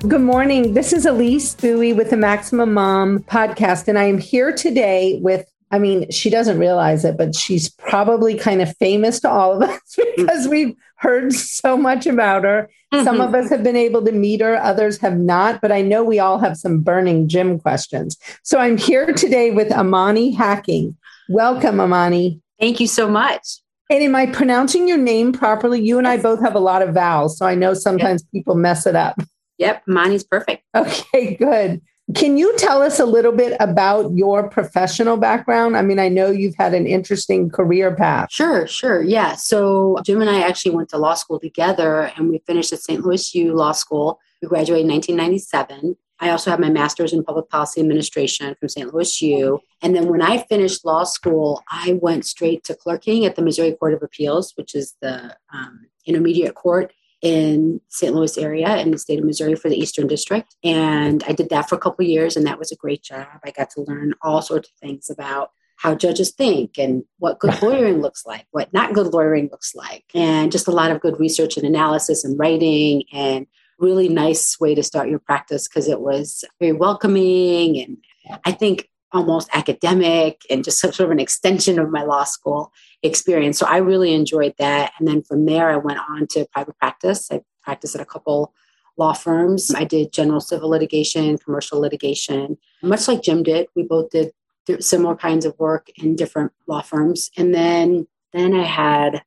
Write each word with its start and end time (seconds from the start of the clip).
Good 0.00 0.20
morning. 0.20 0.74
This 0.74 0.92
is 0.92 1.06
Elise 1.06 1.54
Buie 1.54 1.96
with 1.96 2.10
the 2.10 2.18
Maximum 2.18 2.74
Mom 2.74 3.20
podcast, 3.20 3.88
and 3.88 3.98
I 3.98 4.04
am 4.04 4.18
here 4.18 4.52
today 4.52 5.18
with. 5.22 5.50
I 5.72 5.78
mean, 5.80 6.08
she 6.12 6.30
doesn't 6.30 6.58
realize 6.58 7.04
it, 7.04 7.16
but 7.16 7.34
she's 7.34 7.70
probably 7.70 8.36
kind 8.36 8.62
of 8.62 8.76
famous 8.76 9.18
to 9.20 9.30
all 9.30 9.60
of 9.60 9.68
us 9.68 9.98
because 10.16 10.46
we've 10.46 10.76
heard 10.96 11.32
so 11.32 11.76
much 11.76 12.06
about 12.06 12.44
her. 12.44 12.70
Mm-hmm. 12.92 13.04
Some 13.04 13.20
of 13.20 13.34
us 13.34 13.48
have 13.48 13.64
been 13.64 13.74
able 13.74 14.04
to 14.04 14.12
meet 14.12 14.42
her, 14.42 14.56
others 14.56 14.98
have 14.98 15.18
not, 15.18 15.60
but 15.60 15.72
I 15.72 15.80
know 15.80 16.04
we 16.04 16.20
all 16.20 16.38
have 16.38 16.56
some 16.56 16.82
burning 16.82 17.26
Jim 17.26 17.58
questions. 17.58 18.16
So 18.44 18.58
I'm 18.58 18.76
here 18.76 19.12
today 19.12 19.50
with 19.50 19.72
Amani 19.72 20.30
Hacking. 20.30 20.96
Welcome, 21.28 21.80
Amani. 21.80 22.40
Thank 22.60 22.78
you 22.78 22.86
so 22.86 23.08
much. 23.08 23.60
And 23.90 24.02
am 24.02 24.14
I 24.14 24.26
pronouncing 24.26 24.86
your 24.86 24.98
name 24.98 25.32
properly? 25.32 25.80
You 25.80 25.98
and 25.98 26.06
I 26.06 26.18
both 26.18 26.40
have 26.42 26.54
a 26.54 26.60
lot 26.60 26.82
of 26.82 26.94
vowels, 26.94 27.38
so 27.38 27.46
I 27.46 27.54
know 27.54 27.72
sometimes 27.72 28.22
people 28.32 28.54
mess 28.54 28.86
it 28.86 28.94
up. 28.94 29.20
Yep, 29.58 29.82
Mani's 29.86 30.24
perfect. 30.24 30.62
Okay, 30.76 31.36
good. 31.36 31.80
Can 32.14 32.36
you 32.36 32.56
tell 32.56 32.82
us 32.82 33.00
a 33.00 33.04
little 33.04 33.32
bit 33.32 33.56
about 33.58 34.14
your 34.14 34.48
professional 34.48 35.16
background? 35.16 35.76
I 35.76 35.82
mean, 35.82 35.98
I 35.98 36.08
know 36.08 36.30
you've 36.30 36.54
had 36.54 36.72
an 36.72 36.86
interesting 36.86 37.50
career 37.50 37.96
path. 37.96 38.30
Sure, 38.30 38.66
sure. 38.68 39.02
Yeah. 39.02 39.34
So 39.34 39.98
Jim 40.04 40.20
and 40.20 40.30
I 40.30 40.42
actually 40.42 40.76
went 40.76 40.88
to 40.90 40.98
law 40.98 41.14
school 41.14 41.40
together 41.40 42.12
and 42.16 42.28
we 42.28 42.38
finished 42.46 42.72
at 42.72 42.78
St. 42.78 43.04
Louis 43.04 43.34
U 43.34 43.54
Law 43.54 43.72
School. 43.72 44.20
We 44.40 44.46
graduated 44.46 44.86
in 44.86 44.92
1997. 44.92 45.96
I 46.20 46.30
also 46.30 46.50
have 46.50 46.60
my 46.60 46.70
master's 46.70 47.12
in 47.12 47.24
public 47.24 47.48
policy 47.48 47.80
administration 47.80 48.54
from 48.54 48.68
St. 48.68 48.92
Louis 48.92 49.22
U. 49.22 49.60
And 49.82 49.94
then 49.94 50.08
when 50.08 50.22
I 50.22 50.38
finished 50.38 50.84
law 50.84 51.04
school, 51.04 51.62
I 51.70 51.98
went 52.00 52.24
straight 52.24 52.62
to 52.64 52.74
clerking 52.74 53.26
at 53.26 53.34
the 53.34 53.42
Missouri 53.42 53.72
Court 53.72 53.94
of 53.94 54.02
Appeals, 54.02 54.52
which 54.54 54.74
is 54.74 54.94
the 55.02 55.36
um, 55.52 55.86
intermediate 56.06 56.54
court 56.54 56.92
in 57.22 57.80
St. 57.88 58.14
Louis 58.14 58.36
area 58.38 58.76
in 58.76 58.90
the 58.90 58.98
state 58.98 59.18
of 59.18 59.24
Missouri 59.24 59.54
for 59.54 59.68
the 59.68 59.76
Eastern 59.76 60.06
District. 60.06 60.54
And 60.62 61.24
I 61.26 61.32
did 61.32 61.48
that 61.50 61.68
for 61.68 61.74
a 61.74 61.80
couple 61.80 62.04
years, 62.04 62.36
and 62.36 62.46
that 62.46 62.58
was 62.58 62.72
a 62.72 62.76
great 62.76 63.02
job. 63.02 63.26
I 63.44 63.50
got 63.50 63.70
to 63.70 63.82
learn 63.82 64.14
all 64.22 64.42
sorts 64.42 64.68
of 64.68 64.74
things 64.76 65.10
about 65.10 65.50
how 65.76 65.94
judges 65.94 66.30
think 66.30 66.78
and 66.78 67.04
what 67.18 67.38
good 67.38 67.60
lawyering 67.62 68.00
looks 68.00 68.24
like, 68.26 68.46
what 68.50 68.72
not 68.72 68.94
good 68.94 69.12
lawyering 69.12 69.48
looks 69.50 69.74
like, 69.74 70.04
and 70.14 70.52
just 70.52 70.68
a 70.68 70.72
lot 70.72 70.90
of 70.90 71.00
good 71.00 71.18
research 71.20 71.56
and 71.56 71.66
analysis 71.66 72.24
and 72.24 72.38
writing 72.38 73.04
and 73.12 73.46
really 73.78 74.08
nice 74.08 74.58
way 74.58 74.74
to 74.74 74.82
start 74.82 75.10
your 75.10 75.18
practice 75.18 75.68
because 75.68 75.88
it 75.88 76.00
was 76.00 76.44
very 76.58 76.72
welcoming 76.72 77.78
and 77.78 77.98
I 78.44 78.52
think 78.52 78.88
almost 79.12 79.48
academic 79.52 80.42
and 80.50 80.64
just 80.64 80.80
sort 80.80 80.98
of 80.98 81.10
an 81.10 81.20
extension 81.20 81.78
of 81.78 81.90
my 81.90 82.02
law 82.02 82.24
school 82.24 82.72
experience. 83.02 83.58
So 83.58 83.66
I 83.66 83.78
really 83.78 84.12
enjoyed 84.12 84.54
that. 84.58 84.92
And 84.98 85.06
then 85.06 85.22
from 85.22 85.46
there, 85.46 85.70
I 85.70 85.76
went 85.76 85.98
on 85.98 86.26
to 86.28 86.46
private 86.52 86.78
practice. 86.78 87.30
I 87.30 87.42
practiced 87.62 87.94
at 87.94 88.00
a 88.00 88.06
couple 88.06 88.52
law 88.96 89.12
firms. 89.12 89.74
I 89.74 89.84
did 89.84 90.12
general 90.12 90.40
civil 90.40 90.70
litigation, 90.70 91.38
commercial 91.38 91.80
litigation, 91.80 92.56
much 92.82 93.08
like 93.08 93.22
Jim 93.22 93.42
did. 93.42 93.68
We 93.76 93.82
both 93.82 94.10
did 94.10 94.32
similar 94.80 95.14
kinds 95.14 95.44
of 95.44 95.58
work 95.58 95.88
in 95.96 96.16
different 96.16 96.52
law 96.66 96.82
firms. 96.82 97.30
And 97.36 97.54
then 97.54 98.06
then 98.32 98.54
I 98.54 98.64
had, 98.64 99.22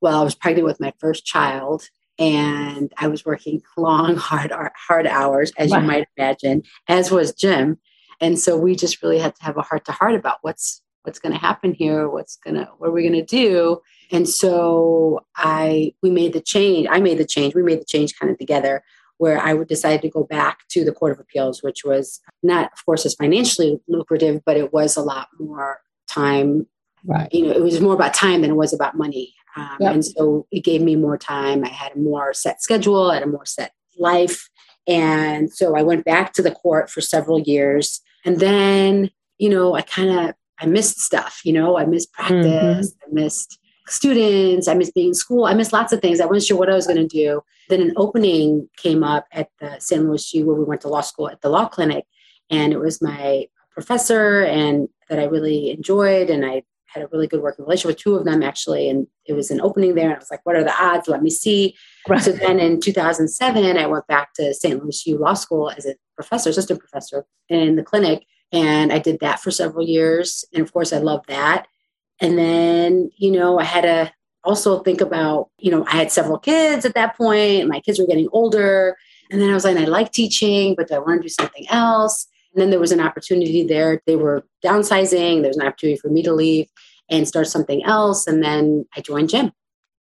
well, 0.00 0.20
I 0.20 0.24
was 0.24 0.34
pregnant 0.34 0.66
with 0.66 0.80
my 0.80 0.92
first 0.98 1.26
child 1.26 1.88
and 2.18 2.92
I 2.96 3.08
was 3.08 3.24
working 3.24 3.62
long, 3.76 4.16
hard, 4.16 4.52
hard 4.52 5.06
hours, 5.06 5.52
as 5.58 5.70
wow. 5.70 5.80
you 5.80 5.86
might 5.86 6.08
imagine, 6.16 6.62
as 6.88 7.10
was 7.10 7.32
Jim. 7.32 7.78
And 8.20 8.38
so 8.38 8.56
we 8.56 8.74
just 8.74 9.02
really 9.02 9.18
had 9.18 9.34
to 9.36 9.44
have 9.44 9.58
a 9.58 9.62
heart 9.62 9.84
to 9.86 9.92
heart 9.92 10.14
about 10.14 10.38
what's 10.40 10.80
what's 11.06 11.18
going 11.20 11.32
to 11.32 11.38
happen 11.38 11.72
here 11.72 12.08
what's 12.08 12.36
going 12.36 12.56
to 12.56 12.68
what 12.78 12.88
are 12.88 12.92
we 12.92 13.02
going 13.02 13.12
to 13.14 13.24
do? 13.24 13.80
And 14.10 14.28
so 14.28 15.24
i 15.36 15.92
we 16.02 16.10
made 16.10 16.32
the 16.32 16.40
change 16.40 16.86
i 16.90 17.00
made 17.00 17.18
the 17.18 17.26
change 17.26 17.54
we 17.54 17.62
made 17.62 17.80
the 17.80 17.84
change 17.84 18.18
kind 18.18 18.30
of 18.30 18.38
together 18.38 18.82
where 19.18 19.40
i 19.40 19.52
would 19.52 19.68
decide 19.68 20.02
to 20.02 20.08
go 20.08 20.24
back 20.24 20.60
to 20.68 20.84
the 20.84 20.92
court 20.92 21.12
of 21.12 21.18
appeals 21.18 21.62
which 21.62 21.84
was 21.84 22.20
not 22.42 22.70
of 22.72 22.84
course 22.84 23.04
as 23.04 23.14
financially 23.14 23.80
lucrative 23.88 24.42
but 24.44 24.56
it 24.56 24.72
was 24.72 24.96
a 24.96 25.02
lot 25.02 25.28
more 25.40 25.80
time 26.08 26.66
right. 27.04 27.32
you 27.32 27.42
know 27.44 27.52
it 27.52 27.62
was 27.62 27.80
more 27.80 27.94
about 27.94 28.14
time 28.14 28.42
than 28.42 28.50
it 28.50 28.56
was 28.56 28.72
about 28.72 28.96
money. 28.96 29.34
Um, 29.56 29.76
yep. 29.80 29.94
and 29.94 30.04
so 30.04 30.46
it 30.50 30.64
gave 30.64 30.82
me 30.82 30.96
more 30.96 31.18
time 31.18 31.64
i 31.64 31.68
had 31.68 31.92
a 31.96 31.98
more 31.98 32.32
set 32.34 32.62
schedule 32.62 33.10
i 33.10 33.14
had 33.14 33.22
a 33.22 33.26
more 33.26 33.46
set 33.46 33.72
life. 33.98 34.48
And 34.86 35.52
so 35.52 35.76
i 35.76 35.82
went 35.82 36.04
back 36.04 36.32
to 36.34 36.42
the 36.42 36.52
court 36.52 36.90
for 36.90 37.00
several 37.00 37.40
years. 37.40 38.00
And 38.24 38.38
then 38.38 39.10
you 39.38 39.48
know 39.48 39.74
i 39.74 39.82
kind 39.82 40.10
of 40.10 40.34
I 40.58 40.66
missed 40.66 41.00
stuff, 41.00 41.40
you 41.44 41.52
know, 41.52 41.76
I 41.76 41.84
missed 41.84 42.12
practice, 42.12 42.92
mm-hmm. 42.92 43.10
I 43.10 43.22
missed 43.22 43.58
students, 43.88 44.68
I 44.68 44.74
missed 44.74 44.94
being 44.94 45.08
in 45.08 45.14
school, 45.14 45.44
I 45.44 45.54
missed 45.54 45.72
lots 45.72 45.92
of 45.92 46.00
things. 46.00 46.20
I 46.20 46.26
wasn't 46.26 46.48
sure 46.48 46.58
what 46.58 46.70
I 46.70 46.74
was 46.74 46.86
going 46.86 46.96
to 46.98 47.06
do. 47.06 47.42
Then 47.68 47.80
an 47.80 47.92
opening 47.96 48.68
came 48.76 49.02
up 49.02 49.26
at 49.32 49.48
the 49.60 49.78
St. 49.78 50.02
Louis 50.02 50.34
U 50.34 50.46
where 50.46 50.56
we 50.56 50.64
went 50.64 50.80
to 50.82 50.88
law 50.88 51.00
school 51.00 51.28
at 51.28 51.40
the 51.40 51.48
law 51.48 51.68
clinic. 51.68 52.04
And 52.50 52.72
it 52.72 52.78
was 52.78 53.02
my 53.02 53.46
professor 53.70 54.42
and 54.44 54.88
that 55.08 55.18
I 55.18 55.24
really 55.24 55.70
enjoyed. 55.70 56.30
And 56.30 56.44
I 56.44 56.62
had 56.86 57.02
a 57.02 57.08
really 57.08 57.26
good 57.26 57.42
working 57.42 57.64
relationship 57.64 57.96
with 57.96 58.02
two 58.02 58.14
of 58.14 58.24
them 58.24 58.42
actually. 58.42 58.88
And 58.88 59.06
it 59.26 59.34
was 59.34 59.50
an 59.50 59.60
opening 59.60 59.94
there. 59.94 60.06
And 60.06 60.14
I 60.14 60.18
was 60.18 60.30
like, 60.30 60.44
what 60.44 60.56
are 60.56 60.64
the 60.64 60.82
odds? 60.82 61.08
Let 61.08 61.22
me 61.22 61.30
see. 61.30 61.76
Right. 62.08 62.22
So 62.22 62.32
then 62.32 62.58
in 62.58 62.80
2007, 62.80 63.76
I 63.76 63.86
went 63.86 64.06
back 64.06 64.32
to 64.34 64.54
St. 64.54 64.82
Louis 64.82 65.06
U 65.06 65.18
Law 65.18 65.34
School 65.34 65.70
as 65.70 65.86
a 65.86 65.94
professor, 66.14 66.50
assistant 66.50 66.80
professor 66.80 67.26
in 67.48 67.76
the 67.76 67.82
clinic. 67.82 68.24
And 68.52 68.92
I 68.92 68.98
did 68.98 69.20
that 69.20 69.40
for 69.40 69.50
several 69.50 69.86
years. 69.86 70.44
And 70.52 70.62
of 70.62 70.72
course, 70.72 70.92
I 70.92 70.98
loved 70.98 71.28
that. 71.28 71.66
And 72.20 72.38
then, 72.38 73.10
you 73.16 73.30
know, 73.30 73.58
I 73.58 73.64
had 73.64 73.82
to 73.82 74.12
also 74.44 74.80
think 74.80 75.00
about, 75.00 75.50
you 75.58 75.70
know, 75.70 75.84
I 75.86 75.96
had 75.96 76.12
several 76.12 76.38
kids 76.38 76.84
at 76.84 76.94
that 76.94 77.16
point. 77.16 77.68
My 77.68 77.80
kids 77.80 77.98
were 77.98 78.06
getting 78.06 78.28
older. 78.32 78.96
And 79.30 79.40
then 79.40 79.50
I 79.50 79.54
was 79.54 79.64
like, 79.64 79.76
I 79.76 79.84
like 79.84 80.12
teaching, 80.12 80.74
but 80.76 80.90
I 80.92 80.98
want 80.98 81.20
to 81.20 81.22
do 81.22 81.28
something 81.28 81.66
else? 81.68 82.26
And 82.54 82.62
then 82.62 82.70
there 82.70 82.80
was 82.80 82.92
an 82.92 83.00
opportunity 83.00 83.64
there. 83.64 84.00
They 84.06 84.16
were 84.16 84.46
downsizing. 84.64 85.40
There 85.40 85.50
was 85.50 85.58
an 85.58 85.66
opportunity 85.66 85.98
for 85.98 86.08
me 86.08 86.22
to 86.22 86.32
leave 86.32 86.68
and 87.10 87.26
start 87.28 87.48
something 87.48 87.84
else. 87.84 88.26
And 88.26 88.42
then 88.42 88.86
I 88.96 89.00
joined 89.00 89.28
Jim. 89.28 89.52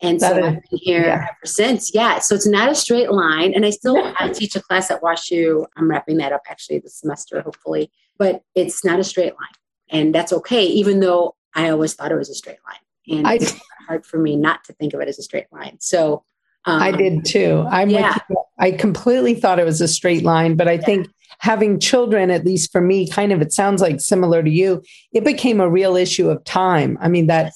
And 0.04 0.20
so 0.20 0.28
I've 0.28 0.42
been 0.42 0.62
here 0.70 1.06
yeah. 1.06 1.26
ever 1.28 1.47
since. 1.47 1.94
Yeah. 1.94 2.19
So 2.19 2.34
it's 2.34 2.47
not 2.47 2.69
a 2.69 2.75
straight 2.75 3.10
line. 3.10 3.54
And 3.54 3.65
I 3.65 3.70
still 3.70 3.97
I 4.19 4.28
teach 4.28 4.54
a 4.56 4.62
class 4.62 4.91
at 4.91 5.03
WashU. 5.03 5.66
I'm 5.76 5.91
wrapping 5.91 6.19
that 6.19 6.32
up 6.32 6.42
actually 6.48 6.78
this 6.78 6.97
semester, 6.97 7.41
hopefully. 7.41 7.91
But 8.19 8.42
it's 8.54 8.84
not 8.84 9.00
a 9.00 9.04
straight 9.04 9.34
line. 9.34 9.54
And 9.91 10.15
that's 10.15 10.32
okay, 10.32 10.65
even 10.65 11.00
though 11.00 11.37
I 11.54 11.70
always 11.70 11.94
thought 11.94 12.12
it 12.12 12.16
was 12.16 12.31
a 12.31 12.34
straight 12.34 12.59
line. 12.66 13.19
And 13.19 13.26
I, 13.26 13.34
it's 13.34 13.60
hard 13.87 14.06
for 14.06 14.19
me 14.19 14.37
not 14.37 14.65
to 14.65 14.72
think 14.75 14.94
of 14.94 15.00
it 15.00 15.09
as 15.09 15.19
a 15.19 15.22
straight 15.22 15.47
line. 15.53 15.76
So 15.81 16.25
um, 16.65 16.82
I 16.82 16.91
did 16.91 17.25
too. 17.25 17.66
I'm 17.69 17.91
yeah. 17.91 18.16
I 18.59 18.72
completely 18.72 19.34
thought 19.34 19.59
it 19.59 19.65
was 19.65 19.81
a 19.81 19.88
straight 19.88 20.25
line, 20.25 20.56
but 20.56 20.69
I 20.69 20.72
yeah. 20.72 20.84
think 20.84 21.09
having 21.44 21.78
children, 21.78 22.31
at 22.31 22.47
least 22.47 22.72
for 22.72 22.81
me, 22.81 23.06
kind 23.06 23.31
of, 23.31 23.43
it 23.43 23.53
sounds 23.53 23.82
like 23.82 24.00
similar 24.00 24.43
to 24.43 24.49
you, 24.49 24.82
it 25.12 25.25
became 25.25 25.60
a 25.60 25.69
real 25.69 25.94
issue 25.94 26.31
of 26.31 26.43
time. 26.44 26.97
I 27.03 27.09
mean, 27.09 27.27
that 27.27 27.53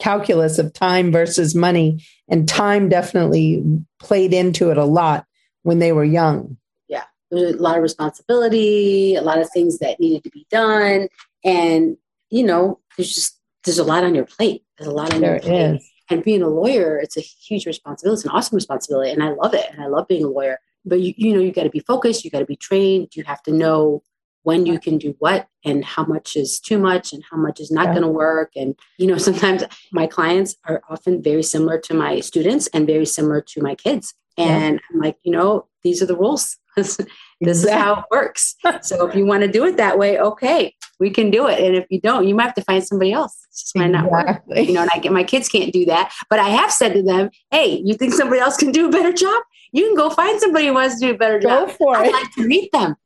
calculus 0.00 0.58
of 0.58 0.72
time 0.72 1.12
versus 1.12 1.54
money, 1.54 2.04
and 2.28 2.48
time 2.48 2.88
definitely 2.88 3.62
played 4.00 4.34
into 4.34 4.72
it 4.72 4.76
a 4.76 4.84
lot 4.84 5.24
when 5.62 5.78
they 5.78 5.92
were 5.92 6.02
young. 6.02 6.56
Yeah, 6.88 7.04
there's 7.30 7.54
a 7.54 7.62
lot 7.62 7.76
of 7.76 7.82
responsibility, 7.84 9.14
a 9.14 9.22
lot 9.22 9.38
of 9.38 9.48
things 9.50 9.78
that 9.78 10.00
needed 10.00 10.24
to 10.24 10.30
be 10.30 10.44
done. 10.50 11.06
And, 11.44 11.96
you 12.30 12.42
know, 12.42 12.80
there's 12.96 13.14
just, 13.14 13.38
there's 13.62 13.78
a 13.78 13.84
lot 13.84 14.02
on 14.02 14.16
your 14.16 14.26
plate. 14.26 14.64
There's 14.78 14.88
a 14.88 14.92
lot 14.92 15.14
on 15.14 15.20
there 15.20 15.34
your 15.34 15.40
plate. 15.42 15.76
Is. 15.76 15.90
And 16.10 16.24
being 16.24 16.42
a 16.42 16.48
lawyer, 16.48 16.98
it's 16.98 17.16
a 17.16 17.20
huge 17.20 17.66
responsibility. 17.66 18.18
It's 18.18 18.24
an 18.24 18.32
awesome 18.32 18.56
responsibility. 18.56 19.12
And 19.12 19.22
I 19.22 19.30
love 19.30 19.54
it. 19.54 19.66
And 19.70 19.80
I 19.80 19.86
love 19.86 20.08
being 20.08 20.24
a 20.24 20.28
lawyer 20.28 20.58
but 20.88 21.00
you, 21.00 21.14
you 21.16 21.32
know 21.32 21.40
you 21.40 21.52
got 21.52 21.64
to 21.64 21.70
be 21.70 21.80
focused 21.80 22.24
you 22.24 22.30
got 22.30 22.40
to 22.40 22.46
be 22.46 22.56
trained 22.56 23.08
you 23.14 23.24
have 23.24 23.42
to 23.42 23.52
know 23.52 24.02
when 24.48 24.64
you 24.64 24.78
can 24.78 24.96
do 24.96 25.14
what 25.18 25.46
and 25.62 25.84
how 25.84 26.04
much 26.04 26.34
is 26.34 26.58
too 26.58 26.78
much 26.78 27.12
and 27.12 27.22
how 27.30 27.36
much 27.36 27.60
is 27.60 27.70
not 27.70 27.88
yeah. 27.88 27.92
going 27.92 28.02
to 28.02 28.08
work. 28.08 28.52
And 28.56 28.74
you 28.96 29.06
know 29.06 29.18
sometimes 29.28 29.62
my 29.92 30.06
clients 30.06 30.56
are 30.64 30.80
often 30.88 31.22
very 31.22 31.42
similar 31.42 31.78
to 31.80 31.92
my 31.94 32.20
students 32.20 32.66
and 32.68 32.86
very 32.86 33.04
similar 33.04 33.42
to 33.42 33.62
my 33.62 33.74
kids. 33.74 34.14
And 34.38 34.74
yeah. 34.74 34.80
i'm 34.90 35.00
like 35.00 35.16
you 35.22 35.32
know 35.32 35.66
these 35.82 36.02
are 36.02 36.06
the 36.06 36.16
rules. 36.16 36.56
This 37.40 37.62
exactly. 37.62 37.78
is 37.78 37.84
how 37.84 38.00
it 38.00 38.04
works. 38.10 38.56
So 38.82 39.06
if 39.06 39.14
you 39.14 39.24
want 39.24 39.42
to 39.44 39.48
do 39.48 39.64
it 39.64 39.76
that 39.76 39.96
way 39.96 40.18
okay 40.18 40.74
we 40.98 41.10
can 41.10 41.30
do 41.30 41.46
it. 41.46 41.60
And 41.60 41.76
if 41.76 41.86
you 41.88 42.00
don't 42.00 42.26
you 42.26 42.34
might 42.34 42.46
have 42.46 42.54
to 42.54 42.62
find 42.62 42.82
somebody 42.84 43.12
else. 43.12 43.36
It's 43.48 43.62
just 43.62 43.76
might 43.76 43.92
not 43.92 44.10
work. 44.10 44.42
You 44.48 44.72
know 44.72 44.82
and 44.82 44.90
i 44.94 44.98
get 44.98 45.12
my 45.12 45.24
kids 45.24 45.48
can't 45.48 45.72
do 45.72 45.84
that 45.86 46.12
but 46.30 46.38
i 46.38 46.48
have 46.48 46.72
said 46.72 46.94
to 46.94 47.02
them 47.02 47.30
hey 47.50 47.80
you 47.84 47.94
think 47.94 48.14
somebody 48.14 48.40
else 48.40 48.56
can 48.56 48.72
do 48.72 48.88
a 48.88 48.90
better 48.90 49.12
job 49.12 49.42
you 49.72 49.86
can 49.86 49.94
go 49.94 50.10
find 50.10 50.40
somebody 50.40 50.66
who 50.66 50.74
wants 50.74 51.00
to 51.00 51.06
do 51.06 51.14
a 51.14 51.18
better 51.18 51.40
job. 51.40 51.68
Go 51.68 51.74
for 51.74 51.96
it. 51.96 52.00
I'd 52.00 52.06
it. 52.06 52.12
like 52.12 52.32
to 52.32 52.46
meet 52.46 52.72
them. 52.72 52.96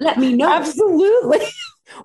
let 0.00 0.18
me 0.18 0.34
know. 0.34 0.52
Absolutely. 0.52 1.40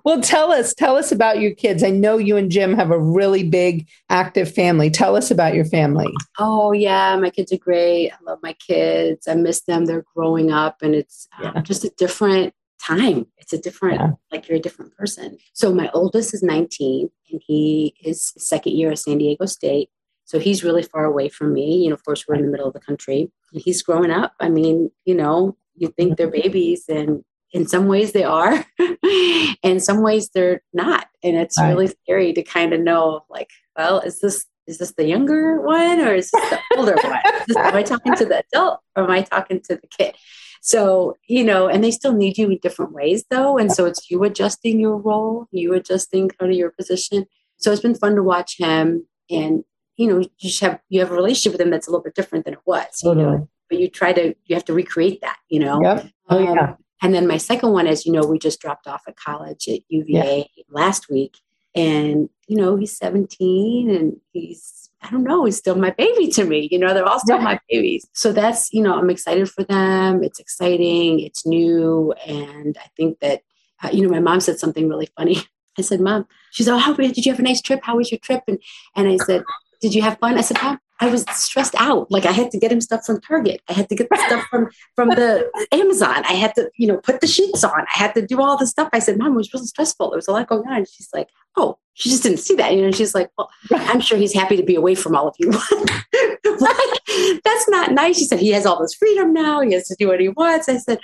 Well, 0.04 0.20
tell 0.20 0.52
us, 0.52 0.74
tell 0.74 0.96
us 0.96 1.12
about 1.12 1.40
your 1.40 1.54
kids. 1.54 1.82
I 1.82 1.90
know 1.90 2.18
you 2.18 2.36
and 2.36 2.50
Jim 2.50 2.74
have 2.74 2.90
a 2.90 2.98
really 2.98 3.48
big, 3.48 3.88
active 4.08 4.52
family. 4.52 4.90
Tell 4.90 5.16
us 5.16 5.30
about 5.30 5.54
your 5.54 5.64
family. 5.64 6.12
Oh 6.38 6.72
yeah, 6.72 7.16
my 7.16 7.30
kids 7.30 7.52
are 7.52 7.58
great. 7.58 8.10
I 8.10 8.16
love 8.24 8.40
my 8.42 8.54
kids. 8.54 9.28
I 9.28 9.34
miss 9.34 9.62
them. 9.62 9.84
They're 9.84 10.04
growing 10.14 10.50
up, 10.50 10.78
and 10.82 10.94
it's 10.94 11.28
um, 11.38 11.52
yeah. 11.54 11.62
just 11.62 11.84
a 11.84 11.92
different 11.96 12.54
time. 12.80 13.26
It's 13.38 13.52
a 13.52 13.58
different, 13.58 14.00
yeah. 14.00 14.10
like 14.30 14.48
you're 14.48 14.58
a 14.58 14.62
different 14.62 14.96
person. 14.96 15.38
So 15.52 15.72
my 15.72 15.90
oldest 15.94 16.34
is 16.34 16.42
19, 16.42 17.08
and 17.30 17.42
he 17.46 17.94
is 18.02 18.32
second 18.38 18.72
year 18.72 18.90
at 18.90 18.98
San 18.98 19.18
Diego 19.18 19.46
State. 19.46 19.90
So 20.24 20.40
he's 20.40 20.64
really 20.64 20.82
far 20.82 21.04
away 21.04 21.28
from 21.28 21.52
me. 21.52 21.84
You 21.84 21.90
know, 21.90 21.94
of 21.94 22.04
course, 22.04 22.26
we're 22.26 22.34
in 22.34 22.44
the 22.44 22.50
middle 22.50 22.66
of 22.66 22.74
the 22.74 22.80
country. 22.80 23.30
He's 23.56 23.82
growing 23.82 24.10
up. 24.10 24.34
I 24.40 24.48
mean, 24.48 24.90
you 25.04 25.14
know, 25.14 25.56
you 25.74 25.88
think 25.88 26.16
they're 26.16 26.30
babies, 26.30 26.84
and 26.88 27.24
in 27.52 27.66
some 27.66 27.86
ways 27.86 28.12
they 28.12 28.24
are, 28.24 28.64
in 29.62 29.80
some 29.80 30.02
ways 30.02 30.30
they're 30.32 30.62
not. 30.72 31.06
And 31.22 31.36
it's 31.36 31.58
right. 31.58 31.68
really 31.68 31.88
scary 31.88 32.32
to 32.32 32.42
kind 32.42 32.72
of 32.72 32.80
know, 32.80 33.24
like, 33.30 33.50
well, 33.76 34.00
is 34.00 34.20
this 34.20 34.46
is 34.66 34.78
this 34.78 34.92
the 34.96 35.06
younger 35.06 35.60
one 35.60 36.00
or 36.00 36.14
is 36.14 36.30
this 36.30 36.50
the 36.50 36.58
older 36.76 36.96
one? 36.96 37.20
This, 37.46 37.56
am 37.56 37.76
I 37.76 37.82
talking 37.82 38.14
to 38.16 38.24
the 38.24 38.42
adult 38.52 38.80
or 38.96 39.04
am 39.04 39.10
I 39.10 39.22
talking 39.22 39.60
to 39.68 39.76
the 39.76 39.86
kid? 39.86 40.16
So, 40.60 41.16
you 41.28 41.44
know, 41.44 41.68
and 41.68 41.84
they 41.84 41.92
still 41.92 42.12
need 42.12 42.36
you 42.36 42.50
in 42.50 42.58
different 42.60 42.92
ways 42.92 43.24
though. 43.30 43.56
And 43.58 43.70
so 43.70 43.84
it's 43.84 44.10
you 44.10 44.24
adjusting 44.24 44.80
your 44.80 44.96
role, 44.96 45.46
you 45.52 45.72
adjusting 45.74 46.28
kind 46.28 46.50
of 46.50 46.58
your 46.58 46.70
position. 46.70 47.26
So 47.58 47.70
it's 47.70 47.80
been 47.80 47.94
fun 47.94 48.16
to 48.16 48.22
watch 48.22 48.58
him 48.58 49.06
and 49.30 49.64
you 49.96 50.06
know, 50.08 50.18
you 50.18 50.28
just 50.38 50.60
have 50.60 50.80
you 50.88 51.00
have 51.00 51.10
a 51.10 51.14
relationship 51.14 51.52
with 51.52 51.60
them 51.60 51.70
that's 51.70 51.86
a 51.86 51.90
little 51.90 52.04
bit 52.04 52.14
different 52.14 52.44
than 52.44 52.54
it 52.54 52.60
was. 52.66 53.00
Totally. 53.02 53.24
You 53.24 53.30
know? 53.30 53.48
But 53.68 53.80
you 53.80 53.88
try 53.88 54.12
to 54.12 54.34
you 54.44 54.54
have 54.54 54.64
to 54.66 54.74
recreate 54.74 55.20
that, 55.22 55.38
you 55.48 55.60
know. 55.60 55.82
Yep. 55.82 56.06
Oh 56.30 56.46
um, 56.46 56.56
yeah. 56.56 56.74
And 57.02 57.14
then 57.14 57.26
my 57.26 57.36
second 57.36 57.72
one, 57.72 57.86
is, 57.86 58.06
you 58.06 58.12
know, 58.12 58.24
we 58.24 58.38
just 58.38 58.60
dropped 58.60 58.86
off 58.86 59.02
at 59.06 59.16
college 59.16 59.68
at 59.68 59.80
UVA 59.88 60.50
yeah. 60.56 60.64
last 60.70 61.10
week. 61.10 61.38
And, 61.74 62.30
you 62.48 62.56
know, 62.56 62.76
he's 62.76 62.96
17 62.96 63.90
and 63.90 64.16
he's, 64.32 64.90
I 65.02 65.10
don't 65.10 65.24
know, 65.24 65.44
he's 65.44 65.58
still 65.58 65.74
my 65.74 65.90
baby 65.90 66.28
to 66.28 66.44
me. 66.44 66.68
You 66.70 66.78
know, 66.78 66.94
they're 66.94 67.04
all 67.04 67.20
still 67.20 67.38
my 67.38 67.60
babies. 67.68 68.06
So 68.14 68.32
that's, 68.32 68.72
you 68.72 68.82
know, 68.82 68.98
I'm 68.98 69.10
excited 69.10 69.50
for 69.50 69.62
them. 69.64 70.24
It's 70.24 70.40
exciting, 70.40 71.20
it's 71.20 71.44
new. 71.44 72.12
And 72.26 72.78
I 72.78 72.88
think 72.96 73.20
that, 73.20 73.42
uh, 73.84 73.90
you 73.92 74.02
know, 74.02 74.08
my 74.08 74.20
mom 74.20 74.40
said 74.40 74.58
something 74.58 74.88
really 74.88 75.08
funny. 75.16 75.36
I 75.78 75.82
said, 75.82 76.00
Mom, 76.00 76.26
she 76.52 76.62
said, 76.62 76.72
Oh, 76.72 76.78
how 76.78 76.94
did 76.94 77.18
you 77.18 77.30
have 77.30 77.38
a 77.38 77.42
nice 77.42 77.60
trip? 77.60 77.80
How 77.82 77.98
was 77.98 78.10
your 78.10 78.18
trip? 78.18 78.42
And, 78.48 78.58
and 78.94 79.06
I 79.06 79.18
said, 79.18 79.44
Did 79.80 79.94
you 79.94 80.02
have 80.02 80.18
fun? 80.18 80.38
I 80.38 80.40
said, 80.40 80.58
Mom, 80.62 80.78
I 81.00 81.08
was 81.08 81.24
stressed 81.30 81.74
out. 81.78 82.10
Like 82.10 82.24
I 82.24 82.32
had 82.32 82.50
to 82.52 82.58
get 82.58 82.72
him 82.72 82.80
stuff 82.80 83.04
from 83.04 83.20
Target. 83.20 83.60
I 83.68 83.72
had 83.74 83.88
to 83.90 83.94
get 83.94 84.08
stuff 84.14 84.44
from 84.50 84.70
from 84.94 85.10
the 85.10 85.50
Amazon. 85.72 86.24
I 86.24 86.32
had 86.32 86.54
to, 86.54 86.70
you 86.76 86.86
know, 86.86 86.96
put 86.98 87.20
the 87.20 87.26
sheets 87.26 87.64
on. 87.64 87.80
I 87.80 87.98
had 87.98 88.14
to 88.14 88.26
do 88.26 88.40
all 88.40 88.56
the 88.56 88.66
stuff. 88.66 88.88
I 88.92 88.98
said, 88.98 89.18
Mom, 89.18 89.32
it 89.32 89.36
was 89.36 89.52
really 89.52 89.66
stressful. 89.66 90.10
There 90.10 90.16
was 90.16 90.28
a 90.28 90.32
lot 90.32 90.48
going 90.48 90.66
on. 90.68 90.78
And 90.78 90.88
she's 90.88 91.10
like, 91.12 91.28
Oh, 91.56 91.78
she 91.96 92.10
just 92.10 92.22
didn't 92.22 92.40
see 92.40 92.54
that. 92.56 92.74
You 92.74 92.82
know, 92.82 92.90
she's 92.90 93.14
like, 93.14 93.30
Well, 93.38 93.50
I'm 93.70 94.00
sure 94.00 94.18
he's 94.18 94.34
happy 94.34 94.56
to 94.56 94.62
be 94.62 94.74
away 94.74 94.94
from 94.94 95.16
all 95.16 95.28
of 95.28 95.34
you. 95.38 95.50
That's 97.44 97.68
not 97.68 97.92
nice. 97.92 98.18
She 98.18 98.26
said, 98.26 98.38
He 98.38 98.50
has 98.50 98.66
all 98.66 98.80
this 98.80 98.94
freedom 98.94 99.32
now. 99.32 99.60
He 99.60 99.72
has 99.72 99.88
to 99.88 99.96
do 99.98 100.08
what 100.08 100.20
he 100.20 100.28
wants. 100.28 100.68
I 100.68 100.76
said, 100.76 101.00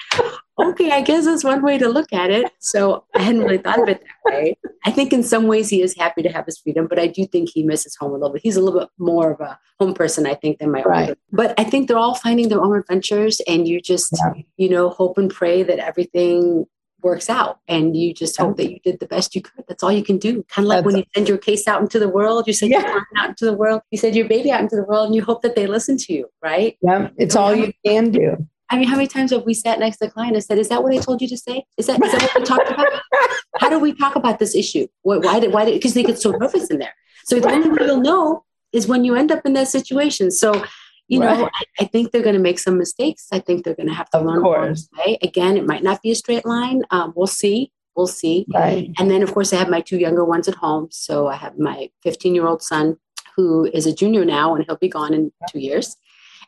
Okay, 0.58 0.90
I 0.90 1.00
guess 1.00 1.24
that's 1.24 1.44
one 1.44 1.62
way 1.62 1.78
to 1.78 1.88
look 1.88 2.12
at 2.12 2.30
it. 2.30 2.52
So 2.58 3.04
I 3.14 3.22
hadn't 3.22 3.40
really 3.40 3.56
thought 3.56 3.80
of 3.80 3.88
it 3.88 4.02
that 4.02 4.32
way. 4.32 4.58
I 4.84 4.90
think 4.90 5.14
in 5.14 5.22
some 5.22 5.46
ways 5.46 5.70
he 5.70 5.80
is 5.80 5.96
happy 5.96 6.22
to 6.22 6.28
have 6.28 6.44
his 6.44 6.58
freedom, 6.58 6.86
but 6.86 6.98
I 6.98 7.06
do 7.06 7.26
think 7.26 7.48
he 7.48 7.62
misses 7.62 7.96
home 7.96 8.10
a 8.10 8.14
little 8.14 8.34
bit. 8.34 8.42
He's 8.42 8.56
a 8.56 8.60
little 8.60 8.80
bit 8.80 8.90
more 8.98 9.32
of 9.32 9.40
a 9.40 9.58
home 9.80 9.94
person, 9.94 10.26
I 10.26 10.34
think, 10.34 10.58
than 10.58 10.70
my 10.70 10.82
right. 10.82 11.08
older. 11.08 11.20
But 11.32 11.58
I 11.58 11.64
think 11.64 11.88
they're 11.88 11.96
all 11.96 12.16
finding 12.16 12.50
their 12.50 12.60
own 12.60 12.76
adventures, 12.76 13.40
and 13.48 13.66
you 13.66 13.80
just, 13.80 14.12
yeah. 14.12 14.42
you 14.58 14.68
know, 14.68 14.90
hope 14.90 15.16
and 15.16 15.30
pray 15.30 15.62
that 15.62 15.78
everything 15.78 16.66
works 17.02 17.28
out 17.28 17.58
and 17.68 17.96
you 17.96 18.12
just 18.14 18.36
hope 18.36 18.56
that 18.56 18.70
you 18.70 18.78
did 18.84 19.00
the 19.00 19.06
best 19.06 19.34
you 19.34 19.42
could 19.42 19.64
that's 19.68 19.82
all 19.82 19.92
you 19.92 20.04
can 20.04 20.18
do 20.18 20.42
kind 20.48 20.64
of 20.64 20.68
like 20.68 20.78
that's 20.78 20.86
when 20.86 20.96
you 20.96 21.04
send 21.14 21.28
your 21.28 21.38
case 21.38 21.66
out 21.66 21.80
into 21.80 21.98
the 21.98 22.08
world 22.08 22.46
you 22.46 22.52
send 22.52 22.72
yeah. 22.72 22.80
your 22.80 23.06
out 23.18 23.30
into 23.30 23.44
the 23.44 23.52
world 23.52 23.80
you 23.90 23.98
send 23.98 24.14
your 24.14 24.28
baby 24.28 24.50
out 24.50 24.60
into 24.60 24.76
the 24.76 24.84
world 24.84 25.06
and 25.06 25.14
you 25.14 25.22
hope 25.22 25.42
that 25.42 25.54
they 25.54 25.66
listen 25.66 25.96
to 25.96 26.12
you 26.12 26.28
right 26.42 26.76
yeah 26.82 27.08
it's 27.16 27.36
all 27.36 27.54
you 27.54 27.72
can 27.84 28.10
do 28.10 28.36
I 28.70 28.78
mean, 28.78 28.88
how 28.88 28.96
many 28.96 29.06
times 29.06 29.32
have 29.32 29.44
we 29.44 29.52
sat 29.52 29.78
next 29.80 29.98
to 29.98 30.06
the 30.06 30.10
client 30.10 30.34
and 30.34 30.42
said, 30.42 30.56
"Is 30.56 30.70
that 30.70 30.82
what 30.82 30.94
I 30.94 30.96
told 30.96 31.20
you 31.20 31.28
to 31.28 31.36
say? 31.36 31.66
Is 31.76 31.88
that 31.88 32.02
is 32.02 32.10
that 32.10 32.22
what 32.22 32.34
we 32.36 32.42
talked 32.42 32.70
about? 32.70 32.86
How 33.58 33.68
do 33.68 33.78
we 33.78 33.92
talk 33.92 34.16
about 34.16 34.38
this 34.38 34.54
issue? 34.54 34.86
Why 35.02 35.40
did 35.40 35.52
why 35.52 35.66
did 35.66 35.74
because 35.74 35.92
they 35.92 36.02
get 36.02 36.18
so 36.18 36.30
nervous 36.30 36.70
in 36.70 36.78
there? 36.78 36.94
So 37.26 37.38
the 37.38 37.52
only 37.52 37.68
way 37.68 37.84
you'll 37.86 38.00
know 38.00 38.44
is 38.72 38.88
when 38.88 39.04
you 39.04 39.14
end 39.14 39.30
up 39.30 39.44
in 39.44 39.52
that 39.52 39.68
situation. 39.68 40.30
So, 40.30 40.64
you 41.08 41.20
right. 41.20 41.38
know, 41.38 41.50
I, 41.52 41.64
I, 41.80 41.84
think 41.84 42.10
they're 42.10 42.22
going 42.22 42.36
to 42.36 42.40
make 42.40 42.58
some 42.58 42.78
mistakes. 42.78 43.28
I 43.32 43.38
think 43.38 43.64
they're 43.64 43.74
going 43.74 43.88
to 43.88 43.94
have 43.94 44.08
to 44.10 44.18
of 44.18 44.26
learn 44.26 44.42
course. 44.42 44.88
way. 44.96 45.18
Again, 45.22 45.56
it 45.56 45.66
might 45.66 45.82
not 45.82 46.00
be 46.02 46.10
a 46.10 46.14
straight 46.14 46.46
line. 46.46 46.82
Um, 46.90 47.12
we'll 47.14 47.26
see. 47.26 47.72
We'll 47.96 48.06
see. 48.06 48.46
Right. 48.52 48.90
And 48.98 49.10
then, 49.10 49.22
of 49.22 49.34
course, 49.34 49.52
I 49.52 49.56
have 49.56 49.68
my 49.68 49.80
two 49.80 49.98
younger 49.98 50.24
ones 50.24 50.48
at 50.48 50.54
home. 50.54 50.88
So 50.90 51.26
I 51.26 51.36
have 51.36 51.58
my 51.58 51.90
15 52.02 52.34
year 52.34 52.46
old 52.46 52.62
son 52.62 52.96
who 53.36 53.64
is 53.72 53.86
a 53.86 53.94
junior 53.94 54.24
now, 54.24 54.54
and 54.54 54.64
he'll 54.64 54.76
be 54.76 54.88
gone 54.88 55.14
in 55.14 55.32
two 55.50 55.58
years. 55.58 55.96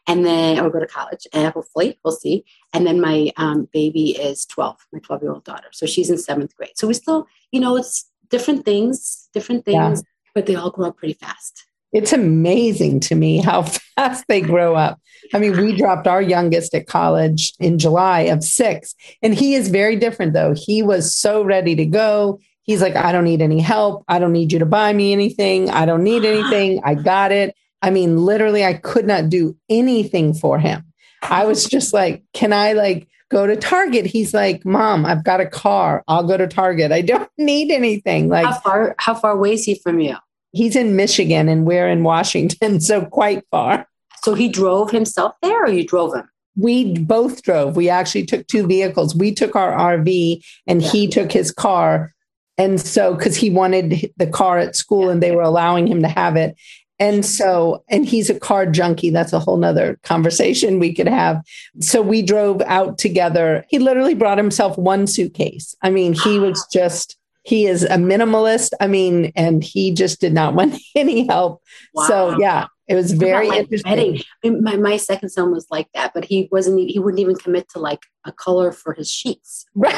And 0.06 0.24
then 0.24 0.58
I'll 0.58 0.70
go 0.70 0.80
to 0.80 0.86
college, 0.86 1.26
and 1.32 1.52
hopefully 1.52 1.98
we'll 2.04 2.12
see. 2.12 2.44
And 2.74 2.86
then 2.86 3.00
my 3.00 3.32
um, 3.38 3.68
baby 3.72 4.10
is 4.10 4.44
12, 4.46 4.76
my 4.92 4.98
12 4.98 5.22
year 5.22 5.32
old 5.32 5.44
daughter. 5.44 5.68
So 5.72 5.86
she's 5.86 6.10
in 6.10 6.18
seventh 6.18 6.54
grade. 6.56 6.76
So 6.76 6.86
we 6.86 6.94
still, 6.94 7.26
you 7.52 7.60
know, 7.60 7.76
it's 7.76 8.10
different 8.28 8.64
things, 8.66 9.28
different 9.32 9.64
things, 9.64 10.00
yeah. 10.00 10.30
but 10.34 10.46
they 10.46 10.56
all 10.56 10.70
grow 10.70 10.88
up 10.88 10.98
pretty 10.98 11.14
fast. 11.14 11.66
It's 11.94 12.12
amazing 12.12 13.00
to 13.00 13.14
me 13.14 13.38
how 13.38 13.62
fast 13.96 14.24
they 14.28 14.40
grow 14.40 14.74
up. 14.74 15.00
I 15.32 15.38
mean, 15.38 15.56
we 15.56 15.76
dropped 15.76 16.06
our 16.06 16.20
youngest 16.20 16.74
at 16.74 16.86
college 16.86 17.54
in 17.60 17.78
July 17.78 18.22
of 18.22 18.44
six, 18.44 18.94
and 19.22 19.34
he 19.34 19.54
is 19.54 19.70
very 19.70 19.96
different 19.96 20.34
though. 20.34 20.54
He 20.54 20.82
was 20.82 21.14
so 21.14 21.42
ready 21.42 21.74
to 21.76 21.86
go. 21.86 22.40
He's 22.64 22.82
like, 22.82 22.96
I 22.96 23.12
don't 23.12 23.24
need 23.24 23.40
any 23.40 23.60
help. 23.60 24.04
I 24.08 24.18
don't 24.18 24.32
need 24.32 24.52
you 24.52 24.58
to 24.58 24.66
buy 24.66 24.92
me 24.92 25.12
anything. 25.12 25.70
I 25.70 25.86
don't 25.86 26.02
need 26.02 26.24
anything. 26.26 26.82
I 26.84 26.94
got 26.94 27.32
it. 27.32 27.54
I 27.80 27.90
mean, 27.90 28.18
literally, 28.18 28.64
I 28.64 28.74
could 28.74 29.06
not 29.06 29.28
do 29.28 29.56
anything 29.68 30.34
for 30.34 30.58
him. 30.58 30.84
I 31.22 31.46
was 31.46 31.64
just 31.64 31.94
like, 31.94 32.24
can 32.32 32.52
I 32.52 32.72
like 32.72 33.08
go 33.30 33.46
to 33.46 33.56
Target? 33.56 34.06
He's 34.06 34.34
like, 34.34 34.64
Mom, 34.64 35.06
I've 35.06 35.24
got 35.24 35.40
a 35.40 35.46
car. 35.46 36.02
I'll 36.08 36.26
go 36.26 36.36
to 36.36 36.48
Target. 36.48 36.92
I 36.92 37.02
don't 37.02 37.30
need 37.38 37.70
anything. 37.70 38.28
Like, 38.28 38.46
how 38.46 38.58
far? 38.60 38.94
How 38.98 39.14
far 39.14 39.32
away 39.32 39.52
is 39.52 39.64
he 39.64 39.76
from 39.76 40.00
you? 40.00 40.16
He's 40.54 40.76
in 40.76 40.96
Michigan 40.96 41.48
and 41.48 41.66
we're 41.66 41.88
in 41.88 42.02
Washington, 42.02 42.80
so 42.80 43.04
quite 43.04 43.44
far. 43.50 43.86
So 44.22 44.34
he 44.34 44.48
drove 44.48 44.90
himself 44.90 45.34
there 45.42 45.64
or 45.64 45.68
you 45.68 45.86
drove 45.86 46.14
him? 46.14 46.28
We 46.56 46.96
both 46.98 47.42
drove. 47.42 47.76
We 47.76 47.90
actually 47.90 48.24
took 48.24 48.46
two 48.46 48.66
vehicles. 48.66 49.14
We 49.14 49.34
took 49.34 49.56
our 49.56 49.72
RV 49.72 50.42
and 50.66 50.80
yeah. 50.80 50.88
he 50.88 51.08
took 51.08 51.32
his 51.32 51.50
car. 51.50 52.14
And 52.56 52.80
so, 52.80 53.14
because 53.14 53.36
he 53.36 53.50
wanted 53.50 54.12
the 54.16 54.28
car 54.28 54.58
at 54.58 54.76
school 54.76 55.06
yeah. 55.06 55.10
and 55.10 55.22
they 55.22 55.32
were 55.32 55.42
allowing 55.42 55.88
him 55.88 56.00
to 56.02 56.08
have 56.08 56.36
it. 56.36 56.56
And 57.00 57.26
so, 57.26 57.82
and 57.88 58.06
he's 58.06 58.30
a 58.30 58.38
car 58.38 58.66
junkie. 58.66 59.10
That's 59.10 59.32
a 59.32 59.40
whole 59.40 59.56
nother 59.56 59.98
conversation 60.04 60.78
we 60.78 60.94
could 60.94 61.08
have. 61.08 61.42
So 61.80 62.00
we 62.00 62.22
drove 62.22 62.62
out 62.62 62.98
together. 62.98 63.66
He 63.68 63.80
literally 63.80 64.14
brought 64.14 64.38
himself 64.38 64.78
one 64.78 65.08
suitcase. 65.08 65.74
I 65.82 65.90
mean, 65.90 66.12
he 66.12 66.38
was 66.38 66.62
ah. 66.62 66.68
just 66.72 67.18
he 67.44 67.66
is 67.66 67.84
a 67.84 67.96
minimalist. 67.96 68.72
I 68.80 68.86
mean, 68.86 69.32
and 69.36 69.62
he 69.62 69.92
just 69.92 70.20
did 70.20 70.32
not 70.32 70.54
want 70.56 70.80
any 70.94 71.26
help. 71.26 71.62
Wow. 71.94 72.06
So 72.08 72.38
yeah, 72.38 72.66
it 72.88 72.94
was 72.94 73.12
very 73.12 73.48
like 73.48 73.70
interesting. 73.70 74.22
My, 74.44 74.76
my 74.76 74.96
second 74.96 75.28
son 75.30 75.52
was 75.52 75.66
like 75.70 75.88
that, 75.94 76.12
but 76.12 76.24
he 76.24 76.48
wasn't, 76.50 76.90
he 76.90 76.98
wouldn't 76.98 77.20
even 77.20 77.36
commit 77.36 77.68
to 77.70 77.78
like 77.78 78.00
a 78.24 78.32
color 78.32 78.72
for 78.72 78.92
his 78.92 79.10
sheets. 79.10 79.66
Right. 79.74 79.94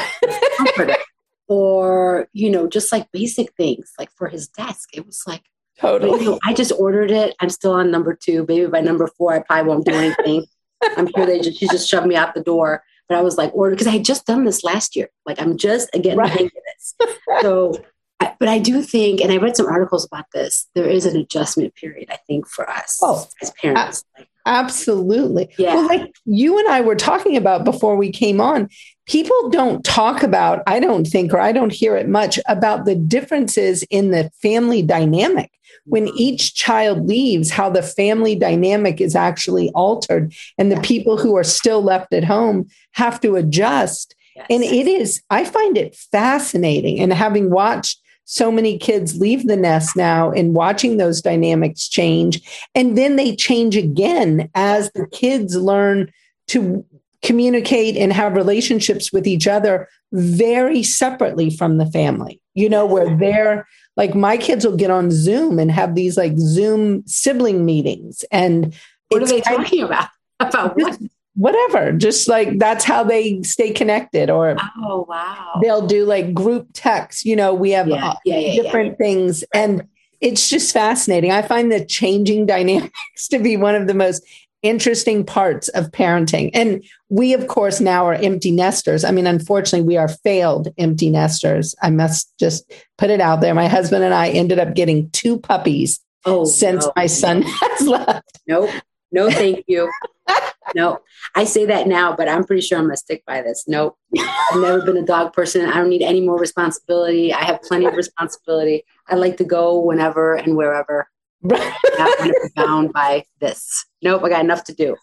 or, 1.47 2.27
you 2.33 2.49
know, 2.49 2.67
just 2.67 2.91
like 2.91 3.11
basic 3.11 3.53
things 3.55 3.91
like 3.97 4.09
for 4.15 4.27
his 4.27 4.47
desk. 4.47 4.89
It 4.93 5.05
was 5.05 5.23
like, 5.25 5.43
totally. 5.79 6.23
You 6.23 6.31
know, 6.31 6.39
I 6.45 6.53
just 6.53 6.73
ordered 6.77 7.11
it. 7.11 7.35
I'm 7.39 7.49
still 7.49 7.73
on 7.73 7.91
number 7.91 8.13
two. 8.13 8.45
Maybe 8.47 8.67
by 8.67 8.81
number 8.81 9.07
four, 9.17 9.33
I 9.33 9.39
probably 9.39 9.69
won't 9.69 9.85
do 9.85 9.93
anything. 9.93 10.45
I'm 10.97 11.09
sure 11.15 11.25
they 11.25 11.39
just, 11.39 11.59
she 11.59 11.67
just 11.67 11.89
shoved 11.89 12.07
me 12.07 12.15
out 12.15 12.35
the 12.35 12.43
door. 12.43 12.83
But 13.09 13.17
I 13.17 13.21
was 13.21 13.37
like, 13.37 13.53
order 13.53 13.71
because 13.71 13.87
I 13.87 13.91
had 13.91 14.05
just 14.05 14.25
done 14.25 14.43
this 14.43 14.63
last 14.63 14.95
year. 14.95 15.09
Like 15.25 15.41
I'm 15.41 15.57
just 15.57 15.89
getting 15.93 16.17
right. 16.17 16.51
The 16.99 17.05
hang 17.05 17.15
of 17.15 17.41
this. 17.41 17.41
So, 17.41 17.85
I, 18.19 18.33
but 18.39 18.49
I 18.49 18.59
do 18.59 18.81
think, 18.81 19.21
and 19.21 19.31
I 19.31 19.37
read 19.37 19.55
some 19.55 19.67
articles 19.67 20.05
about 20.05 20.25
this. 20.33 20.67
There 20.73 20.87
is 20.87 21.05
an 21.05 21.15
adjustment 21.15 21.75
period, 21.75 22.09
I 22.11 22.17
think, 22.27 22.47
for 22.47 22.69
us 22.69 22.99
oh, 23.01 23.27
as 23.41 23.51
parents. 23.51 24.03
absolutely. 24.45 25.53
Yeah. 25.57 25.75
Well, 25.75 25.87
like 25.87 26.15
you 26.25 26.57
and 26.57 26.67
I 26.67 26.81
were 26.81 26.95
talking 26.95 27.37
about 27.37 27.63
before 27.63 27.95
we 27.95 28.11
came 28.11 28.41
on, 28.41 28.69
people 29.05 29.49
don't 29.49 29.83
talk 29.85 30.23
about, 30.23 30.63
I 30.65 30.79
don't 30.79 31.05
think, 31.05 31.33
or 31.33 31.39
I 31.39 31.51
don't 31.51 31.71
hear 31.71 31.95
it 31.95 32.07
much 32.09 32.39
about 32.47 32.85
the 32.85 32.95
differences 32.95 33.83
in 33.89 34.11
the 34.11 34.31
family 34.41 34.81
dynamic 34.81 35.51
when 35.85 36.05
mm-hmm. 36.05 36.17
each 36.17 36.55
child 36.55 37.07
leaves, 37.07 37.49
how 37.49 37.69
the 37.69 37.81
family 37.81 38.35
dynamic 38.35 38.99
is 38.99 39.15
actually 39.15 39.69
altered 39.71 40.33
and 40.57 40.71
the 40.71 40.81
people 40.81 41.17
who 41.17 41.35
are 41.37 41.43
still 41.43 41.81
left 41.81 42.13
at 42.13 42.23
home 42.23 42.67
have 42.91 43.19
to 43.21 43.35
adjust. 43.35 44.15
Yes. 44.37 44.47
And 44.51 44.63
it 44.63 44.87
is, 44.87 45.21
I 45.31 45.45
find 45.45 45.77
it 45.77 45.95
fascinating. 45.95 46.99
And 46.99 47.11
having 47.11 47.49
watched 47.49 47.99
so 48.25 48.51
many 48.51 48.77
kids 48.77 49.19
leave 49.19 49.47
the 49.47 49.57
nest 49.57 49.95
now 49.95 50.31
and 50.31 50.53
watching 50.53 50.97
those 50.97 51.21
dynamics 51.21 51.87
change, 51.87 52.41
and 52.75 52.97
then 52.97 53.15
they 53.15 53.35
change 53.35 53.75
again 53.75 54.49
as 54.53 54.91
the 54.91 55.07
kids 55.07 55.55
learn 55.55 56.11
to 56.49 56.85
communicate 57.23 57.97
and 57.97 58.13
have 58.13 58.35
relationships 58.35 59.11
with 59.11 59.25
each 59.25 59.47
other 59.47 59.89
very 60.11 60.83
separately 60.83 61.49
from 61.49 61.77
the 61.77 61.85
family, 61.87 62.39
you 62.53 62.69
know, 62.69 62.85
where 62.85 63.17
they're 63.17 63.67
like 63.95 64.13
my 64.13 64.37
kids 64.37 64.65
will 64.65 64.77
get 64.77 64.91
on 64.91 65.09
Zoom 65.09 65.57
and 65.57 65.71
have 65.71 65.95
these 65.95 66.15
like 66.15 66.37
Zoom 66.37 67.03
sibling 67.07 67.65
meetings. 67.65 68.23
And 68.31 68.75
what 69.09 69.23
are 69.23 69.27
they 69.27 69.41
talking 69.41 69.83
about? 69.83 70.09
About 70.39 70.77
what? 70.77 70.99
Whatever, 71.37 71.91
just 71.91 72.27
like 72.27 72.57
that's 72.57 72.83
how 72.83 73.03
they 73.03 73.41
stay 73.43 73.71
connected. 73.71 74.29
Or 74.29 74.57
oh 74.79 75.05
wow, 75.07 75.59
they'll 75.61 75.85
do 75.85 76.03
like 76.03 76.33
group 76.33 76.67
texts. 76.73 77.23
You 77.23 77.35
know, 77.35 77.53
we 77.53 77.71
have 77.71 77.87
yeah, 77.87 78.09
uh, 78.09 78.15
yeah, 78.25 78.39
yeah, 78.39 78.61
different 78.61 78.97
things, 78.97 79.43
and 79.53 79.87
it's 80.19 80.49
just 80.49 80.73
fascinating. 80.73 81.31
I 81.31 81.43
find 81.43 81.71
the 81.71 81.85
changing 81.85 82.45
dynamics 82.47 83.27
to 83.29 83.39
be 83.39 83.55
one 83.55 83.75
of 83.75 83.87
the 83.87 83.93
most 83.93 84.25
interesting 84.63 85.23
parts 85.23 85.67
of 85.69 85.91
parenting. 85.91 86.49
And 86.53 86.83
we, 87.09 87.33
of 87.33 87.47
course, 87.47 87.79
now 87.79 88.05
are 88.05 88.15
empty 88.15 88.51
nesters. 88.51 89.03
I 89.03 89.11
mean, 89.11 89.27
unfortunately, 89.27 89.87
we 89.87 89.97
are 89.97 90.07
failed 90.07 90.69
empty 90.77 91.09
nesters. 91.09 91.75
I 91.81 91.89
must 91.89 92.31
just 92.39 92.71
put 92.97 93.09
it 93.09 93.21
out 93.21 93.41
there. 93.41 93.53
My 93.53 93.67
husband 93.67 94.03
and 94.03 94.13
I 94.13 94.29
ended 94.29 94.59
up 94.59 94.73
getting 94.73 95.09
two 95.11 95.39
puppies 95.39 95.99
oh, 96.25 96.45
since 96.45 96.85
no, 96.85 96.93
my 96.95 97.05
son 97.05 97.41
has 97.45 97.87
left. 97.87 98.39
Nope. 98.47 98.69
No, 99.11 99.29
thank 99.29 99.63
you. 99.67 99.91
no, 100.75 100.99
I 101.35 101.43
say 101.43 101.65
that 101.65 101.87
now, 101.87 102.15
but 102.15 102.29
I'm 102.29 102.43
pretty 102.43 102.61
sure 102.61 102.77
I'm 102.77 102.85
gonna 102.85 102.97
stick 102.97 103.23
by 103.25 103.41
this. 103.41 103.65
Nope. 103.67 103.97
I've 104.17 104.61
never 104.61 104.81
been 104.81 104.97
a 104.97 105.05
dog 105.05 105.33
person. 105.33 105.65
I 105.65 105.77
don't 105.77 105.89
need 105.89 106.01
any 106.01 106.21
more 106.21 106.39
responsibility. 106.39 107.33
I 107.33 107.43
have 107.43 107.61
plenty 107.61 107.85
of 107.85 107.93
responsibility. 107.93 108.83
I 109.07 109.15
like 109.15 109.37
to 109.37 109.43
go 109.43 109.79
whenever 109.79 110.35
and 110.35 110.55
wherever. 110.55 111.09
not 111.43 111.59
want 111.97 112.33
to 112.33 112.39
be 112.43 112.61
bound 112.61 112.93
by 112.93 113.23
this. 113.39 113.85
Nope, 114.01 114.23
I 114.23 114.29
got 114.29 114.43
enough 114.43 114.63
to 114.65 114.73
do. 114.73 114.95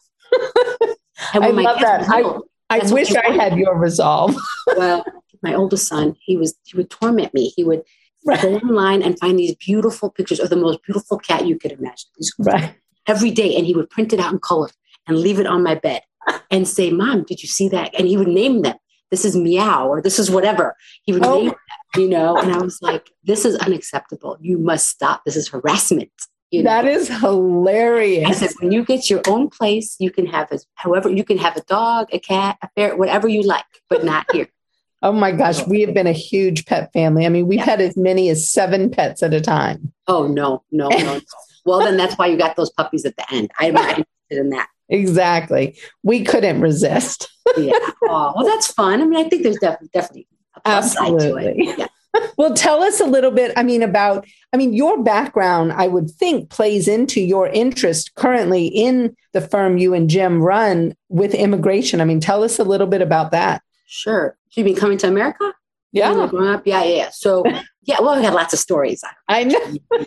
I 1.33 1.51
love 1.51 1.81
that. 1.81 2.09
I, 2.09 2.39
I 2.71 2.93
wish 2.93 3.15
I 3.15 3.31
had 3.31 3.57
your 3.57 3.77
resolve. 3.79 4.37
well, 4.77 5.05
my 5.43 5.55
oldest 5.55 5.87
son, 5.87 6.17
he 6.21 6.37
was 6.37 6.55
he 6.65 6.77
would 6.77 6.91
torment 6.91 7.33
me. 7.35 7.53
He 7.57 7.65
would 7.65 7.83
right. 8.27 8.41
go 8.41 8.57
online 8.57 9.03
and 9.03 9.19
find 9.19 9.39
these 9.39 9.55
beautiful 9.55 10.11
pictures 10.11 10.41
of 10.41 10.51
the 10.51 10.57
most 10.57 10.83
beautiful 10.83 11.19
cat 11.19 11.47
you 11.47 11.59
could 11.59 11.73
imagine. 11.73 12.11
Right. 12.39 12.75
Every 13.07 13.31
day, 13.31 13.55
and 13.55 13.67
he 13.67 13.75
would 13.75 13.91
print 13.91 14.13
it 14.13 14.21
out 14.21 14.33
in 14.33 14.39
color 14.39 14.71
and 15.07 15.19
leave 15.19 15.39
it 15.39 15.47
on 15.47 15.63
my 15.63 15.75
bed 15.75 16.03
and 16.51 16.67
say, 16.67 16.91
"Mom, 16.91 17.25
did 17.25 17.43
you 17.43 17.49
see 17.49 17.69
that?" 17.69 17.95
And 17.99 18.07
he 18.07 18.17
would 18.17 18.29
name 18.29 18.63
them. 18.63 18.77
This 19.11 19.25
is 19.25 19.37
meow, 19.37 19.89
or 19.89 20.03
this 20.03 20.19
is 20.19 20.31
whatever. 20.31 20.75
He 21.03 21.13
would 21.13 21.25
oh. 21.25 21.37
name 21.37 21.47
them, 21.47 21.57
you 21.97 22.09
know. 22.09 22.37
And 22.37 22.53
I 22.53 22.59
was 22.59 22.81
like, 22.83 23.11
"This 23.23 23.45
is 23.45 23.57
unacceptable. 23.57 24.39
You 24.41 24.59
must 24.59 24.89
stop. 24.89 25.25
This 25.25 25.37
is 25.37 25.49
harassment." 25.49 26.11
You 26.55 26.63
know? 26.63 26.71
That 26.71 26.87
is 26.87 27.09
hilarious. 27.09 28.29
I 28.29 28.33
said, 28.33 28.51
when 28.61 28.71
you 28.71 28.85
get 28.85 29.11
your 29.11 29.23
own 29.27 29.49
place, 29.49 29.97
you 29.99 30.13
can 30.13 30.25
have 30.27 30.53
as 30.53 30.65
however 30.77 31.11
you 31.11 31.25
can 31.25 31.37
have 31.39 31.57
a 31.57 31.63
dog, 31.63 32.07
a 32.13 32.21
cat, 32.21 32.59
a 32.63 32.69
ferret, 32.77 32.97
whatever 32.97 33.27
you 33.27 33.43
like, 33.43 33.65
but 33.91 34.05
not 34.05 34.27
here. 34.31 34.47
oh 35.03 35.11
my 35.11 35.33
gosh, 35.33 35.67
we 35.67 35.81
have 35.81 35.95
been 35.95 36.07
a 36.07 36.13
huge 36.13 36.65
pet 36.67 36.93
family. 36.93 37.27
I 37.27 37.29
mean, 37.29 37.49
we've 37.49 37.59
yeah. 37.59 37.65
had 37.65 37.81
as 37.81 37.97
many 37.97 38.29
as 38.29 38.49
seven 38.49 38.89
pets 38.89 39.21
at 39.23 39.35
a 39.35 39.41
time. 39.41 39.93
Oh 40.07 40.29
no, 40.29 40.63
no, 40.71 40.89
no. 40.89 40.99
no. 40.99 41.21
well, 41.65 41.81
then 41.81 41.97
that's 41.97 42.15
why 42.15 42.29
you 42.29 42.37
got 42.37 42.55
those 42.55 42.71
puppies 42.71 43.05
at 43.05 43.17
the 43.17 43.35
end. 43.35 43.51
I'm 43.59 43.75
not 43.75 43.89
interested 43.89 44.07
in 44.31 44.51
that. 44.51 44.69
Exactly. 44.89 45.79
We 46.03 46.25
couldn't 46.25 46.61
resist. 46.61 47.29
yeah. 47.57 47.73
Oh, 48.07 48.35
well, 48.37 48.45
that's 48.45 48.71
fun. 48.71 49.01
I 49.01 49.07
mean, 49.07 49.19
I 49.25 49.29
think 49.31 49.43
there's 49.43 49.57
definitely 49.57 49.89
definitely 49.95 50.29
a 50.57 50.61
plus 50.61 50.95
Absolutely. 50.95 51.43
side 51.43 51.55
to 51.55 51.73
it. 51.73 51.79
Yeah 51.79 51.87
well, 52.37 52.55
tell 52.55 52.83
us 52.83 53.01
a 53.01 53.07
little 53.07 53.31
bit. 53.31 53.53
I 53.57 53.63
mean, 53.63 53.83
about, 53.83 54.27
I 54.53 54.57
mean, 54.57 54.73
your 54.73 55.03
background, 55.03 55.73
I 55.73 55.89
would 55.89 56.11
think, 56.11 56.51
plays 56.51 56.89
into 56.89 57.21
your 57.21 57.49
interest 57.49 58.15
currently 58.15 58.67
in 58.67 59.17
the 59.33 59.41
firm 59.41 59.79
you 59.79 59.95
and 59.95 60.09
Jim 60.09 60.43
run 60.43 60.95
with 61.09 61.35
immigration. 61.35 62.01
I 62.01 62.05
mean, 62.05 62.21
tell 62.21 62.45
us 62.45 62.59
a 62.59 62.65
little 62.65 62.87
bit 62.87 63.03
about 63.03 63.31
that. 63.33 63.63
Sure. 63.87 64.37
You've 64.53 64.67
been 64.67 64.77
coming 64.77 64.99
to 64.99 65.09
America? 65.09 65.53
Yeah. 65.93 66.13
Growing 66.29 66.49
up? 66.49 66.67
Yeah, 66.67 66.83
yeah, 66.85 66.95
yeah. 66.95 67.11
So, 67.13 67.45
yeah, 67.83 68.01
well, 68.01 68.17
we 68.17 68.25
had 68.25 68.35
lots 68.35 68.53
of 68.53 68.59
stories. 68.59 69.03
I 69.29 69.45
know. 69.45 70.07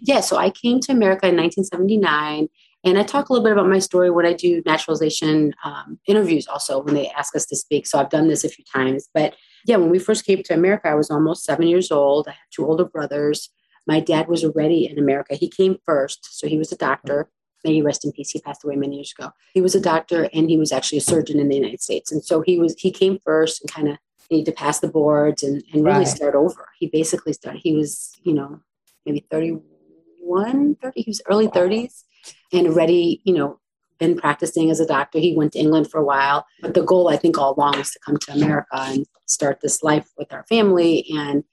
yeah. 0.00 0.20
So 0.20 0.36
I 0.36 0.50
came 0.50 0.80
to 0.80 0.92
America 0.92 1.26
in 1.26 1.36
1979. 1.36 2.48
And 2.84 2.98
I 2.98 3.04
talk 3.04 3.28
a 3.28 3.32
little 3.32 3.44
bit 3.44 3.52
about 3.52 3.68
my 3.68 3.78
story 3.78 4.10
when 4.10 4.26
I 4.26 4.32
do 4.32 4.62
naturalization 4.66 5.54
um, 5.64 6.00
interviews 6.06 6.48
also 6.48 6.82
when 6.82 6.94
they 6.94 7.08
ask 7.10 7.36
us 7.36 7.46
to 7.46 7.56
speak. 7.56 7.86
So 7.86 7.98
I've 7.98 8.10
done 8.10 8.28
this 8.28 8.44
a 8.44 8.48
few 8.48 8.64
times. 8.64 9.08
But 9.14 9.36
yeah, 9.64 9.76
when 9.76 9.90
we 9.90 10.00
first 10.00 10.26
came 10.26 10.42
to 10.42 10.54
America, 10.54 10.88
I 10.88 10.94
was 10.94 11.10
almost 11.10 11.44
seven 11.44 11.68
years 11.68 11.92
old. 11.92 12.26
I 12.26 12.32
had 12.32 12.38
two 12.50 12.66
older 12.66 12.84
brothers. 12.84 13.50
My 13.86 14.00
dad 14.00 14.28
was 14.28 14.44
already 14.44 14.86
in 14.86 14.98
America. 14.98 15.36
He 15.36 15.48
came 15.48 15.76
first, 15.84 16.38
so 16.38 16.48
he 16.48 16.58
was 16.58 16.72
a 16.72 16.76
doctor. 16.76 17.28
May 17.64 17.74
he 17.74 17.82
rest 17.82 18.04
in 18.04 18.10
peace. 18.10 18.30
He 18.30 18.40
passed 18.40 18.64
away 18.64 18.74
many 18.74 18.96
years 18.96 19.14
ago. 19.16 19.30
He 19.54 19.60
was 19.60 19.76
a 19.76 19.80
doctor 19.80 20.28
and 20.32 20.50
he 20.50 20.56
was 20.56 20.72
actually 20.72 20.98
a 20.98 21.02
surgeon 21.02 21.38
in 21.38 21.48
the 21.48 21.54
United 21.54 21.80
States. 21.80 22.10
And 22.10 22.24
so 22.24 22.40
he 22.40 22.58
was 22.58 22.74
he 22.76 22.90
came 22.90 23.18
first 23.24 23.62
and 23.62 23.70
kind 23.70 23.88
of 23.88 23.98
needed 24.32 24.46
to 24.46 24.56
pass 24.56 24.80
the 24.80 24.88
boards 24.88 25.44
and, 25.44 25.62
and 25.72 25.84
really 25.84 25.98
right. 25.98 26.08
start 26.08 26.34
over. 26.34 26.68
He 26.78 26.88
basically 26.88 27.32
started, 27.32 27.60
he 27.62 27.74
was, 27.74 28.12
you 28.24 28.34
know, 28.34 28.60
maybe 29.06 29.24
31, 29.30 30.76
30, 30.82 31.02
he 31.02 31.10
was 31.10 31.22
early 31.28 31.46
30s 31.46 32.02
and 32.52 32.66
already, 32.66 33.20
you 33.24 33.34
know, 33.34 33.58
been 33.98 34.16
practicing 34.16 34.70
as 34.70 34.80
a 34.80 34.86
doctor. 34.86 35.18
He 35.18 35.36
went 35.36 35.52
to 35.52 35.58
England 35.58 35.90
for 35.90 35.98
a 35.98 36.04
while, 36.04 36.44
but 36.60 36.74
the 36.74 36.82
goal, 36.82 37.08
I 37.08 37.16
think, 37.16 37.38
all 37.38 37.54
along 37.54 37.78
was 37.78 37.90
to 37.92 38.00
come 38.04 38.16
to 38.18 38.32
America 38.32 38.66
and 38.72 39.06
start 39.26 39.60
this 39.60 39.82
life 39.82 40.08
with 40.18 40.32
our 40.32 40.44
family. 40.48 41.06
And 41.16 41.44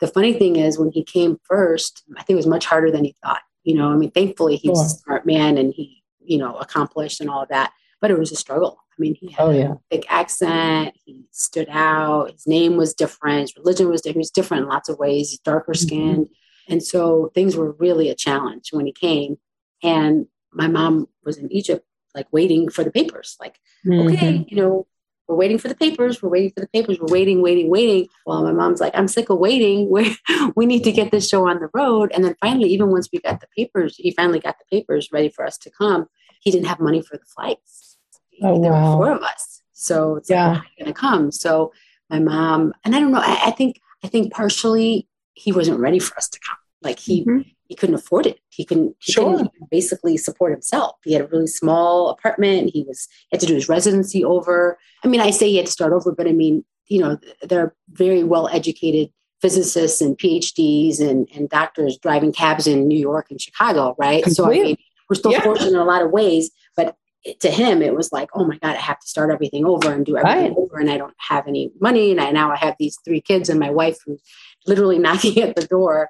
the 0.00 0.06
funny 0.06 0.32
thing 0.32 0.56
is, 0.56 0.78
when 0.78 0.90
he 0.90 1.04
came 1.04 1.38
first, 1.44 2.02
I 2.16 2.22
think 2.22 2.34
it 2.34 2.36
was 2.36 2.46
much 2.46 2.64
harder 2.64 2.90
than 2.90 3.04
he 3.04 3.14
thought. 3.22 3.42
You 3.62 3.74
know, 3.74 3.92
I 3.92 3.96
mean, 3.96 4.10
thankfully, 4.10 4.56
he's 4.56 4.70
was 4.70 4.94
a 4.94 4.98
smart 4.98 5.26
man 5.26 5.58
and 5.58 5.74
he, 5.74 6.02
you 6.20 6.38
know, 6.38 6.56
accomplished 6.56 7.20
and 7.20 7.28
all 7.28 7.42
of 7.42 7.48
that, 7.50 7.72
but 8.00 8.10
it 8.10 8.18
was 8.18 8.32
a 8.32 8.36
struggle. 8.36 8.78
I 8.98 9.00
mean, 9.00 9.14
he 9.14 9.30
had 9.30 9.44
oh, 9.44 9.50
yeah. 9.50 9.72
a 9.72 9.76
big 9.90 10.06
accent. 10.08 10.96
He 11.04 11.26
stood 11.30 11.68
out. 11.70 12.32
His 12.32 12.46
name 12.46 12.76
was 12.76 12.94
different. 12.94 13.42
His 13.42 13.56
religion 13.56 13.88
was 13.88 14.00
different. 14.00 14.16
He 14.16 14.20
was 14.20 14.30
different 14.30 14.62
in 14.64 14.68
lots 14.68 14.88
of 14.88 14.98
ways. 14.98 15.30
He's 15.30 15.40
darker 15.40 15.72
mm-hmm. 15.72 15.86
skinned. 15.86 16.26
Mm-hmm. 16.26 16.72
And 16.72 16.82
so 16.82 17.30
things 17.34 17.56
were 17.56 17.72
really 17.72 18.08
a 18.08 18.14
challenge 18.14 18.70
when 18.72 18.86
he 18.86 18.92
came. 18.92 19.36
And 19.82 20.26
my 20.52 20.68
mom 20.68 21.08
was 21.24 21.38
in 21.38 21.50
Egypt 21.52 21.84
like 22.14 22.26
waiting 22.32 22.68
for 22.68 22.84
the 22.84 22.90
papers. 22.90 23.36
Like, 23.40 23.58
mm-hmm. 23.86 24.08
okay, 24.08 24.46
you 24.48 24.56
know, 24.56 24.86
we're 25.28 25.36
waiting 25.36 25.58
for 25.58 25.68
the 25.68 25.74
papers. 25.74 26.22
We're 26.22 26.30
waiting 26.30 26.50
for 26.50 26.60
the 26.60 26.68
papers. 26.68 26.98
We're 26.98 27.12
waiting, 27.12 27.42
waiting, 27.42 27.68
waiting. 27.68 28.08
Well, 28.24 28.42
my 28.42 28.52
mom's 28.52 28.80
like, 28.80 28.96
I'm 28.96 29.08
sick 29.08 29.28
of 29.30 29.38
waiting. 29.38 29.90
We 29.90 30.16
we 30.56 30.66
need 30.66 30.84
to 30.84 30.92
get 30.92 31.10
this 31.10 31.28
show 31.28 31.48
on 31.48 31.60
the 31.60 31.68
road. 31.74 32.10
And 32.14 32.24
then 32.24 32.34
finally, 32.40 32.70
even 32.70 32.90
once 32.90 33.08
we 33.12 33.20
got 33.20 33.40
the 33.40 33.46
papers, 33.56 33.96
he 33.96 34.10
finally 34.10 34.40
got 34.40 34.56
the 34.58 34.76
papers 34.76 35.10
ready 35.12 35.28
for 35.28 35.44
us 35.44 35.58
to 35.58 35.70
come. 35.70 36.06
He 36.40 36.50
didn't 36.50 36.66
have 36.66 36.80
money 36.80 37.02
for 37.02 37.16
the 37.16 37.24
flights. 37.24 37.98
Oh, 38.42 38.60
there 38.62 38.72
wow. 38.72 38.96
were 38.96 39.04
four 39.04 39.12
of 39.16 39.22
us, 39.22 39.62
so 39.72 40.16
it's 40.16 40.30
yeah. 40.30 40.52
like, 40.52 40.62
going 40.78 40.86
to 40.86 40.92
come. 40.92 41.32
So 41.32 41.72
my 42.08 42.20
mom 42.20 42.72
and 42.84 42.94
I 42.94 43.00
don't 43.00 43.10
know. 43.10 43.20
I, 43.20 43.46
I, 43.46 43.50
think 43.50 43.80
I 44.04 44.08
think 44.08 44.32
partially 44.32 45.08
he 45.34 45.52
wasn't 45.52 45.80
ready 45.80 45.98
for 45.98 46.16
us 46.16 46.28
to 46.28 46.40
come. 46.40 46.56
Like 46.82 46.98
he 47.00 47.24
mm-hmm 47.24 47.50
he 47.68 47.74
couldn't 47.74 47.94
afford 47.94 48.26
it. 48.26 48.40
He 48.48 48.64
couldn't, 48.64 48.96
he 48.98 49.12
sure. 49.12 49.30
couldn't 49.30 49.52
basically 49.70 50.16
support 50.16 50.52
himself. 50.52 50.96
He 51.04 51.12
had 51.12 51.22
a 51.22 51.26
really 51.26 51.46
small 51.46 52.08
apartment. 52.08 52.70
He 52.72 52.82
was 52.82 53.06
he 53.28 53.36
had 53.36 53.40
to 53.40 53.46
do 53.46 53.54
his 53.54 53.68
residency 53.68 54.24
over. 54.24 54.78
I 55.04 55.08
mean, 55.08 55.20
I 55.20 55.30
say 55.30 55.50
he 55.50 55.58
had 55.58 55.66
to 55.66 55.72
start 55.72 55.92
over, 55.92 56.12
but 56.12 56.26
I 56.26 56.32
mean, 56.32 56.64
you 56.88 57.00
know, 57.00 57.18
there 57.42 57.60
are 57.60 57.74
very 57.90 58.24
well 58.24 58.48
educated 58.48 59.10
physicists 59.40 60.00
and 60.00 60.18
PhDs 60.18 60.98
and, 61.00 61.28
and 61.34 61.48
doctors 61.48 61.98
driving 61.98 62.32
cabs 62.32 62.66
in 62.66 62.88
New 62.88 62.98
York 62.98 63.26
and 63.30 63.40
Chicago, 63.40 63.94
right? 63.98 64.24
Completely. 64.24 64.56
So 64.56 64.60
I 64.60 64.64
mean, 64.64 64.76
we're 65.08 65.16
still 65.16 65.32
yeah. 65.32 65.42
fortunate 65.42 65.68
in 65.68 65.76
a 65.76 65.84
lot 65.84 66.02
of 66.02 66.10
ways, 66.10 66.50
but 66.74 66.96
to 67.40 67.50
him 67.50 67.82
it 67.82 67.94
was 67.94 68.12
like, 68.12 68.30
oh 68.34 68.46
my 68.46 68.56
God, 68.58 68.76
I 68.76 68.80
have 68.80 68.98
to 68.98 69.06
start 69.06 69.30
everything 69.30 69.66
over 69.66 69.92
and 69.92 70.06
do 70.06 70.16
everything 70.16 70.54
right. 70.54 70.56
over, 70.56 70.78
and 70.78 70.90
I 70.90 70.96
don't 70.96 71.14
have 71.18 71.46
any 71.46 71.70
money, 71.80 72.10
and 72.10 72.20
I 72.20 72.30
now 72.30 72.50
I 72.50 72.56
have 72.56 72.76
these 72.78 72.98
three 73.04 73.20
kids 73.20 73.48
and 73.48 73.60
my 73.60 73.70
wife 73.70 73.98
who's 74.06 74.22
literally 74.66 74.98
knocking 75.06 75.38
at 75.42 75.54
the 75.54 75.66
door 75.66 76.08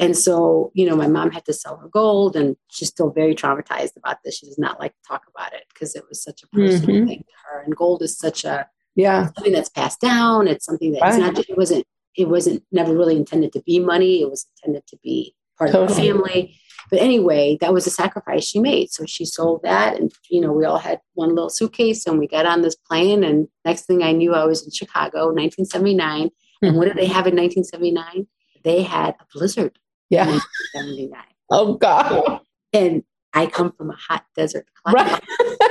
and 0.00 0.16
so, 0.16 0.72
you 0.74 0.88
know, 0.88 0.96
my 0.96 1.08
mom 1.08 1.30
had 1.30 1.44
to 1.44 1.52
sell 1.52 1.76
her 1.76 1.88
gold 1.88 2.34
and 2.34 2.56
she's 2.70 2.88
still 2.88 3.10
very 3.10 3.34
traumatized 3.34 3.96
about 3.98 4.16
this. 4.24 4.38
She 4.38 4.46
does 4.46 4.58
not 4.58 4.80
like 4.80 4.92
to 4.92 5.02
talk 5.06 5.24
about 5.28 5.52
it 5.52 5.64
because 5.72 5.94
it 5.94 6.04
was 6.08 6.22
such 6.22 6.42
a 6.42 6.46
personal 6.48 6.96
mm-hmm. 6.96 7.06
thing 7.06 7.18
to 7.18 7.34
her. 7.44 7.60
And 7.60 7.76
gold 7.76 8.02
is 8.02 8.16
such 8.18 8.44
a 8.44 8.66
yeah 8.96 9.26
something 9.36 9.52
that's 9.52 9.68
passed 9.68 10.00
down. 10.00 10.48
It's 10.48 10.64
something 10.64 10.92
that's 10.92 11.18
right. 11.18 11.34
not 11.34 11.38
it 11.38 11.56
wasn't 11.56 11.84
it 12.16 12.28
wasn't 12.30 12.64
never 12.72 12.96
really 12.96 13.14
intended 13.14 13.52
to 13.52 13.62
be 13.62 13.78
money. 13.78 14.22
It 14.22 14.30
was 14.30 14.46
intended 14.56 14.86
to 14.86 14.96
be 15.02 15.34
part 15.58 15.72
totally. 15.72 15.84
of 15.84 15.96
the 15.96 16.02
family. 16.02 16.56
But 16.90 17.00
anyway, 17.00 17.58
that 17.60 17.74
was 17.74 17.86
a 17.86 17.90
sacrifice 17.90 18.44
she 18.44 18.58
made. 18.58 18.90
So 18.90 19.04
she 19.04 19.26
sold 19.26 19.62
that 19.64 19.98
and 19.98 20.10
you 20.30 20.40
know, 20.40 20.52
we 20.52 20.64
all 20.64 20.78
had 20.78 21.00
one 21.12 21.34
little 21.34 21.50
suitcase 21.50 22.06
and 22.06 22.18
we 22.18 22.26
got 22.26 22.46
on 22.46 22.62
this 22.62 22.74
plane 22.74 23.22
and 23.22 23.48
next 23.66 23.82
thing 23.82 24.02
I 24.02 24.12
knew 24.12 24.32
I 24.32 24.46
was 24.46 24.64
in 24.64 24.70
Chicago, 24.70 25.26
1979. 25.26 26.28
Mm-hmm. 26.28 26.66
And 26.66 26.76
what 26.78 26.86
did 26.86 26.96
they 26.96 27.06
have 27.06 27.26
in 27.26 27.36
1979? 27.36 28.26
They 28.64 28.82
had 28.82 29.14
a 29.20 29.26
blizzard 29.34 29.78
yeah. 30.10 30.38
79. 30.74 31.18
Oh 31.50 31.74
God. 31.74 32.40
And 32.72 33.04
I 33.32 33.46
come 33.46 33.72
from 33.72 33.90
a 33.90 33.96
hot 33.96 34.24
desert 34.36 34.66
climate 34.84 35.22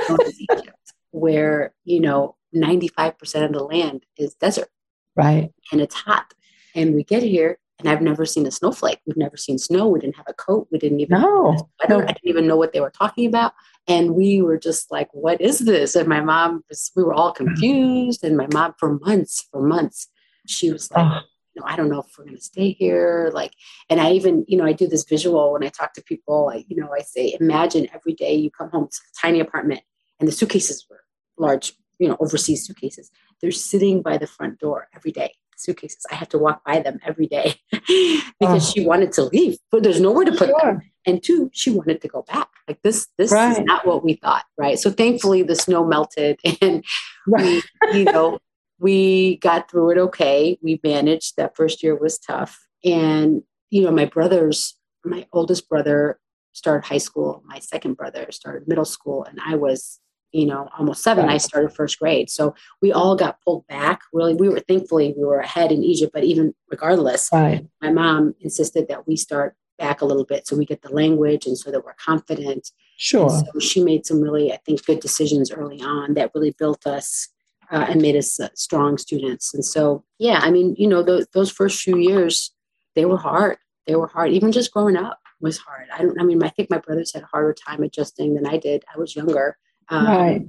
right. 0.08 0.68
where, 1.10 1.74
you 1.84 2.00
know, 2.00 2.36
95% 2.54 3.44
of 3.44 3.52
the 3.52 3.62
land 3.62 4.04
is 4.16 4.34
desert. 4.34 4.68
Right. 5.16 5.50
And 5.70 5.80
it's 5.80 5.94
hot. 5.94 6.34
And 6.74 6.94
we 6.94 7.04
get 7.04 7.22
here 7.22 7.58
and 7.80 7.88
I've 7.88 8.02
never 8.02 8.26
seen 8.26 8.46
a 8.46 8.50
snowflake. 8.50 9.00
We've 9.06 9.16
never 9.16 9.36
seen 9.36 9.58
snow. 9.58 9.88
We 9.88 10.00
didn't 10.00 10.16
have 10.16 10.26
a 10.28 10.34
coat. 10.34 10.68
We 10.70 10.78
didn't 10.78 11.00
even 11.00 11.20
no, 11.20 11.70
no. 11.88 12.00
I 12.00 12.06
didn't 12.06 12.18
even 12.24 12.46
know 12.46 12.56
what 12.56 12.72
they 12.72 12.80
were 12.80 12.90
talking 12.90 13.26
about. 13.26 13.54
And 13.88 14.14
we 14.14 14.42
were 14.42 14.58
just 14.58 14.90
like, 14.90 15.08
what 15.12 15.40
is 15.40 15.60
this? 15.60 15.96
And 15.96 16.06
my 16.06 16.20
mom 16.20 16.62
was, 16.68 16.92
we 16.94 17.02
were 17.02 17.14
all 17.14 17.32
confused. 17.32 18.22
And 18.22 18.36
my 18.36 18.46
mom 18.52 18.74
for 18.78 18.98
months, 18.98 19.48
for 19.50 19.62
months, 19.62 20.08
she 20.46 20.70
was 20.70 20.90
like, 20.90 21.06
oh. 21.06 21.20
Know, 21.60 21.66
I 21.66 21.76
don't 21.76 21.88
know 21.88 22.00
if 22.00 22.06
we're 22.18 22.24
going 22.24 22.36
to 22.36 22.42
stay 22.42 22.72
here. 22.72 23.30
Like, 23.32 23.52
and 23.88 24.00
I 24.00 24.12
even, 24.12 24.44
you 24.48 24.56
know, 24.56 24.64
I 24.64 24.72
do 24.72 24.86
this 24.86 25.04
visual 25.04 25.52
when 25.52 25.64
I 25.64 25.68
talk 25.68 25.94
to 25.94 26.02
people, 26.02 26.50
I, 26.52 26.64
you 26.68 26.76
know, 26.76 26.88
I 26.92 27.02
say, 27.02 27.36
imagine 27.40 27.88
every 27.94 28.14
day 28.14 28.34
you 28.34 28.50
come 28.50 28.70
home 28.70 28.88
to 28.88 28.96
a 28.96 29.20
tiny 29.20 29.40
apartment 29.40 29.82
and 30.18 30.28
the 30.28 30.32
suitcases 30.32 30.86
were 30.90 31.02
large, 31.38 31.74
you 31.98 32.08
know, 32.08 32.16
overseas 32.20 32.66
suitcases. 32.66 33.10
They're 33.40 33.52
sitting 33.52 34.02
by 34.02 34.18
the 34.18 34.26
front 34.26 34.58
door 34.58 34.88
every 34.94 35.12
day 35.12 35.34
suitcases. 35.56 36.04
I 36.10 36.14
have 36.14 36.28
to 36.30 36.38
walk 36.38 36.64
by 36.64 36.80
them 36.80 36.98
every 37.04 37.26
day 37.26 37.56
because 37.70 38.68
oh. 38.68 38.72
she 38.72 38.84
wanted 38.84 39.12
to 39.12 39.24
leave, 39.24 39.58
but 39.70 39.82
there's 39.82 40.00
nowhere 40.00 40.24
to 40.24 40.32
put 40.32 40.48
sure. 40.48 40.60
them. 40.62 40.82
And 41.06 41.22
two, 41.22 41.50
she 41.52 41.70
wanted 41.70 42.02
to 42.02 42.08
go 42.08 42.22
back. 42.22 42.48
Like 42.68 42.82
this, 42.82 43.08
this 43.18 43.32
right. 43.32 43.52
is 43.52 43.60
not 43.60 43.86
what 43.86 44.04
we 44.04 44.14
thought, 44.14 44.44
right? 44.56 44.78
So 44.78 44.90
thankfully, 44.90 45.42
the 45.42 45.56
snow 45.56 45.84
melted, 45.84 46.38
and 46.62 46.84
right. 47.26 47.62
we, 47.92 47.98
you 47.98 48.04
know, 48.04 48.38
we 48.80 49.36
got 49.36 49.70
through 49.70 49.90
it 49.90 49.98
okay. 49.98 50.58
We 50.62 50.80
managed. 50.82 51.36
That 51.36 51.56
first 51.56 51.82
year 51.82 51.94
was 51.94 52.18
tough, 52.18 52.66
and 52.84 53.42
you 53.70 53.82
know, 53.82 53.90
my 53.90 54.06
brothers, 54.06 54.76
my 55.04 55.26
oldest 55.32 55.68
brother 55.68 56.18
started 56.52 56.86
high 56.86 56.98
school. 56.98 57.42
My 57.46 57.60
second 57.60 57.94
brother 57.94 58.26
started 58.30 58.66
middle 58.66 58.84
school, 58.84 59.24
and 59.24 59.38
I 59.44 59.56
was 59.56 60.00
you 60.32 60.46
know, 60.46 60.68
almost 60.78 61.02
seven. 61.02 61.28
I 61.28 61.38
started 61.38 61.72
first 61.72 61.98
grade. 61.98 62.30
So 62.30 62.54
we 62.80 62.92
all 62.92 63.16
got 63.16 63.40
pulled 63.44 63.66
back. 63.66 64.00
Really, 64.12 64.34
we 64.34 64.48
were 64.48 64.60
thankfully 64.60 65.14
we 65.16 65.24
were 65.24 65.40
ahead 65.40 65.72
in 65.72 65.82
Egypt, 65.82 66.12
but 66.12 66.24
even 66.24 66.54
regardless, 66.70 67.28
right. 67.32 67.66
my 67.82 67.90
mom 67.90 68.34
insisted 68.40 68.88
that 68.88 69.06
we 69.06 69.16
start 69.16 69.56
back 69.78 70.02
a 70.02 70.04
little 70.04 70.24
bit 70.24 70.46
so 70.46 70.56
we 70.56 70.66
get 70.66 70.82
the 70.82 70.94
language 70.94 71.46
and 71.46 71.58
so 71.58 71.70
that 71.70 71.84
we're 71.84 71.94
confident. 71.94 72.70
Sure. 72.96 73.30
And 73.30 73.46
so 73.52 73.58
she 73.58 73.82
made 73.82 74.06
some 74.06 74.20
really, 74.20 74.52
I 74.52 74.58
think, 74.58 74.84
good 74.84 75.00
decisions 75.00 75.50
early 75.50 75.80
on 75.80 76.14
that 76.14 76.30
really 76.34 76.54
built 76.56 76.86
us 76.86 77.28
uh, 77.70 77.86
and 77.88 78.02
made 78.02 78.16
us 78.16 78.38
uh, 78.40 78.48
strong 78.54 78.98
students. 78.98 79.54
And 79.54 79.64
so, 79.64 80.04
yeah, 80.18 80.40
I 80.42 80.50
mean, 80.50 80.74
you 80.78 80.88
know, 80.88 81.02
those, 81.02 81.26
those 81.34 81.50
first 81.50 81.80
few 81.80 81.96
years, 81.96 82.52
they 82.94 83.04
were 83.04 83.18
hard. 83.18 83.58
They 83.86 83.96
were 83.96 84.08
hard. 84.08 84.32
Even 84.32 84.52
just 84.52 84.72
growing 84.72 84.96
up 84.96 85.20
was 85.40 85.58
hard. 85.58 85.88
I 85.92 86.02
don't. 86.02 86.20
I 86.20 86.24
mean, 86.24 86.42
I 86.42 86.48
think 86.48 86.70
my 86.70 86.78
brothers 86.78 87.12
had 87.14 87.22
a 87.22 87.26
harder 87.26 87.54
time 87.54 87.82
adjusting 87.82 88.34
than 88.34 88.46
I 88.46 88.58
did. 88.58 88.84
I 88.94 88.98
was 88.98 89.16
younger 89.16 89.56
um, 89.90 90.06
right. 90.06 90.46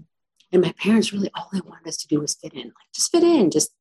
And 0.54 0.62
my 0.62 0.74
parents 0.74 1.14
really, 1.14 1.30
all 1.36 1.48
they 1.52 1.62
wanted 1.62 1.88
us 1.88 1.98
to 1.98 2.08
do 2.08 2.20
was 2.20 2.36
fit 2.36 2.54
in, 2.54 2.64
like 2.64 2.92
just 2.94 3.12
fit 3.12 3.24
in, 3.24 3.52
just 3.52 3.72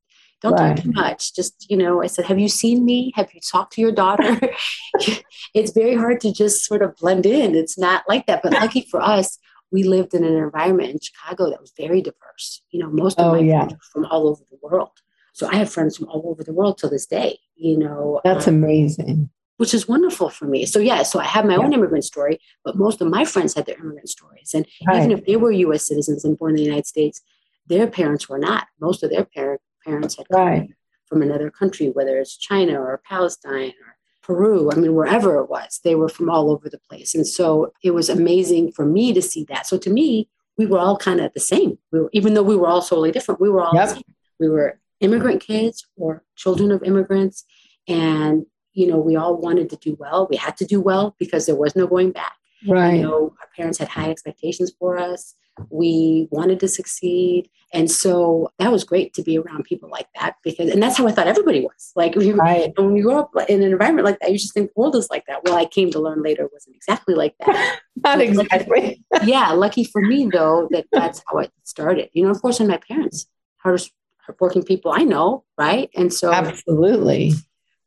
don't 0.41 0.53
right. 0.53 0.77
talk 0.77 0.85
too 0.85 0.93
much. 0.93 1.35
Just, 1.35 1.67
you 1.69 1.77
know, 1.77 2.03
I 2.03 2.07
said, 2.07 2.27
have 2.27 2.39
you 2.39 2.49
seen 2.49 2.85
me? 2.85 3.13
Have 3.15 3.33
you 3.35 3.41
talked 3.41 3.75
to 3.75 3.81
your 3.81 3.93
daughter? 3.93 4.41
it's 5.55 5.73
very 5.73 5.97
hard 5.97 6.21
to 6.21 6.33
just 6.33 6.65
sort 6.65 6.83
of 6.83 6.97
blend 6.97 7.27
in. 7.27 7.55
It's 7.55 7.77
not 7.77 8.05
like 8.09 8.27
that. 8.27 8.43
But 8.43 8.53
lucky 8.53 8.87
for 8.91 9.03
us, 9.03 9.39
we 9.73 9.83
lived 9.83 10.15
in 10.15 10.25
an 10.25 10.37
environment 10.37 10.91
in 10.91 10.99
Chicago 11.01 11.51
that 11.51 11.61
was 11.61 11.73
very 11.77 12.03
diverse. 12.03 12.63
You 12.71 12.81
know, 12.81 12.91
most 12.91 13.19
of 13.19 13.27
oh, 13.27 13.33
my 13.33 13.41
yeah. 13.41 13.67
friends 13.67 13.89
from 13.93 14.07
all 14.07 14.29
over 14.29 14.43
the 14.51 14.59
world. 14.63 14.93
So 15.33 15.49
I 15.49 15.57
have 15.57 15.71
friends 15.71 15.97
from 15.97 16.09
all 16.09 16.29
over 16.29 16.43
the 16.43 16.53
world 16.53 16.79
to 16.79 16.89
this 16.89 17.07
day, 17.07 17.39
you 17.55 17.79
know. 17.79 18.21
That's 18.25 18.49
um, 18.49 18.57
amazing 18.57 19.31
which 19.61 19.75
is 19.75 19.87
wonderful 19.87 20.31
for 20.31 20.47
me. 20.47 20.65
So 20.65 20.79
yeah, 20.79 21.03
so 21.03 21.21
I 21.21 21.25
have 21.25 21.45
my 21.45 21.53
yeah. 21.53 21.59
own 21.59 21.75
immigrant 21.75 22.07
story, 22.07 22.41
but 22.65 22.77
most 22.77 23.03
of 23.03 23.09
my 23.09 23.27
friends 23.27 23.53
had 23.53 23.67
their 23.67 23.79
immigrant 23.79 24.09
stories. 24.09 24.55
And 24.55 24.67
right. 24.89 24.97
even 24.97 25.11
if 25.11 25.27
they 25.27 25.37
were 25.37 25.53
US 25.53 25.87
citizens 25.87 26.25
and 26.25 26.39
born 26.39 26.53
in 26.53 26.57
the 26.57 26.63
United 26.63 26.87
States, 26.87 27.21
their 27.67 27.87
parents 27.87 28.27
were 28.27 28.39
not. 28.39 28.69
Most 28.81 29.03
of 29.03 29.11
their 29.11 29.27
parent, 29.27 29.61
parents 29.85 30.17
had 30.17 30.27
come 30.31 30.41
right. 30.41 30.71
from 31.05 31.21
another 31.21 31.51
country, 31.51 31.91
whether 31.91 32.17
it's 32.17 32.39
China 32.39 32.81
or 32.81 33.03
Palestine 33.07 33.75
or 33.85 33.99
Peru, 34.31 34.71
I 34.71 34.77
mean, 34.77 34.95
wherever 34.95 35.41
it 35.41 35.51
was, 35.51 35.81
they 35.83 35.97
were 35.97 36.09
from 36.09 36.31
all 36.31 36.53
over 36.53 36.69
the 36.69 36.79
place. 36.79 37.17
And 37.17 37.27
so 37.27 37.73
it 37.83 37.91
was 37.91 38.09
amazing 38.09 38.71
for 38.71 38.87
me 38.87 39.13
to 39.13 39.21
see 39.21 39.43
that. 39.49 39.67
So 39.67 39.77
to 39.79 39.91
me, 39.91 40.29
we 40.57 40.67
were 40.67 40.79
all 40.79 40.97
kind 40.97 41.21
of 41.21 41.33
the 41.33 41.41
same. 41.41 41.79
We 41.91 42.01
were, 42.01 42.11
even 42.13 42.35
though 42.35 42.45
we 42.45 42.55
were 42.55 42.69
all 42.69 42.81
totally 42.81 43.11
different, 43.11 43.41
we 43.41 43.51
were 43.51 43.61
all 43.61 43.75
yep. 43.75 43.89
the 43.89 43.95
same. 43.97 44.15
We 44.39 44.49
were 44.49 44.79
immigrant 45.01 45.41
kids 45.41 45.85
or 45.97 46.23
children 46.37 46.71
of 46.71 46.85
immigrants. 46.85 47.45
And 47.89 48.47
you 48.73 48.87
know, 48.87 48.99
we 48.99 49.17
all 49.17 49.37
wanted 49.37 49.69
to 49.71 49.77
do 49.77 49.97
well. 49.99 50.29
We 50.31 50.37
had 50.37 50.57
to 50.59 50.65
do 50.65 50.81
well 50.81 51.17
because 51.19 51.47
there 51.47 51.57
was 51.57 51.75
no 51.75 51.89
going 51.89 52.13
back. 52.13 52.37
Right. 52.69 52.97
You 52.97 53.03
know, 53.03 53.35
our 53.41 53.49
parents 53.57 53.79
had 53.79 53.89
high 53.89 54.11
expectations 54.11 54.73
for 54.79 54.97
us. 54.97 55.35
We 55.69 56.29
wanted 56.31 56.61
to 56.61 56.69
succeed. 56.69 57.49
And 57.73 57.91
so 57.91 58.51
that 58.59 58.73
was 58.73 58.83
great 58.83 59.15
to 59.15 59.23
be 59.23 59.39
around 59.39 59.65
people 59.65 59.89
like 59.91 60.09
that 60.19 60.37
because, 60.43 60.71
and 60.71 60.83
that's 60.83 60.97
how 60.97 61.07
I 61.07 61.13
thought 61.13 61.29
everybody 61.29 61.61
was. 61.61 61.93
Like 61.95 62.15
we, 62.17 62.33
right. 62.33 62.73
when 62.77 62.97
you 62.97 63.03
grow 63.03 63.21
up 63.21 63.31
in 63.49 63.63
an 63.63 63.73
environment 63.73 64.05
like 64.05 64.19
that, 64.21 64.33
you 64.33 64.39
just 64.39 64.55
think 64.55 64.69
the 64.69 64.81
world 64.81 64.97
is 64.97 65.11
like 65.11 65.27
that. 65.27 65.45
Well, 65.45 65.57
I 65.57 65.67
came 65.67 65.91
to 65.93 66.01
learn 66.01 66.23
later 66.23 66.49
wasn't 66.53 66.77
exactly 66.77 67.15
like 67.15 67.35
that. 67.45 67.81
Not 67.97 68.21
exactly. 68.21 69.05
yeah. 69.25 69.51
Lucky 69.53 69.85
for 69.85 70.01
me 70.01 70.29
though, 70.33 70.69
that 70.71 70.87
that's 70.93 71.23
how 71.31 71.39
it 71.39 71.53
started. 71.65 72.11
You 72.13 72.25
know, 72.25 72.31
of 72.31 72.41
course, 72.43 72.61
and 72.61 72.69
my 72.69 72.79
parents, 72.89 73.27
hardest 73.59 73.93
working 74.39 74.63
people 74.63 74.93
I 74.93 75.03
know. 75.03 75.45
Right. 75.59 75.91
And 75.97 76.13
so 76.13 76.33
absolutely 76.33 77.35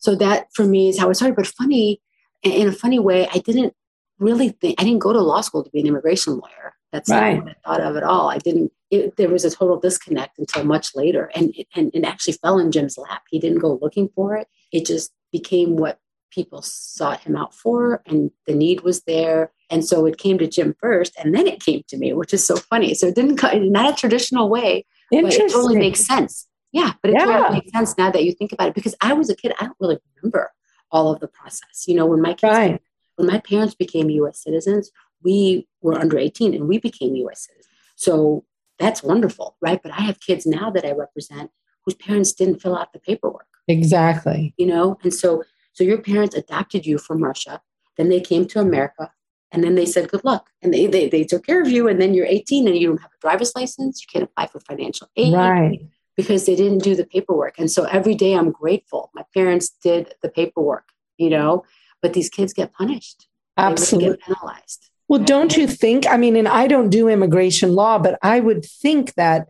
so 0.04 0.16
that 0.16 0.48
for 0.54 0.66
me 0.66 0.90
is 0.90 1.00
how 1.00 1.10
it 1.10 1.16
started. 1.16 1.38
But 1.38 1.48
funny, 1.48 2.02
in 2.44 2.68
a 2.68 2.74
funny 2.74 3.00
way, 3.00 3.28
I 3.34 3.40
didn't 3.40 3.74
really 4.20 4.50
think 4.50 4.80
I 4.80 4.84
didn't 4.84 5.00
go 5.00 5.14
to 5.14 5.22
law 5.22 5.40
school 5.42 5.64
to 5.64 5.70
be 5.70 5.80
an 5.80 5.88
immigration 5.88 6.34
lawyer. 6.34 6.76
That's 6.94 7.10
right. 7.10 7.34
not 7.34 7.44
what 7.44 7.56
I 7.66 7.70
thought 7.70 7.82
of 7.82 7.98
at 7.98 8.04
all. 8.04 8.30
I 8.30 8.38
didn't. 8.38 8.72
It, 8.92 9.18
there 9.18 9.30
was 9.30 9.44
a 9.44 9.50
total 9.50 9.80
disconnect 9.80 10.38
until 10.38 10.64
much 10.64 10.96
later, 10.96 11.32
and 11.34 11.54
and 11.76 11.90
it 11.94 12.06
actually 12.06 12.34
fell 12.34 12.60
in 12.60 12.72
Jim's 12.72 13.00
lap. 13.00 13.24
He 13.30 13.40
didn't 13.40 13.60
go 13.60 13.80
looking 13.82 14.10
for 14.16 14.38
it. 14.38 14.48
It 14.72 14.86
just 14.86 15.12
became 15.32 15.76
what 15.76 16.00
people 16.30 16.62
sought 16.62 17.22
him 17.22 17.36
out 17.36 17.56
for, 17.56 18.04
and 18.06 18.30
the 18.46 18.54
need 18.54 18.82
was 18.82 19.02
there. 19.02 19.52
And 19.72 19.84
so 19.84 20.06
it 20.06 20.20
came 20.20 20.38
to 20.38 20.48
Jim 20.48 20.76
first, 20.80 21.14
and 21.18 21.34
then 21.34 21.48
it 21.48 21.64
came 21.64 21.82
to 21.88 21.98
me, 21.98 22.14
which 22.14 22.32
is 22.32 22.46
so 22.46 22.58
funny. 22.58 22.94
So 22.94 23.08
it 23.08 23.16
didn't 23.16 23.38
come 23.38 23.52
in 23.54 23.72
not 23.72 23.92
a 23.92 23.96
traditional 23.96 24.48
way, 24.48 24.86
but 25.10 25.34
it 25.34 25.52
totally 25.52 25.78
makes 25.78 26.06
sense. 26.06 26.48
Yeah, 26.72 26.94
but 27.02 27.10
it 27.10 27.16
yeah. 27.18 27.26
totally 27.26 27.56
makes 27.56 27.72
sense 27.72 27.98
now 27.98 28.12
that 28.12 28.24
you 28.24 28.34
think 28.34 28.52
about 28.52 28.68
it 28.68 28.76
because 28.76 28.94
I 29.02 29.14
was 29.14 29.32
a 29.32 29.36
kid. 29.36 29.54
I 29.60 29.66
don't 29.66 29.78
really 29.80 29.98
remember 30.16 30.52
all 30.92 31.12
of 31.12 31.20
the 31.20 31.28
process. 31.28 31.88
You 31.88 31.96
know, 31.96 32.06
when 32.06 32.22
my 32.22 32.36
kids, 32.36 32.54
right. 32.54 32.82
when 33.16 33.28
my 33.28 33.40
parents 33.40 33.74
became 33.74 34.12
U.S. 34.12 34.44
citizens, 34.44 34.92
we 35.24 35.68
were 35.82 36.00
under 36.00 36.18
18 36.18 36.54
and 36.54 36.68
we 36.68 36.78
became 36.80 37.16
U.S. 37.16 37.48
citizens. 37.48 37.68
So 37.96 38.46
that's 38.80 39.04
wonderful, 39.04 39.58
right? 39.62 39.82
But 39.82 39.92
I 39.94 40.02
have 40.02 40.20
kids 40.20 40.46
now 40.46 40.70
that 40.72 40.86
I 40.86 40.92
represent 40.92 41.52
whose 41.86 41.96
parents 41.96 42.34
didn't 42.34 42.62
fill 42.62 42.76
out 42.76 42.94
the 42.94 43.00
paperwork. 43.00 43.48
Exactly. 43.68 44.54
You 44.58 44.68
know, 44.68 44.98
and 45.04 45.14
so 45.14 45.44
so 45.74 45.84
your 45.84 46.00
parents 46.00 46.36
adopted 46.36 46.86
you 46.86 46.98
from 46.98 47.24
Russia, 47.24 47.62
then 47.98 48.10
they 48.10 48.22
came 48.22 48.46
to 48.48 48.60
America, 48.60 49.12
and 49.52 49.64
then 49.64 49.76
they 49.76 49.86
said 49.86 50.10
good 50.10 50.24
luck, 50.24 50.50
and 50.62 50.74
they 50.74 50.88
they, 50.88 51.08
they 51.08 51.24
took 51.24 51.46
care 51.46 51.62
of 51.62 51.70
you, 51.70 51.88
and 51.88 52.02
then 52.02 52.14
you're 52.14 52.26
18 52.26 52.68
and 52.68 52.78
you 52.78 52.88
don't 52.88 53.02
have 53.02 53.12
a 53.12 53.22
driver's 53.22 53.56
license, 53.56 54.02
you 54.02 54.08
can't 54.12 54.30
apply 54.30 54.48
for 54.48 54.60
financial 54.60 55.08
aid. 55.16 55.34
Right 55.34 55.82
because 56.16 56.46
they 56.46 56.56
didn't 56.56 56.84
do 56.84 56.96
the 56.96 57.06
paperwork. 57.06 57.58
And 57.58 57.72
so 57.72 57.84
every 57.86 58.16
day 58.16 58.34
I'm 58.34 58.52
grateful. 58.52 59.10
My 59.14 59.24
parents 59.34 59.70
did 59.70 60.14
the 60.22 60.30
paperwork, 60.30 60.90
you 61.18 61.30
know, 61.30 61.64
but 62.02 62.14
these 62.14 62.30
kids 62.30 62.54
get 62.54 62.74
punished. 62.74 63.28
Absolutely. 63.58 64.10
Really 64.10 64.18
get 64.18 64.26
penalized. 64.26 64.90
Well, 65.08 65.22
don't 65.22 65.56
you 65.56 65.68
think? 65.68 66.08
I 66.08 66.18
mean, 66.18 66.36
and 66.36 66.48
I 66.48 66.68
don't 66.68 66.90
do 66.90 67.08
immigration 67.08 67.74
law, 67.74 68.00
but 68.00 68.18
I 68.22 68.40
would 68.40 68.66
think 68.66 69.14
that 69.16 69.48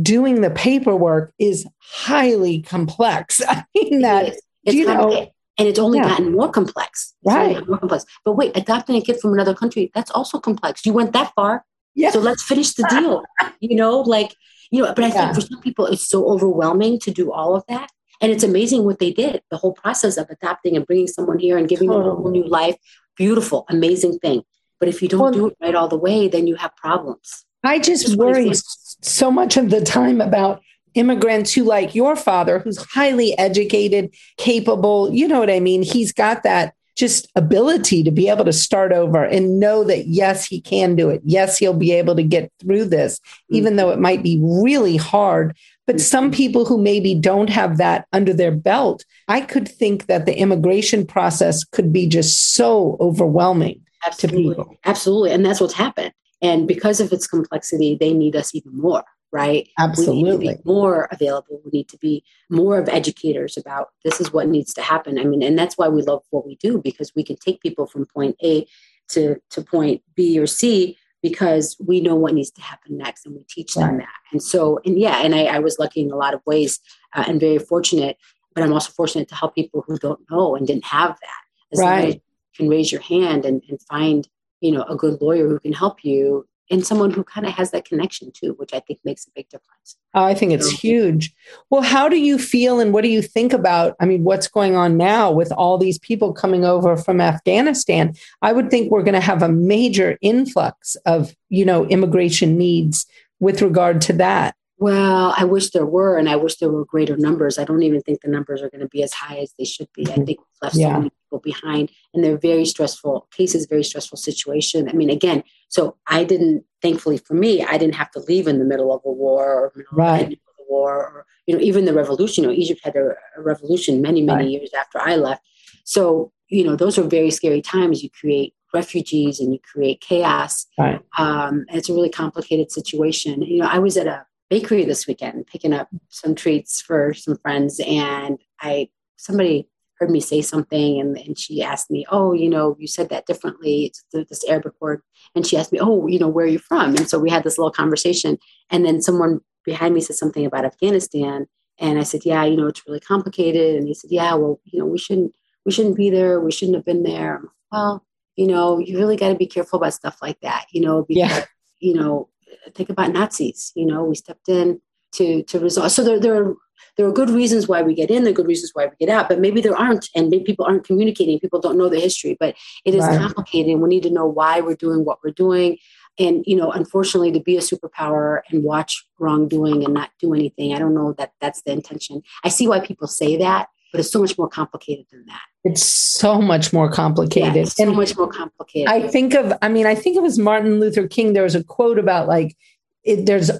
doing 0.00 0.40
the 0.40 0.50
paperwork 0.50 1.32
is 1.38 1.66
highly 1.78 2.62
complex. 2.62 3.40
I 3.48 3.64
mean, 3.74 4.02
that, 4.02 4.36
you 4.64 4.86
know, 4.86 5.30
and 5.58 5.68
it's 5.68 5.78
only 5.78 5.98
yeah. 5.98 6.08
gotten 6.08 6.32
more 6.32 6.50
complex. 6.50 7.14
It's 7.22 7.34
right. 7.34 7.66
More 7.66 7.78
complex. 7.78 8.04
But 8.24 8.32
wait, 8.34 8.56
adopting 8.56 8.96
a 8.96 9.00
kid 9.00 9.20
from 9.20 9.32
another 9.32 9.54
country, 9.54 9.90
that's 9.94 10.10
also 10.10 10.38
complex. 10.38 10.84
You 10.84 10.92
went 10.92 11.12
that 11.12 11.32
far. 11.34 11.64
Yeah. 11.94 12.10
So 12.10 12.20
let's 12.20 12.42
finish 12.42 12.74
the 12.74 12.86
deal. 12.90 13.24
you 13.60 13.76
know, 13.76 14.00
like 14.00 14.34
you 14.70 14.82
know, 14.82 14.92
but 14.92 15.04
I 15.04 15.08
yeah. 15.08 15.32
think 15.32 15.34
for 15.36 15.40
some 15.40 15.60
people, 15.62 15.86
it's 15.86 16.06
so 16.06 16.28
overwhelming 16.28 16.98
to 17.00 17.10
do 17.10 17.32
all 17.32 17.54
of 17.54 17.64
that. 17.68 17.90
And 18.20 18.32
it's 18.32 18.44
amazing 18.44 18.84
what 18.84 18.98
they 18.98 19.12
did, 19.12 19.42
the 19.50 19.56
whole 19.56 19.72
process 19.72 20.16
of 20.16 20.28
adopting 20.30 20.76
and 20.76 20.86
bringing 20.86 21.06
someone 21.06 21.38
here 21.38 21.58
and 21.58 21.68
giving 21.68 21.88
them 21.88 22.00
a 22.00 22.14
whole 22.14 22.30
new 22.30 22.46
life. 22.46 22.76
Beautiful, 23.16 23.66
amazing 23.68 24.18
thing. 24.18 24.42
But 24.78 24.88
if 24.88 25.02
you 25.02 25.08
don't 25.08 25.20
well, 25.20 25.32
do 25.32 25.46
it 25.48 25.56
right 25.60 25.74
all 25.74 25.88
the 25.88 25.98
way, 25.98 26.28
then 26.28 26.46
you 26.46 26.56
have 26.56 26.74
problems. 26.76 27.44
I 27.64 27.78
just, 27.78 28.06
just 28.06 28.16
worry 28.16 28.52
so 28.54 29.30
much 29.30 29.56
of 29.56 29.70
the 29.70 29.80
time 29.80 30.20
about 30.20 30.62
immigrants 30.94 31.52
who, 31.52 31.64
like 31.64 31.94
your 31.94 32.16
father, 32.16 32.58
who's 32.58 32.78
highly 32.78 33.36
educated, 33.38 34.14
capable. 34.38 35.12
You 35.12 35.28
know 35.28 35.40
what 35.40 35.50
I 35.50 35.60
mean? 35.60 35.82
He's 35.82 36.12
got 36.12 36.42
that 36.42 36.74
just 36.96 37.30
ability 37.36 38.02
to 38.02 38.10
be 38.10 38.28
able 38.28 38.44
to 38.46 38.52
start 38.52 38.90
over 38.90 39.22
and 39.22 39.60
know 39.60 39.84
that 39.84 40.06
yes 40.06 40.46
he 40.46 40.60
can 40.60 40.96
do 40.96 41.10
it 41.10 41.20
yes 41.24 41.58
he'll 41.58 41.74
be 41.74 41.92
able 41.92 42.16
to 42.16 42.22
get 42.22 42.50
through 42.58 42.86
this 42.86 43.20
even 43.50 43.72
mm-hmm. 43.72 43.76
though 43.76 43.90
it 43.90 43.98
might 43.98 44.22
be 44.22 44.40
really 44.42 44.96
hard 44.96 45.54
but 45.86 45.96
mm-hmm. 45.96 46.02
some 46.02 46.30
people 46.30 46.64
who 46.64 46.78
maybe 46.78 47.14
don't 47.14 47.50
have 47.50 47.76
that 47.76 48.06
under 48.12 48.32
their 48.32 48.50
belt 48.50 49.04
i 49.28 49.40
could 49.40 49.68
think 49.68 50.06
that 50.06 50.24
the 50.24 50.36
immigration 50.36 51.06
process 51.06 51.64
could 51.64 51.92
be 51.92 52.06
just 52.06 52.54
so 52.54 52.96
overwhelming 52.98 53.85
absolutely. 54.04 54.78
absolutely 54.84 55.30
and 55.30 55.44
that's 55.44 55.60
what's 55.60 55.74
happened 55.74 56.12
and 56.42 56.66
because 56.66 57.00
of 57.00 57.12
its 57.12 57.26
complexity 57.26 57.96
they 57.98 58.12
need 58.12 58.34
us 58.34 58.54
even 58.54 58.76
more 58.76 59.04
right? 59.32 59.68
Absolutely. 59.78 60.56
more 60.64 61.08
available. 61.10 61.60
We 61.64 61.70
need 61.70 61.88
to 61.88 61.98
be 61.98 62.24
more 62.48 62.78
of 62.78 62.88
educators 62.88 63.56
about 63.56 63.88
this 64.04 64.20
is 64.20 64.32
what 64.32 64.48
needs 64.48 64.72
to 64.74 64.82
happen. 64.82 65.18
I 65.18 65.24
mean, 65.24 65.42
and 65.42 65.58
that's 65.58 65.76
why 65.76 65.88
we 65.88 66.02
love 66.02 66.22
what 66.30 66.46
we 66.46 66.56
do 66.56 66.80
because 66.80 67.12
we 67.14 67.24
can 67.24 67.36
take 67.36 67.60
people 67.60 67.86
from 67.86 68.06
point 68.06 68.36
A 68.42 68.66
to, 69.10 69.36
to 69.50 69.62
point 69.62 70.02
B 70.14 70.38
or 70.38 70.46
C 70.46 70.96
because 71.22 71.76
we 71.84 72.00
know 72.00 72.14
what 72.14 72.34
needs 72.34 72.50
to 72.52 72.62
happen 72.62 72.96
next 72.96 73.26
and 73.26 73.34
we 73.34 73.44
teach 73.48 73.74
them 73.74 73.96
right. 73.96 73.98
that. 73.98 74.32
And 74.32 74.42
so, 74.42 74.80
and 74.84 74.98
yeah, 74.98 75.22
and 75.22 75.34
I, 75.34 75.44
I, 75.44 75.58
was 75.58 75.78
lucky 75.78 76.02
in 76.02 76.10
a 76.10 76.16
lot 76.16 76.34
of 76.34 76.40
ways 76.46 76.78
uh, 77.14 77.24
and 77.26 77.40
very 77.40 77.58
fortunate, 77.58 78.16
but 78.54 78.62
I'm 78.62 78.72
also 78.72 78.92
fortunate 78.92 79.28
to 79.28 79.34
help 79.34 79.54
people 79.54 79.84
who 79.86 79.98
don't 79.98 80.20
know 80.30 80.54
and 80.54 80.66
didn't 80.66 80.84
have 80.84 81.10
that. 81.10 81.72
As 81.72 81.80
right. 81.80 82.22
Can 82.56 82.68
raise 82.68 82.90
your 82.90 83.00
hand 83.00 83.44
and, 83.44 83.62
and 83.68 83.80
find, 83.82 84.28
you 84.60 84.72
know, 84.72 84.82
a 84.84 84.96
good 84.96 85.20
lawyer 85.20 85.48
who 85.48 85.60
can 85.60 85.72
help 85.72 86.04
you 86.04 86.46
and 86.70 86.84
someone 86.84 87.10
who 87.12 87.22
kind 87.22 87.46
of 87.46 87.52
has 87.52 87.70
that 87.70 87.84
connection 87.84 88.32
too, 88.32 88.54
which 88.54 88.74
I 88.74 88.80
think 88.80 88.98
makes 89.04 89.26
a 89.26 89.30
big 89.34 89.48
difference. 89.48 89.96
Oh, 90.14 90.24
I 90.24 90.34
think 90.34 90.52
it's 90.52 90.70
so, 90.70 90.76
huge. 90.76 91.32
Well, 91.70 91.82
how 91.82 92.08
do 92.08 92.18
you 92.18 92.38
feel 92.38 92.80
and 92.80 92.92
what 92.92 93.02
do 93.02 93.08
you 93.08 93.22
think 93.22 93.52
about? 93.52 93.94
I 94.00 94.06
mean, 94.06 94.24
what's 94.24 94.48
going 94.48 94.74
on 94.74 94.96
now 94.96 95.30
with 95.30 95.52
all 95.52 95.78
these 95.78 95.98
people 95.98 96.32
coming 96.32 96.64
over 96.64 96.96
from 96.96 97.20
Afghanistan? 97.20 98.14
I 98.42 98.52
would 98.52 98.70
think 98.70 98.90
we're 98.90 99.04
going 99.04 99.14
to 99.14 99.20
have 99.20 99.42
a 99.42 99.48
major 99.48 100.18
influx 100.22 100.96
of, 101.06 101.34
you 101.50 101.64
know, 101.64 101.86
immigration 101.86 102.58
needs 102.58 103.06
with 103.38 103.62
regard 103.62 104.00
to 104.02 104.14
that. 104.14 104.56
Well, 104.78 105.34
I 105.36 105.44
wish 105.44 105.70
there 105.70 105.86
were, 105.86 106.18
and 106.18 106.28
I 106.28 106.36
wish 106.36 106.56
there 106.56 106.68
were 106.68 106.84
greater 106.84 107.16
numbers. 107.16 107.58
I 107.58 107.64
don't 107.64 107.82
even 107.82 108.02
think 108.02 108.20
the 108.20 108.28
numbers 108.28 108.60
are 108.60 108.68
going 108.68 108.82
to 108.82 108.88
be 108.88 109.02
as 109.02 109.12
high 109.14 109.38
as 109.38 109.54
they 109.58 109.64
should 109.64 109.88
be. 109.94 110.02
I 110.02 110.10
mm-hmm. 110.10 110.24
think 110.24 110.38
we've 110.40 110.62
left 110.62 110.76
yeah. 110.76 110.88
so 110.88 110.98
many 110.98 111.10
people 111.36 111.60
behind, 111.60 111.90
and 112.14 112.24
they're 112.24 112.38
very 112.38 112.64
stressful 112.64 113.28
cases, 113.36 113.66
very 113.66 113.84
stressful 113.84 114.18
situation. 114.18 114.88
I 114.88 114.92
mean, 114.92 115.10
again, 115.10 115.42
so 115.68 115.96
I 116.06 116.24
didn't, 116.24 116.64
thankfully 116.82 117.18
for 117.18 117.34
me, 117.34 117.64
I 117.64 117.78
didn't 117.78 117.94
have 117.94 118.10
to 118.12 118.20
leave 118.20 118.46
in 118.46 118.58
the 118.58 118.64
middle 118.64 118.92
of 118.94 119.02
a 119.04 119.10
war 119.10 119.44
or 119.44 119.72
right. 119.92 120.24
of 120.24 120.30
the 120.30 120.64
war, 120.68 120.94
or 120.94 121.26
you 121.46 121.54
know, 121.54 121.62
even 121.62 121.84
the 121.84 121.94
revolution. 121.94 122.44
You 122.44 122.50
know, 122.50 122.56
Egypt 122.56 122.80
had 122.84 122.96
a, 122.96 123.14
a 123.36 123.42
revolution 123.42 124.02
many, 124.02 124.22
many 124.22 124.44
right. 124.44 124.50
years 124.50 124.70
after 124.74 125.00
I 125.00 125.16
left. 125.16 125.42
So 125.84 126.32
you 126.48 126.62
know, 126.64 126.76
those 126.76 126.96
are 126.96 127.02
very 127.02 127.30
scary 127.30 127.60
times. 127.60 128.02
You 128.02 128.10
create 128.10 128.54
refugees 128.72 129.40
and 129.40 129.52
you 129.52 129.58
create 129.72 130.00
chaos. 130.00 130.66
Right. 130.78 131.00
Um, 131.18 131.64
and 131.68 131.78
it's 131.78 131.88
a 131.88 131.94
really 131.94 132.10
complicated 132.10 132.70
situation. 132.70 133.42
You 133.42 133.58
know, 133.58 133.68
I 133.68 133.80
was 133.80 133.96
at 133.96 134.06
a 134.06 134.26
bakery 134.48 134.84
this 134.84 135.08
weekend 135.08 135.46
picking 135.46 135.72
up 135.72 135.88
some 136.08 136.34
treats 136.34 136.80
for 136.80 137.12
some 137.12 137.36
friends 137.36 137.80
and 137.84 138.38
i 138.60 138.88
somebody 139.16 139.68
heard 139.98 140.10
me 140.10 140.20
say 140.20 140.42
something 140.42 141.00
and, 141.00 141.16
and 141.16 141.38
she 141.38 141.62
asked 141.62 141.90
me 141.90 142.04
oh 142.10 142.32
you 142.32 142.48
know 142.48 142.76
you 142.78 142.86
said 142.86 143.08
that 143.08 143.26
differently 143.26 143.86
it's 143.86 144.04
this 144.12 144.44
arabic 144.48 144.72
word 144.80 145.00
and 145.34 145.46
she 145.46 145.56
asked 145.56 145.72
me 145.72 145.78
oh 145.80 146.06
you 146.06 146.18
know 146.18 146.28
where 146.28 146.44
are 146.44 146.48
you 146.48 146.58
from 146.58 146.96
and 146.96 147.08
so 147.08 147.18
we 147.18 147.30
had 147.30 147.44
this 147.44 147.58
little 147.58 147.70
conversation 147.70 148.38
and 148.70 148.84
then 148.84 149.02
someone 149.02 149.40
behind 149.64 149.94
me 149.94 150.00
said 150.00 150.16
something 150.16 150.46
about 150.46 150.64
afghanistan 150.64 151.46
and 151.78 151.98
i 151.98 152.02
said 152.02 152.20
yeah 152.24 152.44
you 152.44 152.56
know 152.56 152.66
it's 152.66 152.86
really 152.86 153.00
complicated 153.00 153.76
and 153.76 153.88
he 153.88 153.94
said 153.94 154.10
yeah 154.10 154.34
well 154.34 154.60
you 154.64 154.78
know 154.78 154.86
we 154.86 154.98
shouldn't 154.98 155.34
we 155.64 155.72
shouldn't 155.72 155.96
be 155.96 156.10
there 156.10 156.40
we 156.40 156.52
shouldn't 156.52 156.76
have 156.76 156.84
been 156.84 157.02
there 157.02 157.42
well 157.72 158.04
you 158.36 158.46
know 158.46 158.78
you 158.78 158.98
really 158.98 159.16
got 159.16 159.28
to 159.28 159.34
be 159.34 159.46
careful 159.46 159.78
about 159.78 159.94
stuff 159.94 160.18
like 160.22 160.40
that 160.40 160.66
you 160.70 160.80
know 160.80 161.04
because 161.08 161.30
yeah. 161.30 161.44
you 161.80 161.94
know 161.94 162.28
think 162.74 162.90
about 162.90 163.12
Nazis. 163.12 163.72
You 163.74 163.86
know, 163.86 164.04
we 164.04 164.14
stepped 164.14 164.48
in 164.48 164.80
to 165.12 165.42
to 165.44 165.58
resolve. 165.58 165.92
So 165.92 166.04
there, 166.04 166.20
there 166.20 166.42
are 166.42 166.54
there 166.96 167.06
are 167.06 167.12
good 167.12 167.30
reasons 167.30 167.68
why 167.68 167.82
we 167.82 167.94
get 167.94 168.10
in. 168.10 168.24
There 168.24 168.32
are 168.32 168.36
good 168.36 168.46
reasons 168.46 168.72
why 168.74 168.86
we 168.86 168.92
get 168.98 169.14
out. 169.14 169.28
But 169.28 169.40
maybe 169.40 169.60
there 169.60 169.76
aren't, 169.76 170.08
and 170.14 170.28
maybe 170.28 170.44
people 170.44 170.66
aren't 170.66 170.86
communicating. 170.86 171.38
People 171.40 171.60
don't 171.60 171.78
know 171.78 171.88
the 171.88 172.00
history. 172.00 172.36
But 172.38 172.56
it 172.84 172.94
is 172.94 173.04
right. 173.04 173.18
complicated, 173.18 173.72
and 173.72 173.82
we 173.82 173.88
need 173.88 174.02
to 174.04 174.10
know 174.10 174.26
why 174.26 174.60
we're 174.60 174.76
doing 174.76 175.04
what 175.04 175.18
we're 175.22 175.30
doing. 175.30 175.78
And 176.18 176.44
you 176.46 176.56
know, 176.56 176.70
unfortunately, 176.70 177.32
to 177.32 177.40
be 177.40 177.56
a 177.56 177.60
superpower 177.60 178.40
and 178.50 178.64
watch 178.64 179.06
wrongdoing 179.18 179.84
and 179.84 179.92
not 179.92 180.10
do 180.18 180.32
anything, 180.34 180.74
I 180.74 180.78
don't 180.78 180.94
know 180.94 181.12
that 181.18 181.32
that's 181.40 181.62
the 181.62 181.72
intention. 181.72 182.22
I 182.42 182.48
see 182.48 182.66
why 182.66 182.80
people 182.80 183.06
say 183.06 183.36
that, 183.36 183.68
but 183.92 184.00
it's 184.00 184.10
so 184.10 184.20
much 184.20 184.36
more 184.38 184.48
complicated 184.48 185.06
than 185.10 185.24
that. 185.26 185.42
It's 185.64 185.82
so 185.82 186.40
much 186.40 186.72
more 186.72 186.90
complicated. 186.90 187.56
Yeah, 187.56 187.64
so 187.64 187.84
and 187.84 187.96
much 187.96 188.16
more 188.16 188.28
complicated. 188.28 188.88
I 188.88 189.08
think 189.08 189.34
of, 189.34 189.52
I 189.62 189.68
mean, 189.68 189.86
I 189.86 189.94
think 189.94 190.16
it 190.16 190.22
was 190.22 190.38
Martin 190.38 190.80
Luther 190.80 191.08
King. 191.08 191.32
There 191.32 191.42
was 191.42 191.54
a 191.54 191.64
quote 191.64 191.98
about 191.98 192.28
like, 192.28 192.56
it, 193.04 193.26
there's 193.26 193.50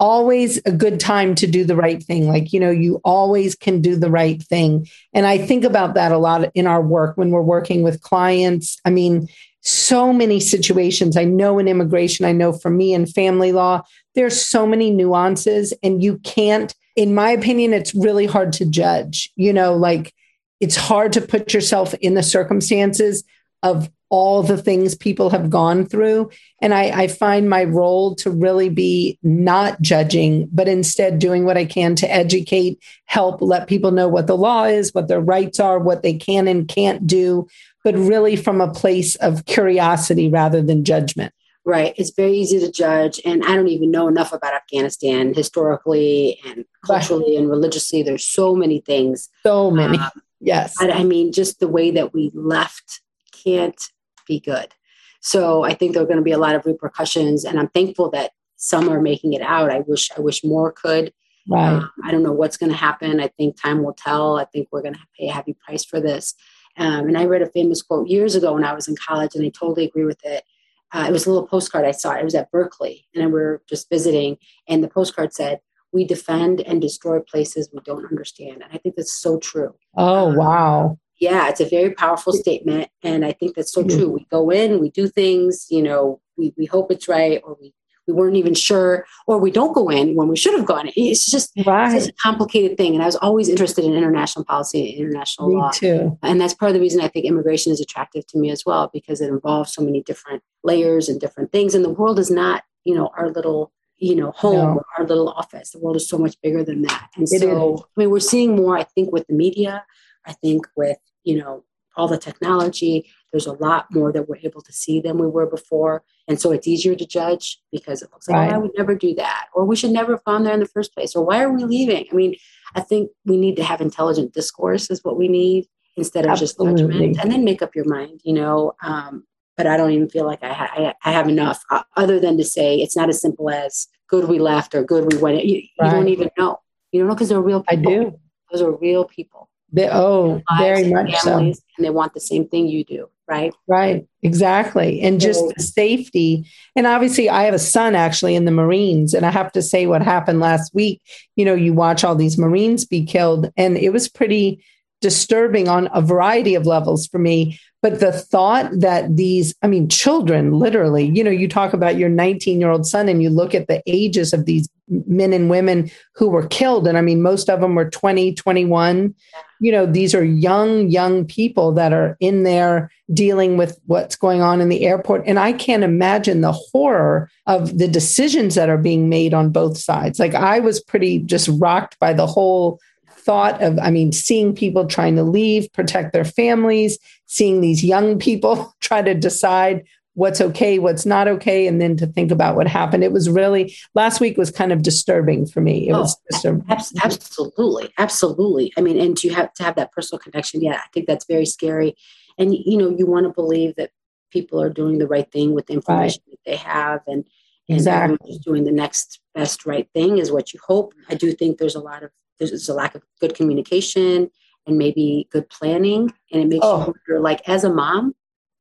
always 0.00 0.58
a 0.66 0.72
good 0.72 1.00
time 1.00 1.34
to 1.36 1.46
do 1.46 1.64
the 1.64 1.76
right 1.76 2.02
thing. 2.02 2.28
Like, 2.28 2.52
you 2.52 2.60
know, 2.60 2.70
you 2.70 3.00
always 3.04 3.54
can 3.54 3.80
do 3.80 3.96
the 3.96 4.10
right 4.10 4.42
thing. 4.42 4.88
And 5.12 5.26
I 5.26 5.38
think 5.38 5.64
about 5.64 5.94
that 5.94 6.12
a 6.12 6.18
lot 6.18 6.50
in 6.54 6.66
our 6.66 6.82
work 6.82 7.16
when 7.16 7.30
we're 7.30 7.42
working 7.42 7.82
with 7.82 8.02
clients. 8.02 8.78
I 8.84 8.90
mean, 8.90 9.28
so 9.60 10.12
many 10.12 10.40
situations. 10.40 11.16
I 11.16 11.24
know 11.24 11.58
in 11.58 11.68
immigration, 11.68 12.26
I 12.26 12.32
know 12.32 12.52
for 12.52 12.70
me 12.70 12.92
in 12.92 13.06
family 13.06 13.52
law, 13.52 13.82
there's 14.14 14.40
so 14.40 14.66
many 14.66 14.90
nuances, 14.90 15.72
and 15.82 16.02
you 16.02 16.18
can't 16.18 16.74
in 16.96 17.14
my 17.14 17.30
opinion, 17.30 17.72
it's 17.72 17.94
really 17.94 18.26
hard 18.26 18.52
to 18.54 18.64
judge. 18.64 19.30
You 19.36 19.52
know, 19.52 19.74
like 19.74 20.14
it's 20.60 20.76
hard 20.76 21.12
to 21.14 21.20
put 21.20 21.52
yourself 21.52 21.94
in 21.94 22.14
the 22.14 22.22
circumstances 22.22 23.24
of 23.64 23.90
all 24.10 24.44
the 24.44 24.58
things 24.58 24.94
people 24.94 25.30
have 25.30 25.50
gone 25.50 25.86
through. 25.86 26.30
And 26.60 26.72
I, 26.72 26.84
I, 27.02 27.08
find 27.08 27.50
my 27.50 27.64
role 27.64 28.14
to 28.16 28.30
really 28.30 28.68
be 28.68 29.18
not 29.24 29.80
judging, 29.80 30.48
but 30.52 30.68
instead 30.68 31.18
doing 31.18 31.44
what 31.44 31.56
I 31.56 31.64
can 31.64 31.96
to 31.96 32.12
educate, 32.12 32.78
help, 33.06 33.42
let 33.42 33.66
people 33.66 33.90
know 33.90 34.06
what 34.06 34.28
the 34.28 34.36
law 34.36 34.64
is, 34.64 34.94
what 34.94 35.08
their 35.08 35.20
rights 35.20 35.58
are, 35.58 35.80
what 35.80 36.02
they 36.04 36.14
can 36.14 36.46
and 36.46 36.68
can't 36.68 37.08
do, 37.08 37.48
but 37.82 37.96
really 37.96 38.36
from 38.36 38.60
a 38.60 38.72
place 38.72 39.16
of 39.16 39.46
curiosity 39.46 40.28
rather 40.28 40.62
than 40.62 40.84
judgment 40.84 41.34
right? 41.66 41.94
It's 41.96 42.10
very 42.10 42.32
easy 42.32 42.60
to 42.60 42.70
judge. 42.70 43.18
And 43.24 43.42
I 43.42 43.56
don't 43.56 43.68
even 43.68 43.90
know 43.90 44.06
enough 44.06 44.34
about 44.34 44.52
Afghanistan 44.52 45.32
historically 45.32 46.38
and 46.46 46.66
culturally 46.84 47.38
and 47.38 47.48
religiously. 47.48 48.02
There's 48.02 48.28
so 48.28 48.54
many 48.54 48.80
things. 48.80 49.30
So 49.42 49.70
many. 49.70 49.96
Um, 49.96 50.10
yes. 50.40 50.74
But 50.78 50.90
I 50.90 51.04
mean, 51.04 51.32
just 51.32 51.60
the 51.60 51.68
way 51.68 51.90
that 51.92 52.12
we 52.12 52.30
left 52.34 53.00
can't 53.44 53.80
be 54.26 54.40
good. 54.40 54.74
So 55.20 55.64
I 55.64 55.74
think 55.74 55.94
there 55.94 56.02
are 56.02 56.06
going 56.06 56.18
to 56.18 56.22
be 56.22 56.32
a 56.32 56.38
lot 56.38 56.54
of 56.54 56.66
repercussions. 56.66 57.44
And 57.44 57.58
I'm 57.58 57.68
thankful 57.68 58.10
that 58.10 58.32
some 58.56 58.88
are 58.90 59.00
making 59.00 59.32
it 59.32 59.42
out. 59.42 59.70
I 59.70 59.80
wish 59.80 60.10
I 60.16 60.20
wish 60.20 60.44
more 60.44 60.72
could. 60.72 61.12
Right. 61.48 61.74
Um, 61.74 61.90
I 62.02 62.10
don't 62.10 62.22
know 62.22 62.32
what's 62.32 62.56
going 62.56 62.72
to 62.72 62.78
happen. 62.78 63.20
I 63.20 63.28
think 63.28 63.60
time 63.60 63.82
will 63.82 63.94
tell. 63.94 64.38
I 64.38 64.44
think 64.46 64.68
we're 64.70 64.82
going 64.82 64.94
to 64.94 65.00
pay 65.18 65.28
a 65.28 65.32
heavy 65.32 65.56
price 65.64 65.84
for 65.84 66.00
this. 66.00 66.34
Um, 66.76 67.06
and 67.06 67.18
I 67.18 67.26
read 67.26 67.42
a 67.42 67.50
famous 67.50 67.82
quote 67.82 68.08
years 68.08 68.34
ago 68.34 68.54
when 68.54 68.64
I 68.64 68.74
was 68.74 68.88
in 68.88 68.96
college, 68.96 69.34
and 69.34 69.44
I 69.44 69.50
totally 69.50 69.84
agree 69.84 70.04
with 70.04 70.24
it. 70.24 70.44
Uh, 70.92 71.06
it 71.08 71.12
was 71.12 71.26
a 71.26 71.30
little 71.30 71.46
postcard 71.46 71.84
I 71.84 71.90
saw. 71.92 72.12
It 72.12 72.24
was 72.24 72.34
at 72.34 72.50
Berkeley, 72.50 73.06
and 73.14 73.26
we 73.26 73.32
were 73.32 73.62
just 73.68 73.88
visiting. 73.90 74.38
And 74.68 74.82
the 74.82 74.88
postcard 74.88 75.32
said, 75.32 75.60
"We 75.92 76.04
defend 76.04 76.60
and 76.60 76.80
destroy 76.80 77.20
places 77.20 77.70
we 77.72 77.80
don't 77.84 78.06
understand." 78.06 78.62
And 78.62 78.72
I 78.72 78.78
think 78.78 78.96
that's 78.96 79.14
so 79.14 79.38
true. 79.38 79.74
Oh 79.96 80.30
um, 80.30 80.36
wow! 80.36 80.98
Yeah, 81.24 81.48
it's 81.50 81.60
a 81.60 81.68
very 81.68 81.92
powerful 82.04 82.32
statement, 82.32 82.88
and 83.02 83.24
I 83.24 83.32
think 83.32 83.54
that's 83.54 83.72
so 83.72 83.82
mm-hmm. 83.82 83.96
true. 83.96 84.08
We 84.18 84.26
go 84.30 84.50
in, 84.50 84.80
we 84.80 84.90
do 84.90 85.08
things, 85.08 85.66
you 85.70 85.82
know, 85.82 86.20
we 86.38 86.52
we 86.56 86.66
hope 86.74 86.86
it's 86.94 87.08
right, 87.08 87.40
or 87.44 87.56
we 87.60 87.74
we 88.06 88.12
weren't 88.12 88.36
even 88.36 88.54
sure, 88.54 89.06
or 89.26 89.38
we 89.38 89.50
don't 89.50 89.74
go 89.74 89.88
in 89.88 90.14
when 90.14 90.28
we 90.28 90.36
should 90.36 90.54
have 90.58 90.66
gone. 90.66 90.90
It's 90.94 91.24
just, 91.30 91.52
right. 91.64 91.96
it's 91.96 92.08
a 92.08 92.12
complicated 92.12 92.76
thing. 92.76 92.92
And 92.94 93.02
I 93.02 93.06
was 93.06 93.16
always 93.16 93.48
interested 93.48 93.82
in 93.82 93.94
international 93.94 94.44
policy 94.44 94.90
and 94.90 94.98
international 94.98 95.48
me 95.48 95.56
law. 95.56 95.70
Too. 95.70 96.18
And 96.22 96.38
that's 96.38 96.52
part 96.52 96.68
of 96.70 96.74
the 96.74 96.80
reason 96.80 97.00
I 97.00 97.08
think 97.08 97.24
immigration 97.24 97.72
is 97.72 97.80
attractive 97.80 98.26
to 98.26 98.38
me 98.38 98.50
as 98.50 98.62
well, 98.66 98.90
because 98.92 99.22
it 99.22 99.30
involves 99.30 99.72
so 99.72 99.82
many 99.82 100.02
different 100.02 100.42
layers 100.62 101.08
and 101.08 101.18
different 101.18 101.50
things. 101.50 101.74
And 101.74 101.82
the 101.82 101.96
world 102.00 102.18
is 102.18 102.30
not, 102.30 102.64
you 102.84 102.94
know, 102.94 103.10
our 103.16 103.30
little 103.30 103.72
you 103.98 104.16
know, 104.16 104.32
home 104.32 104.74
no. 104.74 104.82
our 104.98 105.06
little 105.06 105.28
office. 105.30 105.70
The 105.70 105.78
world 105.78 105.96
is 105.96 106.08
so 106.08 106.18
much 106.18 106.36
bigger 106.42 106.64
than 106.64 106.82
that. 106.82 107.08
And 107.16 107.24
it 107.24 107.40
so, 107.40 107.74
is. 107.74 107.80
I 107.96 108.00
mean, 108.00 108.10
we're 108.10 108.20
seeing 108.20 108.56
more, 108.56 108.76
I 108.76 108.82
think, 108.82 109.12
with 109.12 109.26
the 109.28 109.34
media, 109.34 109.84
I 110.26 110.32
think 110.32 110.66
with, 110.76 110.98
you 111.24 111.38
know, 111.38 111.64
all 111.96 112.08
the 112.08 112.18
technology. 112.18 113.10
There's 113.32 113.46
a 113.46 113.52
lot 113.52 113.86
more 113.90 114.12
that 114.12 114.28
we're 114.28 114.38
able 114.42 114.62
to 114.62 114.72
see 114.72 115.00
than 115.00 115.18
we 115.18 115.26
were 115.26 115.46
before. 115.46 116.04
And 116.28 116.40
so 116.40 116.52
it's 116.52 116.66
easier 116.66 116.94
to 116.94 117.06
judge 117.06 117.60
because 117.72 118.02
it 118.02 118.10
looks 118.12 118.28
like, 118.28 118.36
right. 118.36 118.52
oh, 118.52 118.54
I 118.56 118.58
would 118.58 118.72
never 118.76 118.94
do 118.94 119.14
that. 119.16 119.46
Or 119.54 119.64
we 119.64 119.76
should 119.76 119.90
never 119.90 120.12
have 120.12 120.24
gone 120.24 120.44
there 120.44 120.54
in 120.54 120.60
the 120.60 120.66
first 120.66 120.94
place. 120.94 121.14
Or 121.14 121.24
why 121.24 121.42
are 121.42 121.52
we 121.52 121.64
leaving? 121.64 122.06
I 122.10 122.14
mean, 122.14 122.36
I 122.74 122.80
think 122.80 123.10
we 123.24 123.36
need 123.36 123.56
to 123.56 123.64
have 123.64 123.80
intelligent 123.80 124.32
discourse, 124.32 124.90
is 124.90 125.04
what 125.04 125.16
we 125.16 125.28
need 125.28 125.66
instead 125.96 126.24
of 126.24 126.32
Absolutely. 126.32 126.74
just 126.74 126.82
judgment. 126.82 127.18
And 127.20 127.30
then 127.30 127.44
make 127.44 127.62
up 127.62 127.74
your 127.74 127.88
mind, 127.88 128.20
you 128.24 128.32
know. 128.32 128.72
Um, 128.82 129.24
but 129.56 129.66
I 129.66 129.76
don't 129.76 129.92
even 129.92 130.08
feel 130.08 130.26
like 130.26 130.42
I, 130.42 130.52
ha- 130.52 130.94
I 131.04 131.12
have 131.12 131.28
enough 131.28 131.62
uh, 131.70 131.82
other 131.96 132.18
than 132.18 132.36
to 132.38 132.44
say 132.44 132.76
it's 132.76 132.96
not 132.96 133.08
as 133.08 133.20
simple 133.20 133.50
as 133.50 133.86
good 134.08 134.28
we 134.28 134.38
left 134.38 134.74
or 134.74 134.82
good 134.82 135.12
we 135.12 135.18
went. 135.18 135.44
You, 135.44 135.62
right. 135.80 135.86
you 135.86 135.92
don't 135.92 136.08
even 136.08 136.30
know. 136.36 136.58
You 136.90 137.00
don't 137.00 137.08
know 137.08 137.14
because 137.14 137.28
they're 137.28 137.40
real 137.40 137.62
people. 137.62 137.92
I 137.92 137.96
do. 137.96 138.20
Those 138.50 138.62
are 138.62 138.72
real 138.72 139.04
people. 139.04 139.48
They, 139.74 139.90
oh, 139.90 140.40
very 140.58 140.88
much 140.88 141.16
so. 141.16 141.38
And 141.38 141.56
they 141.78 141.90
want 141.90 142.14
the 142.14 142.20
same 142.20 142.46
thing 142.46 142.68
you 142.68 142.84
do, 142.84 143.08
right? 143.26 143.52
Right, 143.66 144.06
exactly. 144.22 145.00
And 145.00 145.20
just 145.20 145.42
the 145.56 145.62
safety. 145.62 146.48
And 146.76 146.86
obviously, 146.86 147.28
I 147.28 147.42
have 147.42 147.54
a 147.54 147.58
son 147.58 147.96
actually 147.96 148.36
in 148.36 148.44
the 148.44 148.52
Marines, 148.52 149.14
and 149.14 149.26
I 149.26 149.30
have 149.32 149.50
to 149.52 149.62
say 149.62 149.86
what 149.86 150.00
happened 150.00 150.38
last 150.38 150.72
week. 150.74 151.02
You 151.34 151.44
know, 151.44 151.54
you 151.54 151.74
watch 151.74 152.04
all 152.04 152.14
these 152.14 152.38
Marines 152.38 152.84
be 152.84 153.04
killed, 153.04 153.52
and 153.56 153.76
it 153.76 153.92
was 153.92 154.08
pretty 154.08 154.64
disturbing 155.00 155.68
on 155.68 155.88
a 155.92 156.00
variety 156.00 156.54
of 156.54 156.66
levels 156.66 157.08
for 157.08 157.18
me. 157.18 157.58
But 157.84 158.00
the 158.00 158.12
thought 158.12 158.70
that 158.80 159.14
these, 159.14 159.54
I 159.62 159.66
mean, 159.66 159.90
children, 159.90 160.58
literally, 160.58 161.04
you 161.14 161.22
know, 161.22 161.30
you 161.30 161.46
talk 161.46 161.74
about 161.74 161.98
your 161.98 162.08
19 162.08 162.58
year 162.58 162.70
old 162.70 162.86
son 162.86 163.10
and 163.10 163.22
you 163.22 163.28
look 163.28 163.54
at 163.54 163.68
the 163.68 163.82
ages 163.86 164.32
of 164.32 164.46
these 164.46 164.70
men 164.88 165.34
and 165.34 165.50
women 165.50 165.90
who 166.14 166.30
were 166.30 166.46
killed. 166.46 166.88
And 166.88 166.96
I 166.96 167.02
mean, 167.02 167.20
most 167.20 167.50
of 167.50 167.60
them 167.60 167.74
were 167.74 167.90
20, 167.90 168.32
21. 168.36 169.14
You 169.60 169.70
know, 169.70 169.84
these 169.84 170.14
are 170.14 170.24
young, 170.24 170.88
young 170.88 171.26
people 171.26 171.72
that 171.72 171.92
are 171.92 172.16
in 172.20 172.44
there 172.44 172.90
dealing 173.12 173.58
with 173.58 173.78
what's 173.84 174.16
going 174.16 174.40
on 174.40 174.62
in 174.62 174.70
the 174.70 174.86
airport. 174.86 175.24
And 175.26 175.38
I 175.38 175.52
can't 175.52 175.84
imagine 175.84 176.40
the 176.40 176.52
horror 176.52 177.30
of 177.46 177.76
the 177.76 177.86
decisions 177.86 178.54
that 178.54 178.70
are 178.70 178.78
being 178.78 179.10
made 179.10 179.34
on 179.34 179.50
both 179.50 179.76
sides. 179.76 180.18
Like 180.18 180.34
I 180.34 180.58
was 180.58 180.80
pretty 180.80 181.18
just 181.18 181.50
rocked 181.60 181.98
by 181.98 182.14
the 182.14 182.26
whole 182.26 182.80
thought 183.24 183.62
of, 183.62 183.78
I 183.78 183.90
mean, 183.90 184.12
seeing 184.12 184.54
people 184.54 184.86
trying 184.86 185.16
to 185.16 185.22
leave, 185.22 185.72
protect 185.72 186.12
their 186.12 186.24
families, 186.24 186.98
seeing 187.26 187.60
these 187.60 187.84
young 187.84 188.18
people 188.18 188.74
try 188.80 189.02
to 189.02 189.14
decide 189.14 189.84
what's 190.14 190.40
okay, 190.40 190.78
what's 190.78 191.04
not 191.04 191.26
okay, 191.26 191.66
and 191.66 191.80
then 191.80 191.96
to 191.96 192.06
think 192.06 192.30
about 192.30 192.54
what 192.54 192.68
happened. 192.68 193.02
It 193.02 193.12
was 193.12 193.28
really 193.28 193.74
last 193.94 194.20
week 194.20 194.36
was 194.36 194.50
kind 194.50 194.72
of 194.72 194.82
disturbing 194.82 195.46
for 195.46 195.60
me. 195.60 195.88
It 195.88 195.92
oh, 195.92 196.02
was 196.02 196.16
disturbing. 196.30 196.64
absolutely, 196.68 197.92
absolutely. 197.98 198.72
I 198.78 198.80
mean, 198.80 199.00
and 199.00 199.16
to 199.18 199.28
have 199.30 199.52
to 199.54 199.64
have 199.64 199.74
that 199.76 199.92
personal 199.92 200.20
connection, 200.20 200.62
yeah, 200.62 200.80
I 200.84 200.88
think 200.92 201.06
that's 201.06 201.26
very 201.26 201.46
scary. 201.46 201.96
And 202.38 202.54
you 202.54 202.76
know, 202.76 202.90
you 202.90 203.06
want 203.06 203.26
to 203.26 203.32
believe 203.32 203.74
that 203.76 203.90
people 204.30 204.60
are 204.62 204.70
doing 204.70 204.98
the 204.98 205.06
right 205.06 205.30
thing 205.30 205.52
with 205.52 205.66
the 205.66 205.74
information 205.74 206.22
right. 206.28 206.38
that 206.44 206.50
they 206.50 206.56
have, 206.56 207.00
and 207.06 207.24
and 207.68 207.78
exactly. 207.78 208.38
doing 208.44 208.64
the 208.64 208.72
next 208.72 209.20
best 209.34 209.66
right 209.66 209.88
thing 209.94 210.18
is 210.18 210.30
what 210.30 210.52
you 210.52 210.60
hope. 210.64 210.94
I 211.08 211.14
do 211.14 211.32
think 211.32 211.58
there's 211.58 211.74
a 211.74 211.80
lot 211.80 212.02
of 212.02 212.10
there's 212.38 212.68
a 212.68 212.74
lack 212.74 212.94
of 212.94 213.02
good 213.20 213.34
communication 213.34 214.30
and 214.66 214.78
maybe 214.78 215.28
good 215.30 215.48
planning. 215.50 216.12
And 216.32 216.42
it 216.42 216.48
makes 216.48 216.64
oh. 216.64 216.78
you 216.78 216.94
wonder, 217.08 217.20
like, 217.20 217.48
as 217.48 217.64
a 217.64 217.72
mom, 217.72 218.14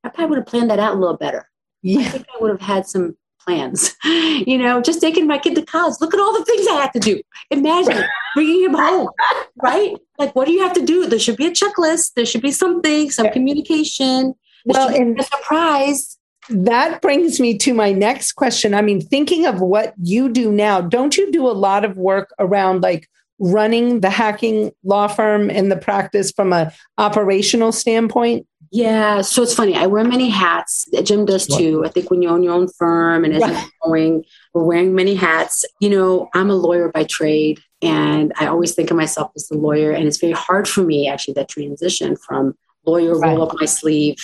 I 0.03 0.09
probably 0.09 0.31
would 0.31 0.39
have 0.39 0.47
planned 0.47 0.69
that 0.69 0.79
out 0.79 0.95
a 0.95 0.99
little 0.99 1.17
better. 1.17 1.49
Yeah. 1.81 2.01
I 2.01 2.03
think 2.05 2.25
I 2.33 2.41
would 2.41 2.51
have 2.51 2.61
had 2.61 2.87
some 2.87 3.17
plans, 3.39 3.95
you 4.03 4.57
know, 4.57 4.81
just 4.81 5.01
taking 5.01 5.27
my 5.27 5.37
kid 5.37 5.55
to 5.55 5.61
college. 5.65 5.95
Look 5.99 6.13
at 6.13 6.19
all 6.19 6.37
the 6.37 6.45
things 6.45 6.67
I 6.67 6.81
had 6.81 6.93
to 6.93 6.99
do. 6.99 7.21
Imagine 7.51 8.03
bringing 8.35 8.63
him 8.63 8.73
home, 8.73 9.09
right? 9.61 9.95
Like, 10.17 10.35
what 10.35 10.47
do 10.47 10.53
you 10.53 10.61
have 10.61 10.73
to 10.73 10.85
do? 10.85 11.07
There 11.07 11.19
should 11.19 11.37
be 11.37 11.47
a 11.47 11.51
checklist. 11.51 12.13
There 12.15 12.25
should 12.25 12.41
be 12.41 12.51
something, 12.51 13.11
some 13.11 13.29
communication. 13.31 14.33
There 14.65 14.73
well, 14.73 14.89
and 14.89 15.19
a 15.19 15.23
surprise. 15.23 16.17
That 16.49 17.01
brings 17.01 17.39
me 17.39 17.57
to 17.59 17.73
my 17.73 17.91
next 17.91 18.33
question. 18.33 18.73
I 18.73 18.81
mean, 18.81 19.01
thinking 19.01 19.45
of 19.45 19.61
what 19.61 19.93
you 20.01 20.29
do 20.29 20.51
now, 20.51 20.81
don't 20.81 21.17
you 21.17 21.31
do 21.31 21.47
a 21.47 21.51
lot 21.51 21.85
of 21.85 21.97
work 21.97 22.33
around 22.39 22.81
like 22.81 23.07
running 23.43 23.99
the 23.99 24.09
hacking 24.09 24.71
law 24.85 25.05
firm 25.05 25.49
and 25.49 25.69
the 25.69 25.75
practice 25.75 26.31
from 26.31 26.53
a 26.53 26.71
operational 26.97 27.73
standpoint? 27.73 28.47
Yeah, 28.71 29.21
so 29.21 29.43
it's 29.43 29.53
funny. 29.53 29.75
I 29.75 29.85
wear 29.85 30.03
many 30.03 30.29
hats. 30.29 30.87
Jim 31.03 31.25
does 31.25 31.45
too. 31.45 31.83
I 31.85 31.89
think 31.89 32.09
when 32.09 32.23
you 32.23 32.29
own 32.29 32.41
your 32.41 32.53
own 32.53 32.67
firm 32.69 33.23
and 33.23 33.35
as 33.35 33.41
right. 33.41 33.67
going, 33.83 34.23
we're 34.53 34.63
wearing 34.63 34.95
many 34.95 35.13
hats. 35.13 35.63
You 35.79 35.91
know, 35.91 36.29
I'm 36.33 36.49
a 36.49 36.55
lawyer 36.55 36.89
by 36.89 37.03
trade, 37.03 37.59
and 37.83 38.33
I 38.39 38.47
always 38.47 38.73
think 38.73 38.89
of 38.89 38.97
myself 38.97 39.31
as 39.35 39.47
the 39.47 39.57
lawyer. 39.57 39.91
And 39.91 40.07
it's 40.07 40.17
very 40.17 40.33
hard 40.33 40.67
for 40.67 40.81
me 40.81 41.07
actually 41.07 41.35
that 41.35 41.49
transition 41.49 42.15
from 42.15 42.55
lawyer 42.85 43.19
right. 43.19 43.29
roll 43.29 43.47
up 43.47 43.55
my 43.59 43.67
sleeve. 43.67 44.17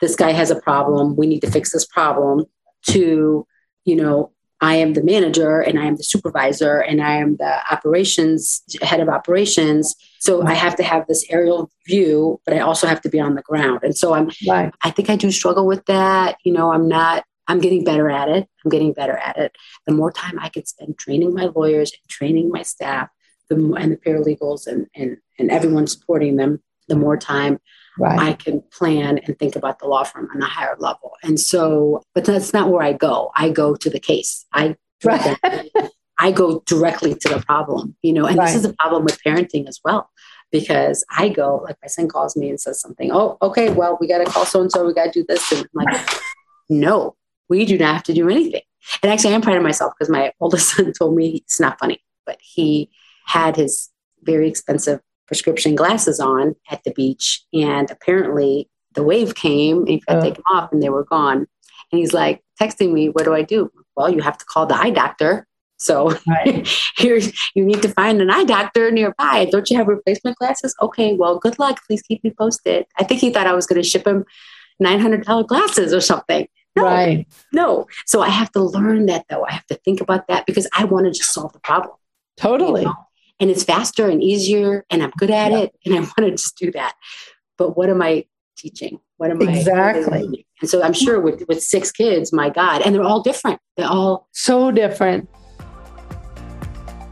This 0.00 0.14
guy 0.14 0.30
has 0.30 0.52
a 0.52 0.60
problem. 0.60 1.16
We 1.16 1.26
need 1.26 1.40
to 1.40 1.50
fix 1.50 1.72
this 1.72 1.86
problem. 1.86 2.44
To 2.90 3.44
you 3.84 3.96
know, 3.96 4.30
I 4.60 4.76
am 4.76 4.94
the 4.94 5.02
manager 5.02 5.60
and 5.60 5.78
I 5.78 5.84
am 5.84 5.96
the 5.96 6.02
supervisor 6.02 6.78
and 6.78 7.02
I 7.02 7.16
am 7.16 7.36
the 7.36 7.60
operations 7.70 8.62
head 8.80 9.00
of 9.00 9.08
operations. 9.08 9.94
So 10.18 10.40
I 10.40 10.44
mm-hmm. 10.44 10.54
have 10.54 10.76
to 10.76 10.82
have 10.82 11.06
this 11.06 11.24
aerial 11.28 11.70
view, 11.86 12.40
but 12.44 12.54
I 12.54 12.60
also 12.60 12.86
have 12.86 13.02
to 13.02 13.10
be 13.10 13.20
on 13.20 13.34
the 13.34 13.42
ground. 13.42 13.80
And 13.82 13.96
so 13.96 14.14
I'm, 14.14 14.30
right. 14.48 14.72
I 14.82 14.90
think 14.90 15.10
I 15.10 15.16
do 15.16 15.30
struggle 15.30 15.66
with 15.66 15.84
that. 15.86 16.38
You 16.44 16.52
know, 16.52 16.72
I'm 16.72 16.88
not, 16.88 17.24
I'm 17.48 17.60
getting 17.60 17.84
better 17.84 18.10
at 18.10 18.28
it. 18.28 18.48
I'm 18.64 18.70
getting 18.70 18.92
better 18.92 19.16
at 19.16 19.36
it. 19.36 19.56
The 19.86 19.92
more 19.92 20.10
time 20.10 20.38
I 20.40 20.48
can 20.48 20.64
spend 20.64 20.98
training 20.98 21.34
my 21.34 21.44
lawyers 21.54 21.92
and 21.92 22.08
training 22.08 22.50
my 22.50 22.62
staff, 22.62 23.08
the 23.48 23.56
more, 23.56 23.78
and 23.78 23.92
the 23.92 23.96
paralegals 23.96 24.66
and, 24.66 24.86
and, 24.96 25.18
and 25.38 25.50
everyone 25.50 25.86
supporting 25.86 26.36
them, 26.36 26.62
the 26.88 26.96
more 26.96 27.16
time 27.16 27.58
right. 27.98 28.18
I 28.18 28.32
can 28.34 28.62
plan 28.72 29.18
and 29.18 29.38
think 29.38 29.56
about 29.56 29.78
the 29.78 29.86
law 29.86 30.04
firm 30.04 30.28
on 30.34 30.42
a 30.42 30.46
higher 30.46 30.76
level. 30.78 31.12
And 31.22 31.38
so, 31.38 32.02
but 32.14 32.24
that's 32.24 32.52
not 32.52 32.70
where 32.70 32.82
I 32.82 32.92
go. 32.92 33.30
I 33.36 33.50
go 33.50 33.74
to 33.76 33.90
the 33.90 34.00
case. 34.00 34.46
I 34.52 34.76
right. 35.04 35.38
I 36.18 36.32
go 36.32 36.62
directly 36.66 37.14
to 37.14 37.28
the 37.28 37.40
problem, 37.40 37.94
you 38.00 38.12
know, 38.12 38.24
and 38.24 38.38
right. 38.38 38.46
this 38.46 38.56
is 38.56 38.64
a 38.64 38.72
problem 38.72 39.04
with 39.04 39.22
parenting 39.22 39.68
as 39.68 39.80
well. 39.84 40.10
Because 40.50 41.04
I 41.10 41.28
go, 41.28 41.60
like 41.64 41.76
my 41.82 41.88
son 41.88 42.08
calls 42.08 42.36
me 42.36 42.48
and 42.48 42.60
says 42.60 42.80
something, 42.80 43.10
oh, 43.12 43.36
okay, 43.42 43.70
well, 43.70 43.98
we 44.00 44.06
got 44.06 44.18
to 44.18 44.24
call 44.24 44.46
so 44.46 44.62
and 44.62 44.70
so, 44.70 44.86
we 44.86 44.94
got 44.94 45.12
to 45.12 45.20
do 45.20 45.26
this. 45.28 45.52
And 45.52 45.68
I'm 45.76 45.84
like, 45.84 46.08
no, 46.70 47.16
we 47.48 47.66
do 47.66 47.76
not 47.76 47.94
have 47.94 48.02
to 48.04 48.14
do 48.14 48.28
anything. 48.28 48.62
And 49.02 49.12
actually, 49.12 49.34
I'm 49.34 49.42
proud 49.42 49.56
of 49.56 49.62
myself 49.62 49.92
because 49.98 50.10
my 50.10 50.32
oldest 50.40 50.70
son 50.76 50.92
told 50.92 51.16
me 51.16 51.42
it's 51.44 51.60
not 51.60 51.78
funny, 51.78 52.02
but 52.24 52.38
he 52.40 52.90
had 53.26 53.56
his 53.56 53.90
very 54.22 54.48
expensive 54.48 55.00
prescription 55.26 55.74
glasses 55.74 56.20
on 56.20 56.54
at 56.70 56.82
the 56.84 56.92
beach. 56.92 57.44
And 57.52 57.90
apparently 57.90 58.68
the 58.94 59.02
wave 59.02 59.34
came 59.34 59.78
and 59.78 59.88
he 59.88 60.02
oh. 60.08 60.14
had 60.14 60.20
to 60.20 60.26
take 60.26 60.34
them 60.36 60.44
off 60.50 60.72
and 60.72 60.82
they 60.82 60.88
were 60.88 61.04
gone. 61.04 61.46
And 61.92 61.98
he's 62.00 62.12
like 62.12 62.42
texting 62.60 62.92
me, 62.92 63.08
What 63.08 63.24
do 63.24 63.34
I 63.34 63.42
do? 63.42 63.70
Well, 63.96 64.10
you 64.10 64.20
have 64.22 64.38
to 64.38 64.44
call 64.44 64.66
the 64.66 64.76
eye 64.76 64.90
doctor. 64.90 65.46
So 65.78 66.16
right. 66.26 66.66
here 66.96 67.18
you 67.54 67.64
need 67.64 67.82
to 67.82 67.88
find 67.88 68.20
an 68.20 68.30
eye 68.30 68.44
doctor 68.44 68.90
nearby. 68.90 69.46
Don't 69.50 69.70
you 69.70 69.76
have 69.76 69.88
replacement 69.88 70.38
glasses? 70.38 70.74
Okay, 70.80 71.14
well, 71.14 71.38
good 71.38 71.58
luck. 71.58 71.80
Please 71.86 72.02
keep 72.02 72.24
me 72.24 72.32
posted. 72.36 72.86
I 72.98 73.04
think 73.04 73.20
he 73.20 73.30
thought 73.30 73.46
I 73.46 73.54
was 73.54 73.66
going 73.66 73.82
to 73.82 73.88
ship 73.88 74.06
him 74.06 74.24
$900 74.82 75.46
glasses 75.46 75.92
or 75.92 76.00
something. 76.00 76.48
No, 76.76 76.84
right. 76.84 77.26
No. 77.52 77.86
So 78.04 78.20
I 78.20 78.28
have 78.28 78.52
to 78.52 78.62
learn 78.62 79.06
that 79.06 79.24
though. 79.28 79.44
I 79.46 79.52
have 79.52 79.66
to 79.66 79.76
think 79.76 80.00
about 80.00 80.28
that 80.28 80.44
because 80.46 80.68
I 80.76 80.84
want 80.84 81.06
to 81.06 81.12
just 81.12 81.32
solve 81.32 81.52
the 81.52 81.60
problem. 81.60 81.94
Totally. 82.36 82.82
You 82.82 82.88
know? 82.88 83.05
And 83.40 83.50
it's 83.50 83.64
faster 83.64 84.08
and 84.08 84.22
easier 84.22 84.84
and 84.90 85.02
I'm 85.02 85.12
good 85.18 85.30
at 85.30 85.52
yeah. 85.52 85.58
it 85.58 85.74
and 85.84 85.94
I 85.94 85.98
want 86.00 86.16
to 86.18 86.30
just 86.30 86.56
do 86.56 86.70
that. 86.72 86.94
But 87.58 87.76
what 87.76 87.88
am 87.88 88.02
I 88.02 88.26
teaching? 88.56 89.00
What 89.16 89.30
am 89.30 89.40
exactly. 89.40 89.72
I 89.72 89.98
exactly? 89.98 90.46
And 90.60 90.70
so 90.70 90.82
I'm 90.82 90.92
sure 90.92 91.20
with 91.20 91.44
with 91.48 91.62
six 91.62 91.90
kids, 91.90 92.32
my 92.32 92.50
God, 92.50 92.82
and 92.82 92.94
they're 92.94 93.02
all 93.02 93.22
different. 93.22 93.60
They're 93.76 93.88
all 93.88 94.28
so 94.32 94.70
different. 94.70 95.28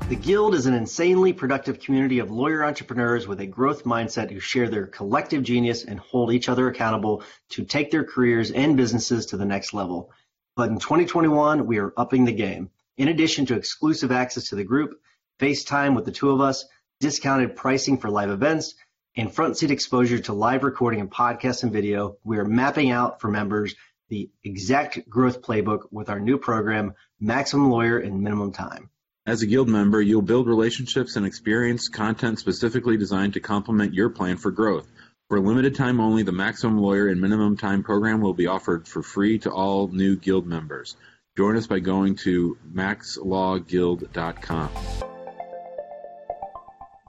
The 0.09 0.17
Guild 0.17 0.55
is 0.55 0.67
an 0.67 0.75
insanely 0.75 1.33
productive 1.33 1.81
community 1.81 2.19
of 2.19 2.31
lawyer 2.31 2.63
entrepreneurs 2.63 3.27
with 3.27 3.41
a 3.41 3.47
growth 3.47 3.85
mindset 3.85 4.31
who 4.31 4.39
share 4.39 4.69
their 4.69 4.87
collective 4.87 5.43
genius 5.43 5.85
and 5.85 5.99
hold 5.99 6.31
each 6.31 6.51
other 6.51 6.69
accountable 6.69 7.23
to 7.51 7.65
take 7.65 7.91
their 7.91 8.05
careers 8.05 8.51
and 8.51 8.77
businesses 8.77 9.25
to 9.27 9.39
the 9.39 9.47
next 9.47 9.73
level. 9.73 10.11
But 10.57 10.69
in 10.69 10.79
2021, 10.79 11.67
we 11.67 11.79
are 11.79 11.95
upping 11.97 12.27
the 12.27 12.33
game. 12.33 12.69
In 12.99 13.09
addition 13.09 13.47
to 13.47 13.57
exclusive 13.57 14.13
access 14.13 14.51
to 14.51 14.57
the 14.57 14.63
group, 14.63 14.95
FaceTime 15.41 15.95
with 15.95 16.05
the 16.05 16.13
two 16.13 16.31
of 16.31 16.41
us, 16.41 16.65
discounted 17.01 17.57
pricing 17.57 17.99
for 17.99 18.11
live 18.11 18.31
events, 18.31 18.75
and 19.17 19.33
front 19.33 19.57
seat 19.57 19.71
exposure 19.71 20.19
to 20.19 20.33
live 20.33 20.65
recording 20.65 21.01
and 21.01 21.11
podcasts 21.11 21.63
and 21.63 21.73
video. 21.73 22.17
We 22.25 22.39
are 22.39 22.45
mapping 22.45 22.91
out 22.91 23.21
for 23.21 23.29
members 23.29 23.75
the 24.09 24.31
exact 24.43 25.09
growth 25.09 25.43
playbook 25.43 25.85
with 25.91 26.11
our 26.11 26.21
new 26.21 26.39
program, 26.39 26.95
Maximum 27.21 27.71
Lawyer 27.71 27.99
in 27.99 28.23
Minimum 28.23 28.53
Time. 28.53 28.91
As 29.27 29.43
a 29.43 29.47
Guild 29.47 29.69
member, 29.69 30.03
you'll 30.03 30.21
build 30.21 30.47
relationships 30.47 31.17
and 31.17 31.25
experience 31.25 31.89
content 31.89 32.39
specifically 32.39 32.99
designed 32.99 33.33
to 33.35 33.41
complement 33.41 33.95
your 33.95 34.11
plan 34.11 34.37
for 34.37 34.51
growth. 34.51 34.87
For 35.31 35.41
limited 35.41 35.75
time 35.75 36.01
only, 36.01 36.23
the 36.23 36.33
Maximum 36.33 36.79
Lawyer 36.79 37.09
in 37.09 37.19
Minimum 37.21 37.57
Time 37.57 37.83
program 37.83 38.21
will 38.21 38.35
be 38.35 38.47
offered 38.47 38.87
for 38.87 39.03
free 39.03 39.39
to 39.41 39.51
all 39.51 39.89
new 39.89 40.15
Guild 40.17 40.47
members. 40.47 40.97
Join 41.37 41.57
us 41.57 41.67
by 41.67 41.81
going 41.81 42.15
to 42.17 42.59
maxlawguild.com. 42.73 45.14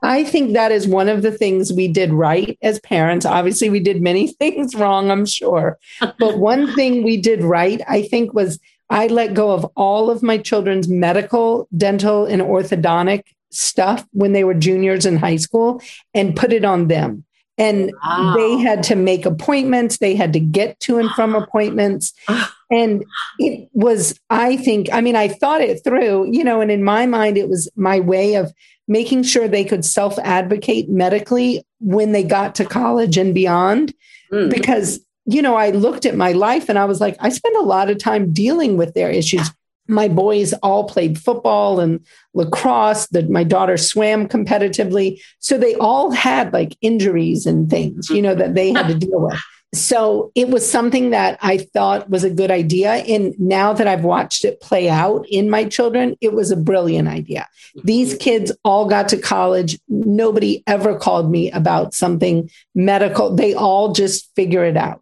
I 0.06 0.24
think 0.24 0.54
that 0.54 0.72
is 0.72 0.88
one 0.88 1.10
of 1.10 1.24
the 1.24 1.32
things 1.32 1.74
we 1.74 1.88
did 1.88 2.14
right 2.14 2.58
as 2.62 2.80
parents. 2.82 3.26
Obviously, 3.26 3.70
we 3.70 3.80
did 3.80 4.02
many 4.02 4.28
things 4.40 4.76
wrong, 4.76 5.10
I'm 5.10 5.26
sure. 5.26 5.80
But 6.00 6.38
one 6.38 6.74
thing 6.76 7.04
we 7.04 7.18
did 7.18 7.44
right, 7.44 7.82
I 7.88 8.04
think, 8.04 8.34
was 8.34 8.60
I 8.90 9.08
let 9.08 9.34
go 9.34 9.52
of 9.52 9.66
all 9.76 10.12
of 10.12 10.22
my 10.22 10.38
children's 10.38 10.88
medical, 10.88 11.68
dental, 11.76 12.26
and 12.26 12.42
orthodontic 12.42 13.24
stuff 13.50 14.06
when 14.12 14.34
they 14.34 14.44
were 14.44 14.54
juniors 14.54 15.06
in 15.06 15.18
high 15.18 15.38
school 15.38 15.82
and 16.14 16.36
put 16.36 16.54
it 16.54 16.64
on 16.64 16.88
them. 16.88 17.24
And 17.58 17.92
wow. 18.04 18.34
they 18.36 18.58
had 18.60 18.84
to 18.84 18.96
make 18.96 19.26
appointments, 19.26 19.98
they 19.98 20.14
had 20.14 20.34
to 20.34 20.40
get 20.40 20.80
to 20.82 21.00
and 21.00 21.10
from 21.12 21.36
appointments. 21.44 22.14
And 22.72 23.06
it 23.38 23.70
was, 23.74 24.20
I 24.32 24.58
think, 24.58 24.90
I 24.92 25.00
mean, 25.00 25.16
I 25.16 25.28
thought 25.28 25.62
it 25.62 25.84
through, 25.84 26.32
you 26.32 26.44
know, 26.44 26.62
and 26.62 26.72
in 26.72 26.84
my 26.84 27.06
mind, 27.06 27.38
it 27.38 27.48
was 27.48 27.70
my 27.76 28.00
way 28.00 28.34
of 28.34 28.52
making 28.88 29.24
sure 29.24 29.48
they 29.48 29.64
could 29.64 29.86
self 29.86 30.18
advocate 30.20 30.90
medically 30.90 31.66
when 31.80 32.12
they 32.12 32.24
got 32.24 32.56
to 32.56 32.66
college 32.66 33.18
and 33.18 33.34
beyond. 33.34 33.94
Mm. 34.32 34.50
Because, 34.50 35.00
you 35.26 35.42
know, 35.42 35.56
I 35.56 35.72
looked 35.72 36.06
at 36.06 36.16
my 36.16 36.32
life 36.32 36.70
and 36.70 36.78
I 36.78 36.86
was 36.86 37.02
like, 37.02 37.16
I 37.20 37.30
spent 37.30 37.56
a 37.58 37.62
lot 37.62 37.90
of 37.90 37.98
time 37.98 38.32
dealing 38.34 38.78
with 38.78 38.94
their 38.94 39.10
issues. 39.10 39.50
my 39.88 40.08
boys 40.08 40.54
all 40.64 40.86
played 40.86 41.18
football 41.20 41.80
and 41.80 42.00
lacrosse. 42.34 43.08
The, 43.08 43.24
my 43.24 43.44
daughter 43.44 43.78
swam 43.78 44.28
competitively. 44.28 45.22
So 45.40 45.58
they 45.58 45.76
all 45.76 46.12
had 46.12 46.54
like 46.54 46.76
injuries 46.82 47.46
and 47.46 47.70
things, 47.70 48.10
you 48.10 48.22
know, 48.22 48.36
that 48.36 48.56
they 48.56 48.72
had 48.74 48.88
to 48.88 48.96
deal 48.96 49.22
with. 49.22 49.40
So 49.76 50.32
it 50.36 50.50
was 50.50 50.70
something 50.70 51.12
that 51.12 51.38
I 51.42 51.58
thought 51.58 52.10
was 52.10 52.24
a 52.24 52.30
good 52.30 52.52
idea. 52.52 52.94
And 52.94 53.38
now 53.40 53.74
that 53.74 53.88
I've 53.88 54.04
watched 54.04 54.46
it 54.46 54.62
play 54.62 54.90
out 54.90 55.26
in 55.30 55.50
my 55.50 55.66
children, 55.66 56.16
it 56.22 56.34
was 56.34 56.52
a 56.52 56.58
brilliant 56.58 57.08
idea. 57.08 57.48
These 57.84 58.14
mm-hmm. 58.14 58.20
kids 58.20 58.52
all 58.64 58.88
got 58.88 59.10
to 59.10 59.18
college. 59.18 59.80
Nobody 59.88 60.64
ever 60.68 60.98
called 60.98 61.30
me 61.30 61.52
about 61.52 61.94
something 61.94 62.50
medical. 62.74 63.36
They 63.36 63.54
all 63.54 63.94
just 63.94 64.34
figure 64.36 64.64
it 64.64 64.78
out 64.78 65.02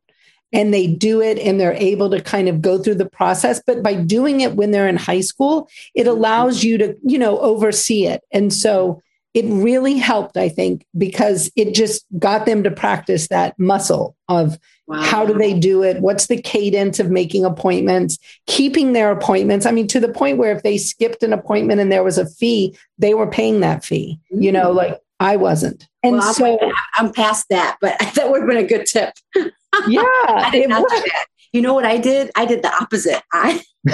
and 0.54 0.74
they 0.74 0.88
do 0.88 1.22
it 1.22 1.40
and 1.40 1.60
they're 1.60 1.74
able 1.74 2.10
to 2.12 2.22
kind 2.22 2.48
of 2.48 2.62
go 2.62 2.78
through 2.78 2.96
the 2.96 3.10
process. 3.10 3.62
But 3.66 3.84
by 3.84 3.96
doing 3.96 4.42
it 4.42 4.56
when 4.56 4.72
they're 4.72 4.88
in 4.88 4.98
high 4.98 5.22
school, 5.22 5.68
it 5.96 6.02
mm-hmm. 6.02 6.10
allows 6.10 6.64
you 6.64 6.78
to, 6.78 6.96
you 7.04 7.20
know, 7.20 7.40
oversee 7.40 8.06
it. 8.06 8.24
And 8.32 8.54
so 8.54 9.02
it 9.34 9.46
really 9.46 9.98
helped, 9.98 10.38
I 10.38 10.50
think, 10.50 10.86
because 10.98 11.52
it 11.56 11.74
just 11.74 12.06
got 12.20 12.46
them 12.46 12.64
to 12.64 12.72
practice 12.72 13.28
that 13.30 13.58
muscle 13.58 14.16
of 14.30 14.60
wow. 14.88 15.02
how 15.02 15.26
do 15.26 15.34
they 15.34 15.58
do 15.58 15.84
it? 15.84 16.02
What's 16.02 16.28
the 16.28 16.42
cadence 16.42 17.00
of 17.00 17.10
making 17.10 17.44
appointments, 17.44 18.20
keeping 18.46 18.94
their 18.94 19.12
appointments? 19.12 19.66
I 19.66 19.72
mean, 19.72 19.88
to 19.88 20.00
the 20.00 20.10
point 20.10 20.38
where 20.38 20.56
if 20.56 20.62
they 20.62 20.78
skipped 20.78 21.24
an 21.24 21.34
appointment 21.34 21.82
and 21.82 21.92
there 21.92 22.04
was 22.04 22.18
a 22.18 22.30
fee, 22.30 22.78
they 23.00 23.14
were 23.16 23.28
paying 23.28 23.62
that 23.62 23.84
fee, 23.84 24.20
you 24.30 24.52
know, 24.52 24.72
mm. 24.72 24.76
like 24.76 25.02
I 25.20 25.36
wasn't. 25.38 25.88
And 26.04 26.18
well, 26.18 26.34
so 26.34 26.60
I'm, 26.62 26.74
I'm 26.98 27.14
past 27.14 27.48
that, 27.50 27.78
but 27.82 27.98
that 28.16 28.30
would 28.30 28.42
have 28.42 28.50
been 28.50 28.58
a 28.58 28.68
good 28.68 28.86
tip. 28.86 29.14
Yeah. 29.88 30.04
I 30.28 30.50
did. 30.52 30.70
not 30.70 30.88
do 30.88 30.96
that. 30.96 31.26
You 31.52 31.62
know 31.62 31.74
what 31.74 31.86
I 31.86 31.98
did? 31.98 32.30
I 32.36 32.46
did 32.46 32.62
the 32.62 32.74
opposite. 32.74 33.22
I 33.32 33.64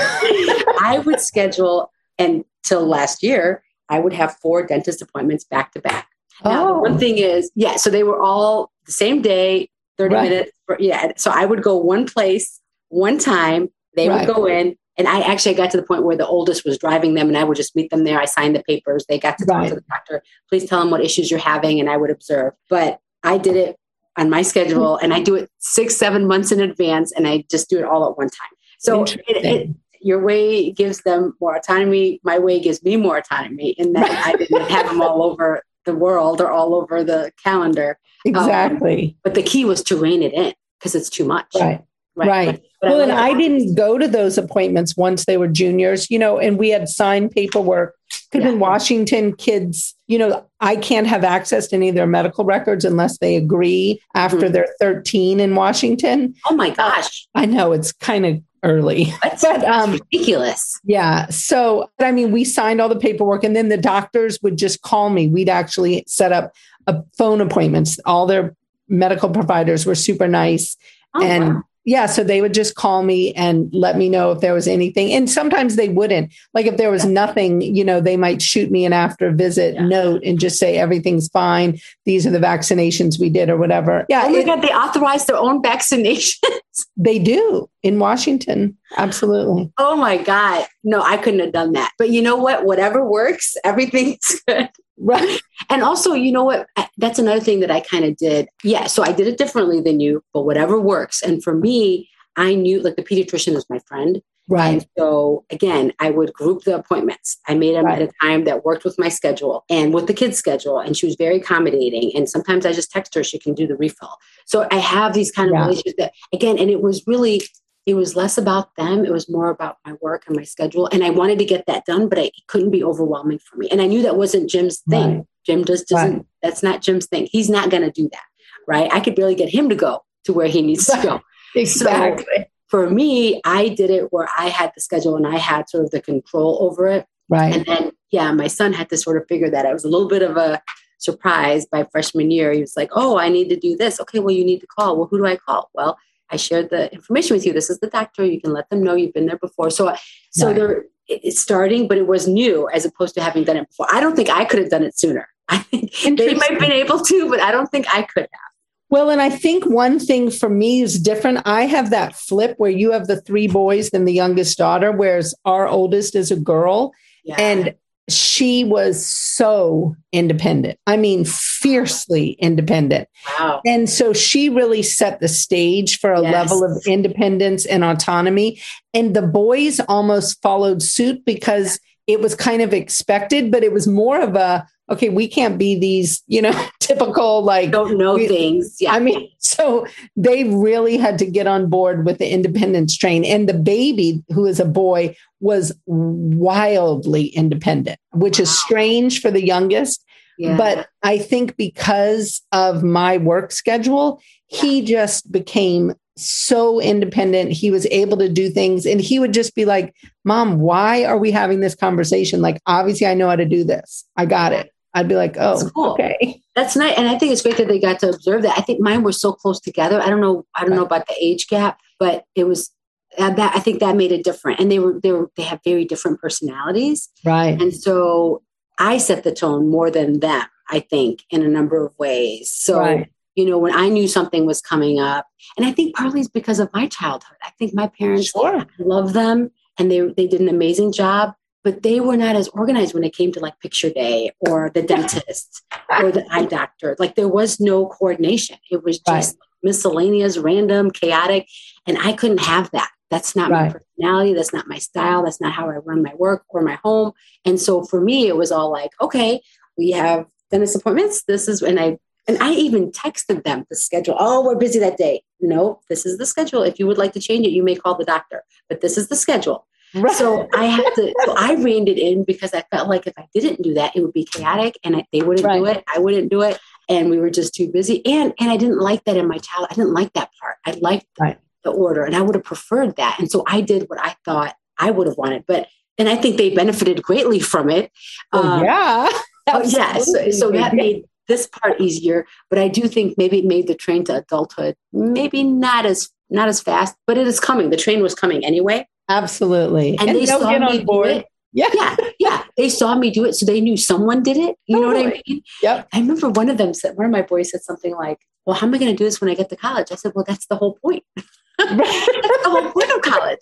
I 0.82 1.02
would 1.06 1.19
schedule 1.19 1.91
and 2.17 2.43
till 2.63 2.86
last 2.86 3.23
year, 3.23 3.63
I 3.89 3.99
would 3.99 4.13
have 4.13 4.38
four 4.38 4.65
dentist 4.65 5.02
appointments 5.02 5.43
back 5.43 5.71
to 5.73 5.82
back. 5.82 6.10
Now, 6.43 6.75
oh. 6.75 6.80
one 6.80 6.97
thing 6.97 7.17
is, 7.17 7.52
yeah, 7.56 7.75
so 7.75 7.89
they 7.89 8.04
were 8.04 8.21
all 8.21 8.71
the 8.86 8.91
same 8.91 9.21
day, 9.21 9.69
30 9.97 10.15
right. 10.15 10.30
minutes. 10.30 10.52
For, 10.65 10.78
yeah. 10.80 11.12
So 11.17 11.32
I 11.32 11.45
would 11.45 11.62
go 11.62 11.75
one 11.78 12.06
place, 12.06 12.62
one 12.89 13.17
time. 13.17 13.69
They 13.95 14.08
right. 14.08 14.25
would 14.25 14.34
go 14.34 14.45
in. 14.45 14.78
And 14.97 15.08
I 15.08 15.21
actually 15.21 15.56
got 15.56 15.71
to 15.71 15.78
the 15.78 15.84
point 15.84 16.04
where 16.04 16.17
the 16.17 16.28
oldest 16.28 16.65
was 16.65 16.78
driving 16.78 17.13
them 17.13 17.30
and 17.30 17.38
I 17.38 17.45
would 17.45 17.56
just 17.56 17.75
meet 17.75 17.89
them 17.89 18.04
there. 18.04 18.19
I 18.19 18.25
signed 18.25 18.56
the 18.56 18.63
papers. 18.63 19.06
They 19.08 19.17
got 19.17 19.38
to 19.38 19.45
talk 19.45 19.56
right. 19.56 19.69
to 19.69 19.75
the 19.75 19.84
doctor. 19.89 20.21
Please 20.49 20.65
tell 20.65 20.80
them 20.80 20.91
what 20.91 21.04
issues 21.04 21.32
you're 21.32 21.39
having. 21.39 21.80
And 21.80 21.89
I 21.89 21.95
would 21.95 22.10
observe. 22.10 22.54
But 22.69 22.99
I 23.23 23.38
did 23.38 23.56
it 23.56 23.78
on 24.17 24.30
my 24.30 24.41
schedule 24.41 24.97
and 24.97 25.13
I 25.13 25.21
do 25.21 25.36
it 25.36 25.49
six, 25.60 25.95
seven 25.95 26.28
months 26.28 26.52
in 26.52 26.60
advance 26.60 27.13
and 27.13 27.28
I 27.28 27.45
just 27.49 27.69
do 27.69 27.80
it 27.80 27.86
all 27.86 28.10
at 28.10 28.17
one 28.17 28.30
time. 28.30 28.49
So 28.78 29.04
it, 29.04 29.21
it, 29.28 29.69
your 30.01 30.19
way 30.19 30.71
gives 30.71 31.01
them 31.01 31.35
more 31.39 31.55
autonomy. 31.55 32.19
My 32.23 32.39
way 32.39 32.59
gives 32.59 32.83
me 32.83 32.97
more 32.97 33.17
autonomy 33.17 33.69
in 33.71 33.93
that 33.93 34.27
I 34.27 34.33
didn't 34.38 34.69
have 34.69 34.88
them 34.88 35.01
all 35.01 35.23
over 35.23 35.63
the 35.85 35.95
world 35.95 36.41
or 36.41 36.51
all 36.51 36.75
over 36.75 37.03
the 37.03 37.31
calendar. 37.43 37.99
Um, 38.25 38.35
exactly. 38.35 39.05
Um, 39.05 39.15
but 39.23 39.33
the 39.33 39.43
key 39.43 39.65
was 39.65 39.83
to 39.83 39.97
rein 39.97 40.23
it 40.23 40.33
in 40.33 40.53
because 40.79 40.95
it's 40.95 41.09
too 41.09 41.25
much. 41.25 41.47
Right. 41.55 41.83
Right. 42.15 42.27
right. 42.27 42.63
Well, 42.81 42.99
and 43.01 43.12
I 43.12 43.33
didn't 43.33 43.75
go 43.75 43.97
to 43.97 44.07
those 44.07 44.38
appointments 44.38 44.97
once 44.97 45.25
they 45.25 45.38
were 45.38 45.47
juniors, 45.47 46.09
you 46.09 46.19
know, 46.19 46.38
and 46.38 46.57
we 46.57 46.69
had 46.69 46.89
signed 46.89 47.31
paperwork 47.31 47.95
because 48.31 48.45
yeah. 48.45 48.53
in 48.53 48.59
Washington, 48.59 49.35
kids, 49.35 49.95
you 50.07 50.17
know, 50.17 50.45
I 50.59 50.75
can't 50.75 51.07
have 51.07 51.23
access 51.23 51.67
to 51.67 51.75
any 51.75 51.89
of 51.89 51.95
their 51.95 52.07
medical 52.07 52.45
records 52.45 52.83
unless 52.83 53.17
they 53.19 53.35
agree 53.35 54.01
after 54.15 54.38
mm-hmm. 54.38 54.53
they're 54.53 54.75
13 54.79 55.39
in 55.39 55.55
Washington. 55.55 56.35
Oh 56.49 56.55
my 56.55 56.69
gosh. 56.69 57.27
I 57.35 57.45
know 57.45 57.71
it's 57.71 57.91
kind 57.91 58.25
of 58.25 58.41
early. 58.63 59.13
That's, 59.23 59.43
but 59.43 59.63
um, 59.63 59.93
ridiculous. 59.93 60.79
Yeah. 60.83 61.27
So, 61.27 61.89
I 61.99 62.11
mean, 62.11 62.31
we 62.31 62.43
signed 62.43 62.81
all 62.81 62.89
the 62.89 62.99
paperwork 62.99 63.43
and 63.43 63.55
then 63.55 63.69
the 63.69 63.77
doctors 63.77 64.39
would 64.41 64.57
just 64.57 64.81
call 64.81 65.09
me. 65.09 65.27
We'd 65.27 65.49
actually 65.49 66.03
set 66.07 66.31
up 66.31 66.53
a 66.87 67.03
phone 67.17 67.41
appointments. 67.41 67.99
All 68.05 68.25
their 68.25 68.55
medical 68.87 69.29
providers 69.29 69.85
were 69.85 69.95
super 69.95 70.27
nice. 70.27 70.77
Oh, 71.15 71.23
and 71.23 71.55
wow 71.55 71.63
yeah, 71.85 72.05
so 72.05 72.23
they 72.23 72.41
would 72.41 72.53
just 72.53 72.75
call 72.75 73.03
me 73.03 73.33
and 73.33 73.69
let 73.73 73.97
me 73.97 74.09
know 74.09 74.31
if 74.31 74.41
there 74.41 74.53
was 74.53 74.67
anything. 74.67 75.11
And 75.13 75.29
sometimes 75.29 75.75
they 75.75 75.89
wouldn't. 75.89 76.33
Like 76.53 76.65
if 76.65 76.77
there 76.77 76.91
was 76.91 77.05
yeah. 77.05 77.11
nothing, 77.11 77.61
you 77.61 77.83
know, 77.83 78.01
they 78.01 78.17
might 78.17 78.41
shoot 78.41 78.69
me 78.69 78.85
an 78.85 78.93
after 78.93 79.31
visit 79.31 79.75
yeah. 79.75 79.85
note 79.85 80.21
and 80.23 80.39
just 80.39 80.59
say 80.59 80.77
everything's 80.77 81.29
fine. 81.29 81.79
These 82.05 82.27
are 82.27 82.31
the 82.31 82.39
vaccinations 82.39 83.19
we 83.19 83.29
did 83.29 83.49
or 83.49 83.57
whatever. 83.57 84.05
Yeah. 84.09 84.25
Oh 84.25 84.31
my 84.31 84.39
it, 84.39 84.45
God, 84.45 84.61
they 84.61 84.69
authorize 84.69 85.25
their 85.25 85.37
own 85.37 85.61
vaccinations. 85.61 86.35
They 86.95 87.19
do 87.19 87.69
in 87.83 87.99
Washington. 87.99 88.77
Absolutely. 88.97 89.69
Oh 89.77 89.97
my 89.97 90.15
God. 90.15 90.65
No, 90.81 91.01
I 91.01 91.17
couldn't 91.17 91.41
have 91.41 91.51
done 91.51 91.73
that. 91.73 91.91
But 91.97 92.09
you 92.09 92.21
know 92.21 92.37
what? 92.37 92.63
Whatever 92.63 93.05
works, 93.05 93.57
everything's 93.65 94.41
good. 94.47 94.69
Right. 94.99 95.41
And 95.69 95.81
also, 95.81 96.13
you 96.13 96.31
know 96.31 96.43
what? 96.43 96.67
That's 96.97 97.19
another 97.19 97.39
thing 97.39 97.62
that 97.62 97.71
I 97.71 97.79
kind 97.79 98.05
of 98.05 98.17
did. 98.17 98.49
Yeah. 98.63 98.88
So 98.88 99.03
I 99.03 99.12
did 99.12 99.27
it 99.27 99.38
differently 99.38 99.81
than 99.81 99.99
you, 99.99 100.23
but 100.33 100.43
whatever 100.43 100.79
works. 100.79 101.21
And 101.21 101.43
for 101.43 101.55
me, 101.55 102.09
I 102.35 102.53
knew 102.55 102.81
like 102.81 102.95
the 102.95 103.03
pediatrician 103.03 103.55
is 103.55 103.65
my 103.69 103.79
friend. 103.88 104.21
Right. 104.49 104.73
And 104.73 104.88
so 104.97 105.45
again, 105.51 105.93
I 105.99 106.09
would 106.09 106.33
group 106.33 106.63
the 106.63 106.75
appointments. 106.75 107.38
I 107.47 107.53
made 107.53 107.75
them 107.75 107.85
right. 107.85 108.01
at 108.01 108.09
a 108.09 108.12
time 108.21 108.45
that 108.45 108.65
worked 108.65 108.83
with 108.83 108.97
my 108.97 109.07
schedule 109.07 109.63
and 109.69 109.93
with 109.93 110.07
the 110.07 110.13
kids' 110.13 110.38
schedule. 110.38 110.79
And 110.79 110.97
she 110.97 111.05
was 111.05 111.15
very 111.15 111.38
accommodating. 111.38 112.12
And 112.15 112.27
sometimes 112.27 112.65
I 112.65 112.73
just 112.73 112.91
text 112.91 113.13
her, 113.13 113.23
she 113.23 113.38
can 113.38 113.53
do 113.53 113.67
the 113.67 113.75
refill. 113.75 114.17
So 114.45 114.67
I 114.71 114.77
have 114.77 115.13
these 115.13 115.31
kind 115.31 115.49
of 115.49 115.53
yeah. 115.53 115.62
relationships 115.62 115.95
that 115.99 116.13
again, 116.33 116.57
and 116.57 116.69
it 116.69 116.81
was 116.81 117.03
really 117.05 117.43
it 117.89 117.95
was 117.95 118.15
less 118.15 118.38
about 118.38 118.75
them 118.75 119.06
it 119.06 119.12
was 119.12 119.30
more 119.30 119.49
about 119.49 119.78
my 119.86 119.93
work 120.02 120.23
and 120.28 120.36
my 120.36 120.43
schedule 120.43 120.88
and 120.91 121.04
i 121.04 121.10
wanted 121.10 121.39
to 121.39 121.45
get 121.45 121.65
that 121.65 121.86
done 121.86 122.08
but 122.08 122.19
I, 122.19 122.23
it 122.23 122.47
couldn't 122.47 122.71
be 122.71 122.84
overwhelming 122.84 123.39
for 123.39 123.58
me. 123.58 123.67
And 123.69 123.82
i 123.82 123.86
knew 123.86 124.02
that 124.04 124.17
wasn't 124.17 124.49
jim's 124.49 124.80
thing. 124.89 125.17
Right. 125.17 125.25
jim 125.45 125.65
just 125.65 125.88
doesn't 125.88 126.15
right. 126.17 126.25
that's 126.41 126.63
not 126.63 126.82
jim's 126.82 127.08
thing. 127.08 127.28
He's 127.32 127.49
not 127.49 127.69
going 127.69 127.84
to 127.84 127.91
do 127.91 128.10
that 128.12 128.23
right? 128.69 128.93
I 128.93 128.99
could 128.99 129.15
barely 129.15 129.36
get 129.36 129.49
him 129.49 129.67
to 129.69 129.75
go 129.75 130.04
to 130.25 130.34
where 130.34 130.47
he 130.47 130.62
needs 130.62 130.86
to 130.86 131.02
go. 131.02 131.21
Exactly. 131.56 132.25
so 132.38 132.43
for 132.67 132.91
me 132.91 133.41
i 133.43 133.69
did 133.69 133.89
it 133.89 134.13
where 134.13 134.28
i 134.38 134.49
had 134.49 134.71
the 134.75 134.82
schedule 134.82 135.15
and 135.15 135.25
i 135.25 135.36
had 135.36 135.67
sort 135.67 135.84
of 135.84 135.89
the 135.89 135.99
control 135.99 136.60
over 136.62 136.88
it. 136.88 137.08
Right. 137.28 137.56
And 137.56 137.65
then 137.65 137.91
yeah 138.12 138.32
my 138.34 138.45
son 138.45 138.71
had 138.71 138.88
to 138.89 138.97
sort 138.97 139.19
of 139.19 139.28
figure 139.28 139.49
that 139.49 139.65
out. 139.65 139.71
It 139.71 139.73
was 139.73 139.84
a 139.84 139.89
little 139.89 140.08
bit 140.08 140.21
of 140.21 140.38
a 140.38 140.62
surprise 140.99 141.65
by 141.65 141.88
freshman 141.91 142.30
year. 142.30 142.52
He 142.52 142.62
was 142.62 142.78
like 142.78 142.91
oh 142.91 143.17
i 143.17 143.30
need 143.30 143.49
to 143.49 143.56
do 143.56 143.75
this. 143.75 143.99
Okay 143.99 144.19
well 144.19 144.36
you 144.36 144.45
need 144.45 144.60
to 144.60 144.67
call. 144.67 144.95
Well 144.95 145.08
who 145.10 145.17
do 145.17 145.25
i 145.25 145.38
call? 145.38 145.71
Well 145.73 145.97
I 146.31 146.37
shared 146.37 146.69
the 146.69 146.91
information 146.93 147.35
with 147.35 147.45
you. 147.45 147.53
This 147.53 147.69
is 147.69 147.79
the 147.79 147.87
doctor. 147.87 148.25
You 148.25 148.39
can 148.39 148.53
let 148.53 148.69
them 148.69 148.83
know 148.83 148.95
you've 148.95 149.13
been 149.13 149.25
there 149.25 149.37
before. 149.37 149.69
So, 149.69 149.93
so 150.31 150.47
right. 150.47 150.55
they're 150.55 150.85
it's 151.09 151.41
starting, 151.41 151.87
but 151.87 151.97
it 151.97 152.07
was 152.07 152.27
new 152.27 152.69
as 152.69 152.85
opposed 152.85 153.15
to 153.15 153.21
having 153.21 153.43
done 153.43 153.57
it 153.57 153.67
before. 153.67 153.87
I 153.91 153.99
don't 153.99 154.15
think 154.15 154.29
I 154.29 154.45
could 154.45 154.59
have 154.59 154.69
done 154.69 154.83
it 154.83 154.97
sooner. 154.97 155.27
I 155.49 155.57
think 155.57 156.19
they 156.19 156.35
might 156.35 156.51
have 156.51 156.59
been 156.59 156.71
able 156.71 156.99
to, 156.99 157.29
but 157.29 157.39
I 157.39 157.51
don't 157.51 157.67
think 157.67 157.87
I 157.93 158.03
could 158.03 158.27
have. 158.31 158.49
Well, 158.91 159.09
and 159.09 159.21
I 159.21 159.29
think 159.29 159.65
one 159.65 159.99
thing 159.99 160.31
for 160.31 160.49
me 160.49 160.81
is 160.81 160.99
different. 160.99 161.41
I 161.45 161.65
have 161.65 161.91
that 161.91 162.15
flip 162.15 162.55
where 162.57 162.71
you 162.71 162.91
have 162.91 163.07
the 163.07 163.21
three 163.21 163.47
boys 163.47 163.89
and 163.89 164.07
the 164.07 164.13
youngest 164.13 164.57
daughter, 164.57 164.91
whereas 164.91 165.35
our 165.45 165.67
oldest 165.67 166.15
is 166.15 166.31
a 166.31 166.35
girl. 166.35 166.93
Yeah. 167.23 167.35
And 167.37 167.75
she 168.11 168.63
was 168.63 169.05
so 169.05 169.95
independent. 170.11 170.79
I 170.87 170.97
mean, 170.97 171.25
fiercely 171.25 172.31
independent. 172.39 173.07
Wow. 173.39 173.61
And 173.65 173.89
so 173.89 174.13
she 174.13 174.49
really 174.49 174.83
set 174.83 175.19
the 175.19 175.27
stage 175.27 175.99
for 175.99 176.13
a 176.13 176.21
yes. 176.21 176.33
level 176.33 176.63
of 176.63 176.83
independence 176.85 177.65
and 177.65 177.83
autonomy. 177.83 178.61
And 178.93 179.15
the 179.15 179.21
boys 179.21 179.79
almost 179.81 180.41
followed 180.41 180.81
suit 180.81 181.23
because 181.25 181.79
it 182.07 182.21
was 182.21 182.35
kind 182.35 182.61
of 182.61 182.73
expected, 182.73 183.51
but 183.51 183.63
it 183.63 183.71
was 183.71 183.87
more 183.87 184.19
of 184.19 184.35
a, 184.35 184.67
okay, 184.89 185.10
we 185.10 185.28
can't 185.28 185.58
be 185.58 185.78
these, 185.78 186.23
you 186.28 186.41
know, 186.41 186.67
typical 186.80 187.43
like 187.43 187.71
don't 187.71 187.97
know 187.97 188.15
we, 188.15 188.28
things. 188.28 188.78
Yeah. 188.80 188.93
I 188.93 188.99
mean, 188.99 189.30
so 189.38 189.86
they 190.15 190.45
really 190.45 190.97
had 190.97 191.19
to 191.19 191.25
get 191.25 191.47
on 191.47 191.69
board 191.69 192.06
with 192.06 192.17
the 192.17 192.30
independence 192.30 192.97
train. 192.97 193.23
And 193.23 193.47
the 193.47 193.54
baby, 193.54 194.23
who 194.30 194.45
is 194.45 194.60
a 194.60 194.65
boy, 194.65 195.15
was 195.39 195.73
wildly 195.86 197.28
independent, 197.28 197.99
which 198.12 198.39
is 198.39 198.49
strange 198.49 199.21
for 199.21 199.32
the 199.32 199.45
youngest. 199.45 200.04
Yeah. 200.38 200.58
But 200.58 200.88
I 201.04 201.17
think 201.17 201.58
because 201.58 202.41
of 202.52 202.84
my 202.84 203.17
work 203.17 203.52
schedule, 203.52 204.21
he 204.47 204.82
just 204.82 205.32
became 205.32 205.93
so 206.15 206.82
independent. 206.82 207.52
He 207.52 207.71
was 207.71 207.86
able 207.88 208.17
to 208.17 208.30
do 208.30 208.49
things 208.49 208.86
and 208.86 208.99
he 208.99 209.19
would 209.19 209.34
just 209.34 209.56
be 209.56 209.65
like, 209.65 209.93
Mom, 210.23 210.60
why 210.60 211.06
are 211.06 211.17
we 211.17 211.32
having 211.32 211.60
this 211.60 211.75
conversation? 211.75 212.41
Like, 212.41 212.62
obviously, 212.65 213.08
I 213.08 213.13
know 213.13 213.30
how 213.30 213.36
to 213.36 213.45
do 213.45 213.63
this. 213.63 214.06
I 214.15 214.25
got 214.25 214.54
it. 214.54 214.71
I'd 214.99 215.07
be 215.07 215.15
like, 215.15 215.38
oh, 215.38 215.57
that's 215.57 215.71
cool. 215.71 215.91
okay. 215.91 216.41
That's 216.55 216.75
nice. 216.75 216.97
And 216.97 217.07
I 217.07 217.17
think 217.17 217.31
it's 217.31 217.41
great 217.41 217.55
that 217.55 217.69
they 217.69 217.79
got 217.79 217.99
to 217.99 218.09
observe 218.09 218.41
that. 218.41 218.57
I 218.57 218.62
think 218.62 218.81
mine 218.81 219.01
were 219.01 219.13
so 219.13 219.31
close 219.31 219.62
together. 219.62 220.01
I 220.01 220.09
don't 220.09 220.19
know. 220.19 220.45
I 220.55 220.65
don't 220.65 220.75
know 220.75 220.83
about 220.83 221.07
the 221.07 221.15
age 221.19 221.47
gap, 221.47 221.79
but 221.99 222.25
it 222.35 222.43
was 222.43 222.69
uh, 223.17 223.29
that 223.31 223.55
I 223.55 223.59
think 223.59 223.79
that 223.79 223.95
made 223.95 224.12
it 224.12 224.25
different. 224.25 224.59
And 224.59 224.69
they 224.69 224.79
were 224.79 224.99
they 225.01 225.13
were 225.13 225.31
they 225.38 225.43
have 225.43 225.62
very 225.63 225.85
different 225.85 226.19
personalities. 226.19 227.08
Right. 227.23 227.60
And 227.62 227.73
so 227.73 228.43
I 228.77 228.97
set 228.97 229.23
the 229.23 229.33
tone 229.33 229.69
more 229.69 229.89
than 229.89 230.19
them, 230.19 230.45
I 230.69 230.81
think, 230.81 231.23
in 231.29 231.43
a 231.43 231.47
number 231.47 231.85
of 231.85 231.97
ways. 231.97 232.52
So 232.52 232.79
right. 232.79 233.10
you 233.35 233.45
know, 233.45 233.58
when 233.58 233.73
I 233.73 233.87
knew 233.87 234.10
something 234.10 234.45
was 234.45 234.62
coming 234.62 235.00
up, 235.00 235.27
and 235.56 235.65
I 235.65 235.71
think 235.71 235.95
partly 235.95 236.19
it's 236.19 236.29
because 236.29 236.60
of 236.60 236.69
my 236.73 236.87
childhood. 236.87 237.37
I 237.41 237.52
think 237.58 237.73
my 237.73 237.87
parents 237.87 238.31
sure. 238.31 238.65
love 238.79 239.13
them 239.13 239.52
and 239.77 239.89
they 239.89 240.02
they 240.02 240.27
did 240.27 240.41
an 240.41 240.50
amazing 240.50 240.91
job 240.91 241.33
but 241.63 241.83
they 241.83 241.99
were 241.99 242.17
not 242.17 242.35
as 242.35 242.47
organized 242.49 242.93
when 242.93 243.03
it 243.03 243.15
came 243.15 243.31
to 243.31 243.39
like 243.39 243.60
picture 243.60 243.89
day 243.89 244.31
or 244.39 244.71
the 244.73 244.81
dentist 244.81 245.63
or 246.01 246.12
the 246.12 246.25
eye 246.31 246.45
doctor 246.45 246.95
like 246.99 247.15
there 247.15 247.27
was 247.27 247.60
no 247.60 247.87
coordination 247.87 248.57
it 248.71 248.83
was 248.83 248.99
just 248.99 249.35
right. 249.35 249.47
miscellaneous 249.63 250.37
random 250.37 250.91
chaotic 250.91 251.47
and 251.87 251.97
i 251.99 252.13
couldn't 252.13 252.41
have 252.41 252.69
that 252.71 252.89
that's 253.10 253.35
not 253.35 253.51
right. 253.51 253.67
my 253.67 253.79
personality 253.79 254.33
that's 254.33 254.53
not 254.53 254.67
my 254.67 254.77
style 254.77 255.23
that's 255.23 255.41
not 255.41 255.53
how 255.53 255.69
i 255.69 255.75
run 255.75 256.01
my 256.03 256.13
work 256.15 256.43
or 256.49 256.62
my 256.62 256.79
home 256.83 257.12
and 257.45 257.60
so 257.60 257.83
for 257.83 258.01
me 258.01 258.27
it 258.27 258.35
was 258.35 258.51
all 258.51 258.71
like 258.71 258.91
okay 259.01 259.41
we 259.77 259.91
have 259.91 260.25
dentist 260.51 260.75
appointments 260.75 261.23
this 261.23 261.47
is 261.47 261.62
and 261.62 261.79
i 261.79 261.97
and 262.27 262.37
I 262.43 262.51
even 262.51 262.91
texted 262.91 263.43
them 263.43 263.65
the 263.71 263.75
schedule. 263.75 264.15
Oh, 264.19 264.45
we're 264.45 264.55
busy 264.55 264.77
that 264.77 264.97
day. 264.97 265.23
No, 265.41 265.79
this 265.89 266.05
is 266.05 266.19
the 266.19 266.27
schedule. 266.27 266.62
If 266.62 266.77
you 266.77 266.85
would 266.85 266.99
like 266.99 267.13
to 267.13 267.19
change 267.19 267.47
it, 267.47 267.49
you 267.49 267.63
may 267.63 267.73
call 267.73 267.97
the 267.97 268.05
doctor, 268.05 268.43
but 268.67 268.81
this 268.81 268.99
is 268.99 269.07
the 269.07 269.15
schedule. 269.15 269.65
Right. 269.96 270.15
So 270.15 270.48
I 270.54 270.65
had 270.65 270.94
to, 270.96 271.13
so 271.25 271.35
I 271.37 271.54
reined 271.54 271.90
it 271.90 271.98
in 271.98 272.23
because 272.23 272.54
I 272.54 272.63
felt 272.71 272.90
like 272.90 273.08
if 273.08 273.13
I 273.17 273.27
didn't 273.33 273.62
do 273.62 273.73
that, 273.73 273.96
it 273.96 274.02
would 274.02 274.13
be 274.13 274.25
chaotic 274.25 274.77
and 274.83 274.96
I, 274.96 275.06
they 275.12 275.21
wouldn't 275.21 275.46
right. 275.46 275.58
do 275.58 275.65
it. 275.65 275.83
I 275.94 276.00
wouldn't 276.00 276.29
do 276.29 276.42
it. 276.42 276.60
And 276.87 277.10
we 277.10 277.19
were 277.19 277.29
just 277.29 277.56
too 277.56 277.71
busy. 277.71 278.06
And, 278.06 278.33
and 278.40 278.52
I 278.52 278.58
didn't 278.58 278.79
like 278.79 279.04
that 279.06 279.17
in 279.17 279.27
my 279.27 279.37
child. 279.37 279.67
I 279.69 279.75
didn't 279.75 279.94
like 279.94 280.13
that 280.13 280.29
part. 280.40 280.58
I 280.65 280.71
liked 280.79 281.08
right. 281.19 281.37
the 281.63 281.71
order 281.71 282.04
and 282.04 282.15
I 282.15 282.21
would 282.21 282.35
have 282.35 282.44
preferred 282.44 282.96
that. 282.98 283.19
And 283.19 283.29
so 283.31 283.44
I 283.48 283.62
did 283.62 283.90
what 283.90 284.00
I 284.00 284.15
thought 284.25 284.56
I 284.77 284.92
would 284.92 285.08
have 285.08 285.17
wanted, 285.17 285.46
but, 285.48 285.67
and 285.98 286.08
I 286.08 286.15
think 286.15 286.37
they 286.37 286.54
benefited 286.54 287.04
greatly 287.04 287.40
from 287.40 287.69
it. 287.69 287.92
Oh, 288.31 288.48
um, 288.48 288.63
yeah. 288.63 289.10
Oh, 289.52 289.63
yeah. 289.63 289.98
So, 289.98 290.29
so 290.29 290.52
that 290.52 290.75
made 290.75 291.06
this 291.27 291.48
part 291.48 291.81
easier, 291.81 292.27
but 292.52 292.60
I 292.60 292.67
do 292.67 292.87
think 292.87 293.17
maybe 293.17 293.40
it 293.40 293.46
made 293.46 293.65
the 293.65 293.73
train 293.73 294.04
to 294.04 294.17
adulthood 294.17 294.75
maybe 294.94 295.44
not 295.44 295.87
as 295.87 296.12
not 296.29 296.48
as 296.48 296.62
fast, 296.62 296.96
but 297.08 297.17
it 297.17 297.27
is 297.27 297.40
coming. 297.40 297.69
The 297.69 297.77
train 297.77 298.02
was 298.02 298.13
coming 298.13 298.46
anyway. 298.46 298.87
Absolutely. 299.10 299.97
And, 299.97 300.10
and 300.10 300.17
they 300.17 300.25
saw 300.25 300.57
me 300.57 300.83
do 300.83 301.03
it. 301.03 301.25
Yeah. 301.51 301.69
yeah. 301.73 301.95
Yeah. 302.19 302.43
They 302.57 302.69
saw 302.69 302.95
me 302.95 303.10
do 303.10 303.25
it. 303.25 303.33
So 303.33 303.45
they 303.45 303.60
knew 303.60 303.75
someone 303.75 304.21
did 304.21 304.37
it. 304.37 304.55
You 304.67 304.77
totally. 304.77 305.03
know 305.03 305.10
what 305.10 305.17
I 305.17 305.21
mean? 305.27 305.41
Yep. 305.63 305.87
I 305.93 305.99
remember 305.99 306.29
one 306.29 306.49
of 306.49 306.57
them 306.57 306.73
said, 306.73 306.95
one 306.95 307.05
of 307.05 307.12
my 307.12 307.23
boys 307.23 307.51
said 307.51 307.62
something 307.62 307.95
like, 307.95 308.19
Well, 308.45 308.55
how 308.55 308.67
am 308.67 308.73
I 308.73 308.77
going 308.77 308.91
to 308.91 308.97
do 308.97 309.03
this 309.03 309.19
when 309.19 309.29
I 309.29 309.33
get 309.33 309.49
to 309.49 309.55
college? 309.55 309.91
I 309.91 309.95
said, 309.95 310.12
Well, 310.15 310.25
that's 310.27 310.45
the 310.45 310.55
whole 310.55 310.77
point. 310.83 311.03
that's 311.57 311.77
the 311.77 312.41
whole 312.45 312.71
point 312.71 312.91
of 312.91 313.01
college. 313.01 313.39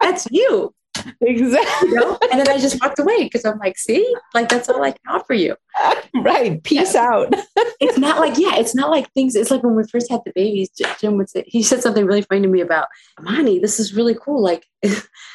That's 0.00 0.26
you. 0.30 0.74
Exactly. 1.20 1.88
You 1.88 1.94
know? 1.94 2.18
And 2.30 2.40
then 2.40 2.48
I 2.48 2.58
just 2.58 2.80
walked 2.80 2.98
away 2.98 3.24
because 3.24 3.44
I'm 3.44 3.58
like, 3.58 3.78
see, 3.78 4.14
like 4.34 4.48
that's 4.48 4.68
all 4.68 4.82
I 4.82 4.92
can 4.92 5.00
offer 5.08 5.34
you. 5.34 5.56
Right. 6.16 6.62
Peace 6.62 6.94
yeah. 6.94 7.08
out. 7.08 7.34
it's 7.80 7.98
not 7.98 8.20
like, 8.20 8.38
yeah, 8.38 8.54
it's 8.54 8.74
not 8.74 8.88
like 8.88 9.10
things. 9.12 9.34
It's 9.34 9.50
like 9.50 9.64
when 9.64 9.74
we 9.74 9.82
first 9.82 10.08
had 10.08 10.20
the 10.24 10.32
babies, 10.32 10.70
Jim 11.00 11.16
would 11.16 11.28
say, 11.28 11.42
he 11.46 11.62
said 11.62 11.82
something 11.82 12.06
really 12.06 12.22
funny 12.22 12.42
to 12.42 12.48
me 12.48 12.60
about, 12.60 12.86
Monty, 13.20 13.58
this 13.58 13.80
is 13.80 13.94
really 13.94 14.14
cool. 14.14 14.40
Like 14.40 14.64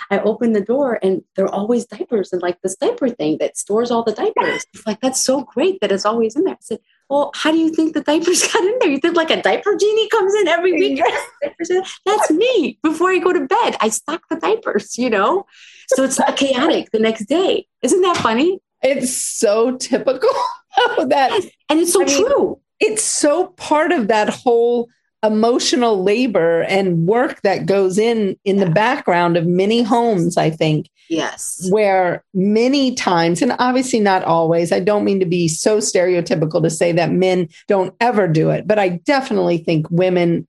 I 0.10 0.20
opened 0.20 0.56
the 0.56 0.62
door 0.62 0.98
and 1.04 1.22
there 1.36 1.46
are 1.46 1.54
always 1.54 1.86
diapers 1.86 2.32
and 2.32 2.42
like 2.42 2.62
this 2.62 2.78
diaper 2.78 3.10
thing 3.10 3.38
that 3.40 3.58
stores 3.58 3.92
all 3.92 4.04
the 4.04 4.14
diapers. 4.14 4.66
like, 4.86 5.02
that's 5.02 5.22
so 5.22 5.42
great 5.42 5.80
that 5.82 5.92
it's 5.92 6.06
always 6.06 6.38
in 6.38 6.46
there. 6.46 6.56
I 6.56 6.58
said, 6.62 6.80
well, 7.10 7.32
how 7.34 7.52
do 7.52 7.58
you 7.58 7.72
think 7.72 7.94
the 7.94 8.02
diapers 8.02 8.48
got 8.54 8.64
in 8.64 8.78
there? 8.80 8.90
You 8.90 9.00
think 9.00 9.16
like 9.16 9.32
a 9.32 9.42
diaper 9.42 9.76
genie 9.76 10.10
comes 10.10 10.34
in 10.36 10.48
every 10.48 10.74
week? 10.74 11.02
That's 12.06 12.32
me. 12.32 12.78
Before 12.84 13.10
I 13.10 13.18
go 13.18 13.34
to 13.34 13.48
bed, 13.48 13.76
I 13.80 13.90
stock 13.90 14.24
the 14.30 14.36
diapers, 14.36 14.98
you 14.98 15.10
know? 15.10 15.46
So 15.96 16.04
it's 16.04 16.20
not 16.20 16.38
chaotic 16.38 16.92
the 16.92 17.00
next 17.00 17.26
day. 17.26 17.68
Isn't 17.82 18.02
that 18.02 18.18
funny? 18.18 18.60
It's 18.84 19.12
so 19.12 19.76
typical 19.78 20.30
of 20.98 21.10
that. 21.10 21.32
And 21.70 21.80
it's 21.80 21.94
so 21.94 22.04
I 22.04 22.06
true. 22.06 22.48
Mean, 22.48 22.56
it's 22.80 23.04
so 23.04 23.48
part 23.48 23.92
of 23.92 24.08
that 24.10 24.30
whole 24.30 24.90
emotional 25.24 26.04
labor 26.04 26.62
and 26.64 27.06
work 27.06 27.42
that 27.42 27.66
goes 27.66 27.98
in 27.98 28.38
in 28.46 28.58
the 28.58 28.70
background 28.70 29.36
of 29.36 29.46
many 29.46 29.82
homes 29.82 30.38
i 30.38 30.50
think 30.50 30.90
yes. 31.10 31.68
where 31.72 32.24
many 32.34 32.96
times 32.96 33.42
and 33.42 33.54
obviously 33.60 34.00
not 34.00 34.24
always 34.24 34.72
i 34.72 34.80
don't 34.80 35.04
mean 35.04 35.20
to 35.20 35.26
be 35.26 35.48
so 35.48 35.80
stereotypical 35.80 36.62
to 36.62 36.70
say 36.70 36.92
that 36.94 37.12
men 37.12 37.50
don't 37.68 37.94
ever 38.00 38.28
do 38.28 38.50
it 38.50 38.66
but 38.66 38.80
i 38.80 38.90
definitely 38.90 39.58
think 39.58 39.86
women 39.90 40.48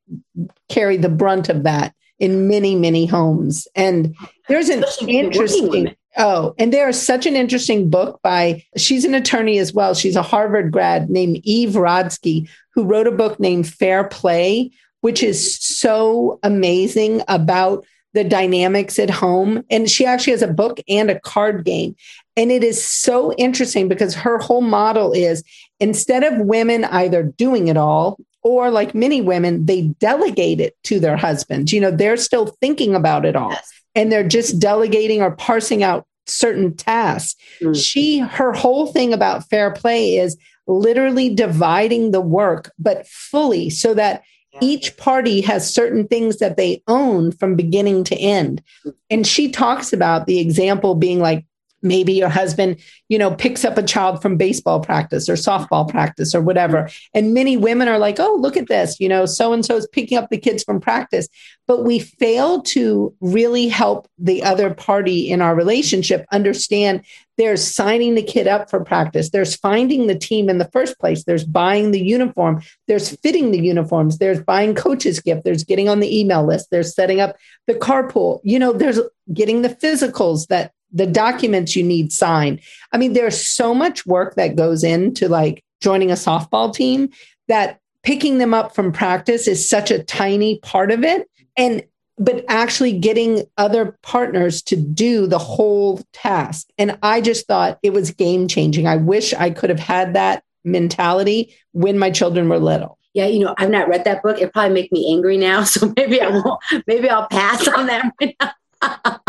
carry 0.69 0.97
the 0.97 1.09
brunt 1.09 1.49
of 1.49 1.65
that 1.65 1.93
in 2.21 2.47
many 2.47 2.75
many 2.75 3.07
homes. 3.07 3.67
And 3.75 4.15
there's 4.49 4.69
an 4.69 4.85
Especially 4.85 5.19
interesting 5.19 5.97
Oh, 6.17 6.55
and 6.59 6.73
there's 6.73 7.01
such 7.01 7.27
an 7.27 7.37
interesting 7.37 7.89
book 7.89 8.21
by, 8.23 8.65
she's 8.77 9.05
an 9.05 9.15
attorney 9.15 9.59
as 9.59 9.73
well. 9.73 9.95
She's 9.95 10.17
a 10.17 10.23
Harvard 10.23 10.73
grad 10.73 11.09
named 11.09 11.41
Eve 11.45 11.71
Rodsky, 11.71 12.49
who 12.75 12.85
wrote 12.85 13.07
a 13.07 13.13
book 13.13 13.39
named 13.39 13.69
Fair 13.69 14.05
Play, 14.05 14.73
which 15.03 15.23
is 15.23 15.59
so 15.59 16.39
amazing 16.43 17.23
about 17.29 17.87
the 18.13 18.25
dynamics 18.25 18.99
at 18.99 19.09
home. 19.09 19.63
And 19.71 19.89
she 19.89 20.05
actually 20.05 20.33
has 20.33 20.43
a 20.43 20.49
book 20.49 20.81
and 20.89 21.11
a 21.11 21.21
card 21.21 21.65
game. 21.65 21.95
And 22.37 22.51
it 22.51 22.65
is 22.65 22.83
so 22.83 23.33
interesting 23.35 23.89
because 23.89 24.15
her 24.15 24.39
whole 24.39 24.63
model 24.63 25.13
is 25.13 25.45
instead 25.79 26.25
of 26.25 26.45
women 26.47 26.85
either 26.87 27.23
doing 27.23 27.69
it 27.69 27.77
all 27.77 28.19
or 28.43 28.71
like 28.71 28.95
many 28.95 29.21
women, 29.21 29.67
they 29.67 29.83
delegate 30.01 30.61
it 30.61 30.75
to 30.85 30.99
their 30.99 31.17
husbands. 31.17 31.73
You 31.73 31.81
know, 31.81 31.91
they're 31.91 32.17
still 32.17 32.47
thinking 32.47 32.95
about 32.95 33.25
it 33.25 33.37
all. 33.37 33.51
Yes. 33.51 33.80
And 33.95 34.11
they're 34.11 34.29
just 34.29 34.59
delegating 34.59 35.23
or 35.23 35.33
parsing 35.33 35.83
out 35.83 36.07
certain 36.27 36.77
tasks. 36.77 37.41
Mm. 37.61 37.83
She, 37.83 38.19
her 38.19 38.53
whole 38.53 38.87
thing 38.87 39.13
about 39.13 39.49
fair 39.49 39.73
play 39.73 40.17
is 40.17 40.37
literally 40.67 41.35
dividing 41.35 42.13
the 42.13 42.21
work, 42.21 42.71
but 42.79 43.07
fully 43.07 43.71
so 43.71 43.95
that 43.95 44.23
each 44.61 44.97
party 44.97 45.41
has 45.41 45.73
certain 45.73 46.07
things 46.07 46.39
that 46.39 46.57
they 46.57 46.83
own 46.89 47.33
from 47.33 47.57
beginning 47.57 48.05
to 48.05 48.17
end. 48.17 48.63
And 49.09 49.27
she 49.27 49.49
talks 49.49 49.93
about 49.93 50.27
the 50.27 50.41
example 50.41 50.95
being 50.95 51.21
like, 51.21 51.45
maybe 51.83 52.13
your 52.13 52.29
husband 52.29 52.77
you 53.09 53.19
know 53.19 53.35
picks 53.35 53.65
up 53.65 53.79
a 53.79 53.83
child 53.83 54.21
from 54.21 54.37
baseball 54.37 54.81
practice 54.81 55.29
or 55.29 55.35
softball 55.35 55.89
practice 55.89 56.35
or 56.35 56.41
whatever 56.41 56.83
mm-hmm. 56.83 57.19
and 57.19 57.35
many 57.35 57.57
women 57.57 57.89
are 57.89 57.99
like 57.99 58.17
oh 58.19 58.37
look 58.41 58.57
at 58.57 58.69
this 58.69 58.99
you 59.01 59.09
know 59.09 59.27
so 59.27 59.53
and 59.53 59.65
so 59.65 59.77
is 59.77 59.89
picking 59.93 60.19
up 60.19 60.29
the 60.31 60.39
kids 60.39 60.63
from 60.63 60.81
practice 60.81 61.29
but 61.67 61.85
we 61.85 61.99
fail 61.99 62.63
to 62.63 63.15
really 63.21 63.69
help 63.69 64.09
the 64.19 64.43
other 64.43 64.75
party 64.75 65.31
in 65.31 65.41
our 65.41 65.55
relationship 65.55 66.27
understand 66.33 67.03
there's 67.41 67.65
signing 67.67 68.17
the 68.17 68.23
kid 68.23 68.47
up 68.47 68.69
for 68.69 68.85
practice. 68.85 69.31
There's 69.31 69.57
finding 69.57 70.09
the 70.09 70.15
team 70.15 70.51
in 70.51 70.59
the 70.59 70.69
first 70.73 70.99
place. 70.99 71.25
There's 71.25 71.43
buying 71.43 71.91
the 71.91 71.99
uniform. 71.99 72.61
There's 72.87 73.17
fitting 73.17 73.51
the 73.51 73.59
uniforms. 73.59 74.19
There's 74.19 74.43
buying 74.43 74.75
coaches 74.75 75.21
gift. 75.21 75.45
There's 75.45 75.65
getting 75.65 75.89
on 75.89 76.01
the 76.01 76.21
email 76.21 76.45
list. 76.45 76.69
There's 76.71 76.95
setting 76.95 77.19
up 77.19 77.37
the 77.67 77.73
carpool. 77.73 78.41
You 78.45 78.59
know, 78.59 78.75
there's 78.75 79.01
getting 79.33 79.63
the 79.63 79.71
physicals 79.71 80.49
that 80.49 80.73
the 80.93 81.07
documents 81.07 81.77
you 81.77 81.83
need 81.83 82.13
signed. 82.13 82.61
I 82.93 82.99
mean, 82.99 83.13
there's 83.13 83.47
so 83.47 83.75
much 83.75 84.07
work 84.07 84.35
that 84.35 84.57
goes 84.57 84.85
into 84.85 85.29
like 85.29 85.63
joining 85.81 86.11
a 86.11 86.15
softball 86.15 86.75
team 86.75 87.11
that 87.49 87.81
picking 88.03 88.39
them 88.39 88.55
up 88.55 88.75
from 88.75 88.93
practice 88.93 89.47
is 89.47 89.69
such 89.69 89.91
a 89.91 90.03
tiny 90.03 90.59
part 90.59 90.91
of 90.91 91.05
it. 91.05 91.29
And 91.57 91.83
but 92.19 92.45
actually 92.49 92.93
getting 92.93 93.45
other 93.57 93.99
partners 94.03 94.61
to 94.61 94.77
do 94.77 95.27
the 95.27 95.39
whole 95.39 96.03
task. 96.13 96.69
And 96.77 96.99
I 97.03 97.23
just 97.23 97.47
thought 97.47 97.79
it 97.83 97.95
was 97.95 98.11
game 98.11 98.47
changing. 98.47 98.87
I 98.87 98.97
wish 98.97 99.33
I 99.33 99.49
could 99.49 99.71
have 99.71 99.81
had 99.81 100.13
that 100.13 100.45
mentality 100.63 101.57
when 101.73 101.99
my 101.99 102.11
children 102.11 102.51
were 102.51 102.59
little. 102.59 102.99
Yeah, 103.15 103.27
you 103.27 103.41
know, 103.41 103.55
I've 103.57 103.71
not 103.71 103.89
read 103.89 104.05
that 104.05 104.23
book. 104.23 104.39
It 104.39 104.53
probably 104.53 104.75
make 104.75 104.93
me 104.93 105.11
angry 105.13 105.39
now, 105.39 105.65
so 105.65 105.93
maybe 105.97 106.21
I 106.21 106.29
won't. 106.29 106.61
Maybe 106.87 107.09
I'll 107.09 107.27
pass 107.27 107.67
on 107.67 107.87
that. 107.87 108.13
Right 108.21 108.37
um, 108.83 109.21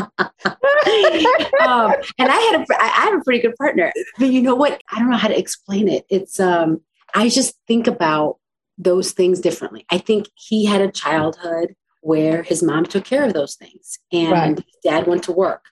and 2.18 2.30
I 2.30 2.52
had 2.52 2.62
a, 2.62 2.66
I 2.80 2.88
have 2.88 3.20
a 3.20 3.24
pretty 3.24 3.42
good 3.42 3.56
partner, 3.56 3.92
but 4.18 4.30
you 4.30 4.42
know 4.42 4.56
what? 4.56 4.82
I 4.92 5.00
don't 5.00 5.10
know 5.10 5.18
how 5.18 5.28
to 5.28 5.38
explain 5.38 5.88
it. 5.88 6.06
It's 6.10 6.40
um, 6.40 6.82
I 7.14 7.30
just 7.30 7.56
think 7.68 7.88
about 7.88 8.38
those 8.78 9.12
things 9.12 9.40
differently. 9.40 9.86
I 9.90 9.98
think 9.98 10.30
he 10.36 10.66
had 10.66 10.82
a 10.82 10.92
childhood 10.92 11.76
where 12.02 12.44
his 12.44 12.64
mom 12.64 12.86
took 12.86 13.06
care 13.06 13.24
of 13.24 13.34
those 13.34 13.56
things 13.56 14.00
and 14.12 14.32
right. 14.32 14.66
dad 14.84 15.08
went 15.08 15.24
to 15.24 15.32
work 15.32 15.66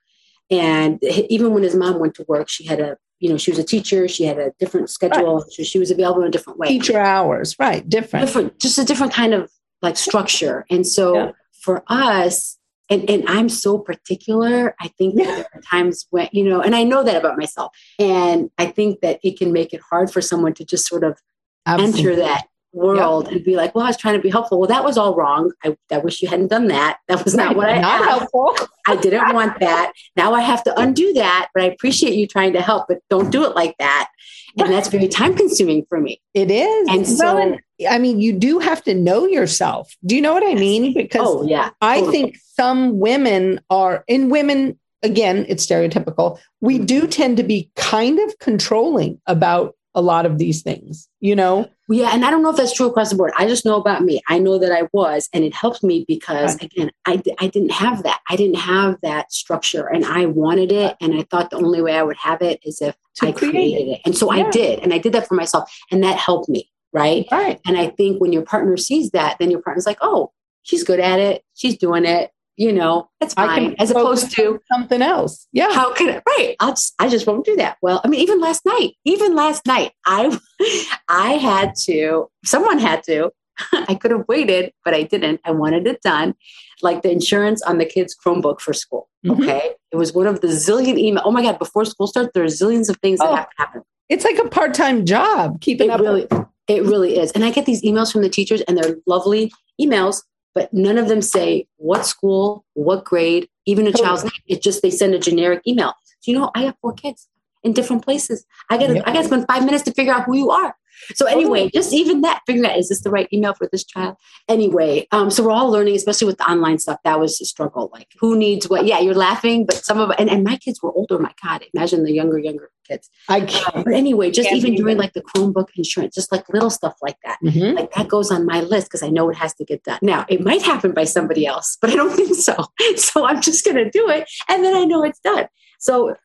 and 0.49 1.03
even 1.03 1.53
when 1.53 1.63
his 1.63 1.75
mom 1.75 1.99
went 1.99 2.13
to 2.13 2.25
work 2.27 2.47
she 2.47 2.65
had 2.65 2.79
a 2.79 2.97
you 3.19 3.29
know 3.29 3.37
she 3.37 3.51
was 3.51 3.59
a 3.59 3.63
teacher 3.63 4.07
she 4.07 4.23
had 4.23 4.37
a 4.37 4.51
different 4.59 4.89
schedule 4.89 5.37
right. 5.37 5.51
so 5.51 5.63
she 5.63 5.79
was 5.79 5.89
available 5.89 6.21
in 6.21 6.27
a 6.27 6.31
different 6.31 6.59
way 6.59 6.67
teacher 6.67 6.99
hours 6.99 7.55
right 7.59 7.89
different 7.89 8.25
different 8.25 8.59
just 8.59 8.77
a 8.77 8.85
different 8.85 9.11
kind 9.11 9.33
of 9.33 9.49
like 9.81 9.97
structure 9.97 10.65
and 10.69 10.85
so 10.85 11.15
yeah. 11.15 11.31
for 11.63 11.83
us 11.87 12.58
and, 12.89 13.09
and 13.09 13.27
I'm 13.27 13.49
so 13.49 13.77
particular. 13.77 14.75
I 14.79 14.87
think 14.89 15.15
yeah. 15.17 15.25
there 15.25 15.47
are 15.53 15.61
times 15.61 16.07
when, 16.09 16.29
you 16.31 16.43
know, 16.43 16.61
and 16.61 16.75
I 16.75 16.83
know 16.83 17.03
that 17.03 17.15
about 17.15 17.37
myself. 17.37 17.75
And 17.99 18.49
I 18.57 18.65
think 18.65 19.01
that 19.01 19.19
it 19.23 19.37
can 19.37 19.51
make 19.53 19.73
it 19.73 19.81
hard 19.89 20.11
for 20.11 20.21
someone 20.21 20.53
to 20.55 20.65
just 20.65 20.87
sort 20.87 21.03
of 21.03 21.21
Absolutely. 21.65 21.99
enter 21.99 22.15
that 22.17 22.47
world 22.71 23.25
yep. 23.25 23.35
and 23.35 23.43
be 23.43 23.55
like, 23.55 23.73
well, 23.73 23.85
I 23.85 23.89
was 23.89 23.97
trying 23.97 24.15
to 24.15 24.21
be 24.21 24.29
helpful. 24.29 24.59
Well, 24.59 24.67
that 24.67 24.83
was 24.83 24.97
all 24.97 25.15
wrong. 25.15 25.51
I, 25.63 25.75
I 25.91 25.97
wish 25.97 26.21
you 26.21 26.27
hadn't 26.27 26.47
done 26.47 26.67
that. 26.67 26.99
That 27.07 27.23
was 27.23 27.35
not 27.35 27.55
what 27.55 27.69
I 27.69 27.79
not 27.79 28.01
asked. 28.01 28.09
helpful. 28.09 28.55
I 28.87 28.95
didn't 28.95 29.33
want 29.33 29.59
that. 29.59 29.91
Now 30.15 30.33
I 30.33 30.41
have 30.41 30.63
to 30.63 30.79
undo 30.79 31.13
that, 31.13 31.49
but 31.53 31.63
I 31.63 31.67
appreciate 31.67 32.13
you 32.13 32.27
trying 32.27 32.53
to 32.53 32.61
help, 32.61 32.87
but 32.87 32.99
don't 33.09 33.31
do 33.31 33.43
it 33.45 33.55
like 33.55 33.75
that. 33.79 34.09
And 34.57 34.71
that's 34.71 34.87
very 34.87 35.07
time 35.07 35.35
consuming 35.35 35.85
for 35.87 35.99
me. 35.99 36.21
It 36.33 36.51
is. 36.51 36.87
And 36.89 37.07
so, 37.07 37.35
well, 37.35 37.57
I 37.89 37.97
mean, 37.97 38.19
you 38.19 38.33
do 38.33 38.59
have 38.59 38.83
to 38.83 38.93
know 38.93 39.25
yourself. 39.25 39.95
Do 40.05 40.15
you 40.15 40.21
know 40.21 40.33
what 40.33 40.43
I 40.43 40.55
mean? 40.55 40.93
Because 40.93 41.21
oh, 41.23 41.45
yeah, 41.45 41.69
I 41.81 42.01
think 42.09 42.37
some 42.37 42.99
women 42.99 43.61
are 43.69 44.03
in 44.07 44.29
women 44.29 44.79
again, 45.03 45.45
it's 45.47 45.65
stereotypical. 45.65 46.39
We 46.61 46.79
do 46.79 47.07
tend 47.07 47.37
to 47.37 47.43
be 47.43 47.71
kind 47.75 48.19
of 48.19 48.37
controlling 48.39 49.21
about 49.27 49.75
a 49.95 50.01
lot 50.01 50.25
of 50.25 50.37
these 50.37 50.61
things, 50.61 51.09
you 51.19 51.35
know? 51.35 51.67
Yeah, 51.87 52.11
and 52.13 52.23
I 52.23 52.29
don't 52.29 52.43
know 52.43 52.51
if 52.51 52.57
that's 52.57 52.73
true 52.73 52.85
across 52.85 53.09
the 53.09 53.15
board. 53.15 53.33
I 53.35 53.47
just 53.47 53.65
know 53.65 53.75
about 53.75 54.03
me. 54.03 54.21
I 54.27 54.37
know 54.37 54.59
that 54.59 54.71
I 54.71 54.87
was, 54.93 55.27
and 55.33 55.43
it 55.43 55.55
helped 55.55 55.83
me 55.83 56.05
because 56.07 56.53
right. 56.55 56.63
again, 56.63 56.91
I 57.07 57.21
I 57.39 57.47
didn't 57.47 57.71
have 57.71 58.03
that. 58.03 58.19
I 58.29 58.35
didn't 58.35 58.59
have 58.59 58.97
that 59.01 59.33
structure, 59.33 59.87
and 59.87 60.05
I 60.05 60.27
wanted 60.27 60.71
it, 60.71 60.95
and 61.01 61.15
I 61.15 61.23
thought 61.23 61.49
the 61.49 61.57
only 61.57 61.81
way 61.81 61.97
I 61.97 62.03
would 62.03 62.17
have 62.17 62.43
it 62.43 62.59
is 62.63 62.79
if 62.79 62.95
I 63.21 63.31
created 63.31 63.87
it. 63.87 64.01
And 64.05 64.17
so 64.17 64.31
yeah. 64.31 64.45
I 64.45 64.49
did, 64.49 64.79
and 64.79 64.93
I 64.93 64.97
did 64.97 65.13
that 65.13 65.27
for 65.27 65.35
myself, 65.35 65.71
and 65.91 66.03
that 66.03 66.17
helped 66.17 66.49
me, 66.49 66.69
right? 66.93 67.25
Right. 67.31 67.59
And 67.65 67.77
I 67.77 67.87
think 67.87 68.21
when 68.21 68.33
your 68.33 68.43
partner 68.43 68.77
sees 68.77 69.11
that, 69.11 69.37
then 69.39 69.51
your 69.51 69.61
partner's 69.61 69.85
like, 69.85 69.99
oh, 70.01 70.31
she's 70.63 70.83
good 70.83 70.99
at 70.99 71.19
it. 71.19 71.43
She's 71.55 71.77
doing 71.77 72.05
it 72.05 72.31
you 72.59 72.73
know, 72.73 73.09
it's 73.21 73.33
fine. 73.33 73.73
As 73.79 73.89
opposed 73.89 74.31
to 74.31 74.59
something 74.69 75.01
else. 75.01 75.47
Yeah. 75.53 75.71
How 75.71 75.93
can 75.93 76.09
it, 76.09 76.21
right? 76.27 76.57
I'll 76.59 76.71
just, 76.71 76.93
I 76.99 77.07
just 77.07 77.25
won't 77.25 77.45
do 77.45 77.55
that. 77.55 77.77
Well, 77.81 78.01
I 78.03 78.09
mean, 78.09 78.19
even 78.19 78.41
last 78.41 78.65
night, 78.65 78.95
even 79.05 79.33
last 79.33 79.65
night, 79.65 79.93
I, 80.05 80.37
I 81.07 81.31
had 81.35 81.73
to, 81.85 82.29
someone 82.43 82.77
had 82.77 83.01
to, 83.05 83.31
I 83.71 83.95
could 83.95 84.11
have 84.11 84.25
waited, 84.27 84.73
but 84.83 84.93
I 84.93 85.03
didn't. 85.03 85.39
I 85.45 85.51
wanted 85.51 85.87
it 85.87 86.01
done. 86.01 86.35
Like 86.81 87.01
the 87.01 87.11
insurance 87.11 87.61
on 87.63 87.77
the 87.77 87.85
kids' 87.85 88.15
Chromebook 88.15 88.61
for 88.61 88.73
school. 88.73 89.09
Mm-hmm. 89.25 89.43
Okay. 89.43 89.71
It 89.91 89.97
was 89.97 90.13
one 90.13 90.27
of 90.27 90.41
the 90.41 90.47
zillion 90.47 90.97
email. 90.97 91.23
Oh 91.25 91.31
my 91.31 91.41
God, 91.41 91.59
before 91.59 91.85
school 91.85 92.07
starts, 92.07 92.31
there 92.33 92.43
are 92.43 92.47
zillions 92.47 92.89
of 92.89 92.97
things 92.97 93.19
that 93.19 93.29
oh, 93.29 93.35
have 93.35 93.49
to 93.49 93.55
happen. 93.57 93.81
It's 94.07 94.23
like 94.23 94.37
a 94.37 94.47
part-time 94.47 95.05
job 95.05 95.61
keeping 95.61 95.89
it 95.89 95.93
up. 95.93 96.01
Really, 96.01 96.27
it 96.67 96.83
really 96.83 97.17
is. 97.17 97.31
And 97.33 97.43
I 97.43 97.51
get 97.51 97.65
these 97.65 97.81
emails 97.83 98.11
from 98.11 98.21
the 98.21 98.29
teachers 98.29 98.61
and 98.61 98.77
they're 98.77 98.95
lovely 99.05 99.51
emails 99.79 100.21
but 100.59 100.73
none 100.73 100.97
of 100.97 101.07
them 101.07 101.21
say 101.21 101.67
what 101.77 102.05
school, 102.05 102.65
what 102.73 103.05
grade, 103.05 103.47
even 103.65 103.87
a 103.87 103.93
child's 103.93 104.23
name. 104.23 104.31
It's 104.47 104.63
just 104.63 104.81
they 104.81 104.89
send 104.91 105.13
a 105.13 105.19
generic 105.19 105.61
email. 105.67 105.93
Do 106.23 106.31
you 106.31 106.37
know 106.37 106.51
I 106.55 106.63
have 106.63 106.75
four 106.81 106.93
kids 106.93 107.27
in 107.63 107.73
different 107.73 108.03
places? 108.03 108.45
I 108.69 108.77
got 108.77 108.89
I 108.89 109.13
got 109.13 109.21
to 109.21 109.23
spend 109.23 109.45
five 109.47 109.63
minutes 109.63 109.83
to 109.83 109.93
figure 109.93 110.13
out 110.13 110.23
who 110.23 110.35
you 110.35 110.51
are. 110.51 110.75
So 111.13 111.25
anyway, 111.25 111.69
just 111.73 111.93
even 111.93 112.21
that, 112.21 112.41
figuring 112.45 112.69
out 112.69 112.77
is 112.77 112.89
this 112.89 113.01
the 113.01 113.09
right 113.09 113.27
email 113.31 113.53
for 113.53 113.67
this 113.71 113.83
child? 113.83 114.15
Anyway, 114.47 115.07
um, 115.11 115.29
so 115.29 115.43
we're 115.43 115.51
all 115.51 115.69
learning, 115.69 115.95
especially 115.95 116.27
with 116.27 116.37
the 116.37 116.49
online 116.49 116.79
stuff. 116.79 116.99
That 117.03 117.19
was 117.19 117.39
a 117.41 117.45
struggle. 117.45 117.89
Like 117.93 118.07
who 118.19 118.37
needs 118.37 118.69
what? 118.69 118.85
Yeah, 118.85 118.99
you're 118.99 119.13
laughing, 119.13 119.65
but 119.65 119.75
some 119.75 119.99
of 119.99 120.11
and, 120.17 120.29
and 120.29 120.43
my 120.43 120.57
kids 120.57 120.81
were 120.81 120.91
older. 120.91 121.17
My 121.19 121.33
God, 121.43 121.63
imagine 121.73 122.03
the 122.03 122.13
younger, 122.13 122.37
younger 122.37 122.71
kids. 122.87 123.09
I 123.27 123.41
can't. 123.41 123.75
Um, 123.75 123.83
but 123.83 123.93
anyway, 123.93 124.31
just 124.31 124.51
even 124.51 124.75
doing 124.75 124.97
like 124.97 125.13
the 125.13 125.21
Chromebook 125.21 125.67
insurance, 125.75 126.15
just 126.15 126.31
like 126.31 126.47
little 126.49 126.69
stuff 126.69 126.95
like 127.01 127.17
that. 127.23 127.37
Mm-hmm. 127.43 127.77
Like 127.77 127.93
that 127.93 128.07
goes 128.07 128.31
on 128.31 128.45
my 128.45 128.61
list 128.61 128.87
because 128.87 129.03
I 129.03 129.09
know 129.09 129.29
it 129.29 129.35
has 129.35 129.53
to 129.55 129.65
get 129.65 129.83
done. 129.83 129.99
Now 130.01 130.25
it 130.29 130.41
might 130.43 130.61
happen 130.61 130.91
by 130.91 131.03
somebody 131.03 131.45
else, 131.45 131.77
but 131.79 131.89
I 131.89 131.95
don't 131.95 132.15
think 132.15 132.35
so. 132.35 132.55
So 132.97 133.25
I'm 133.25 133.41
just 133.41 133.65
gonna 133.65 133.89
do 133.89 134.09
it, 134.09 134.29
and 134.47 134.63
then 134.63 134.75
I 134.75 134.85
know 134.85 135.03
it's 135.03 135.19
done. 135.19 135.47
So, 135.79 136.15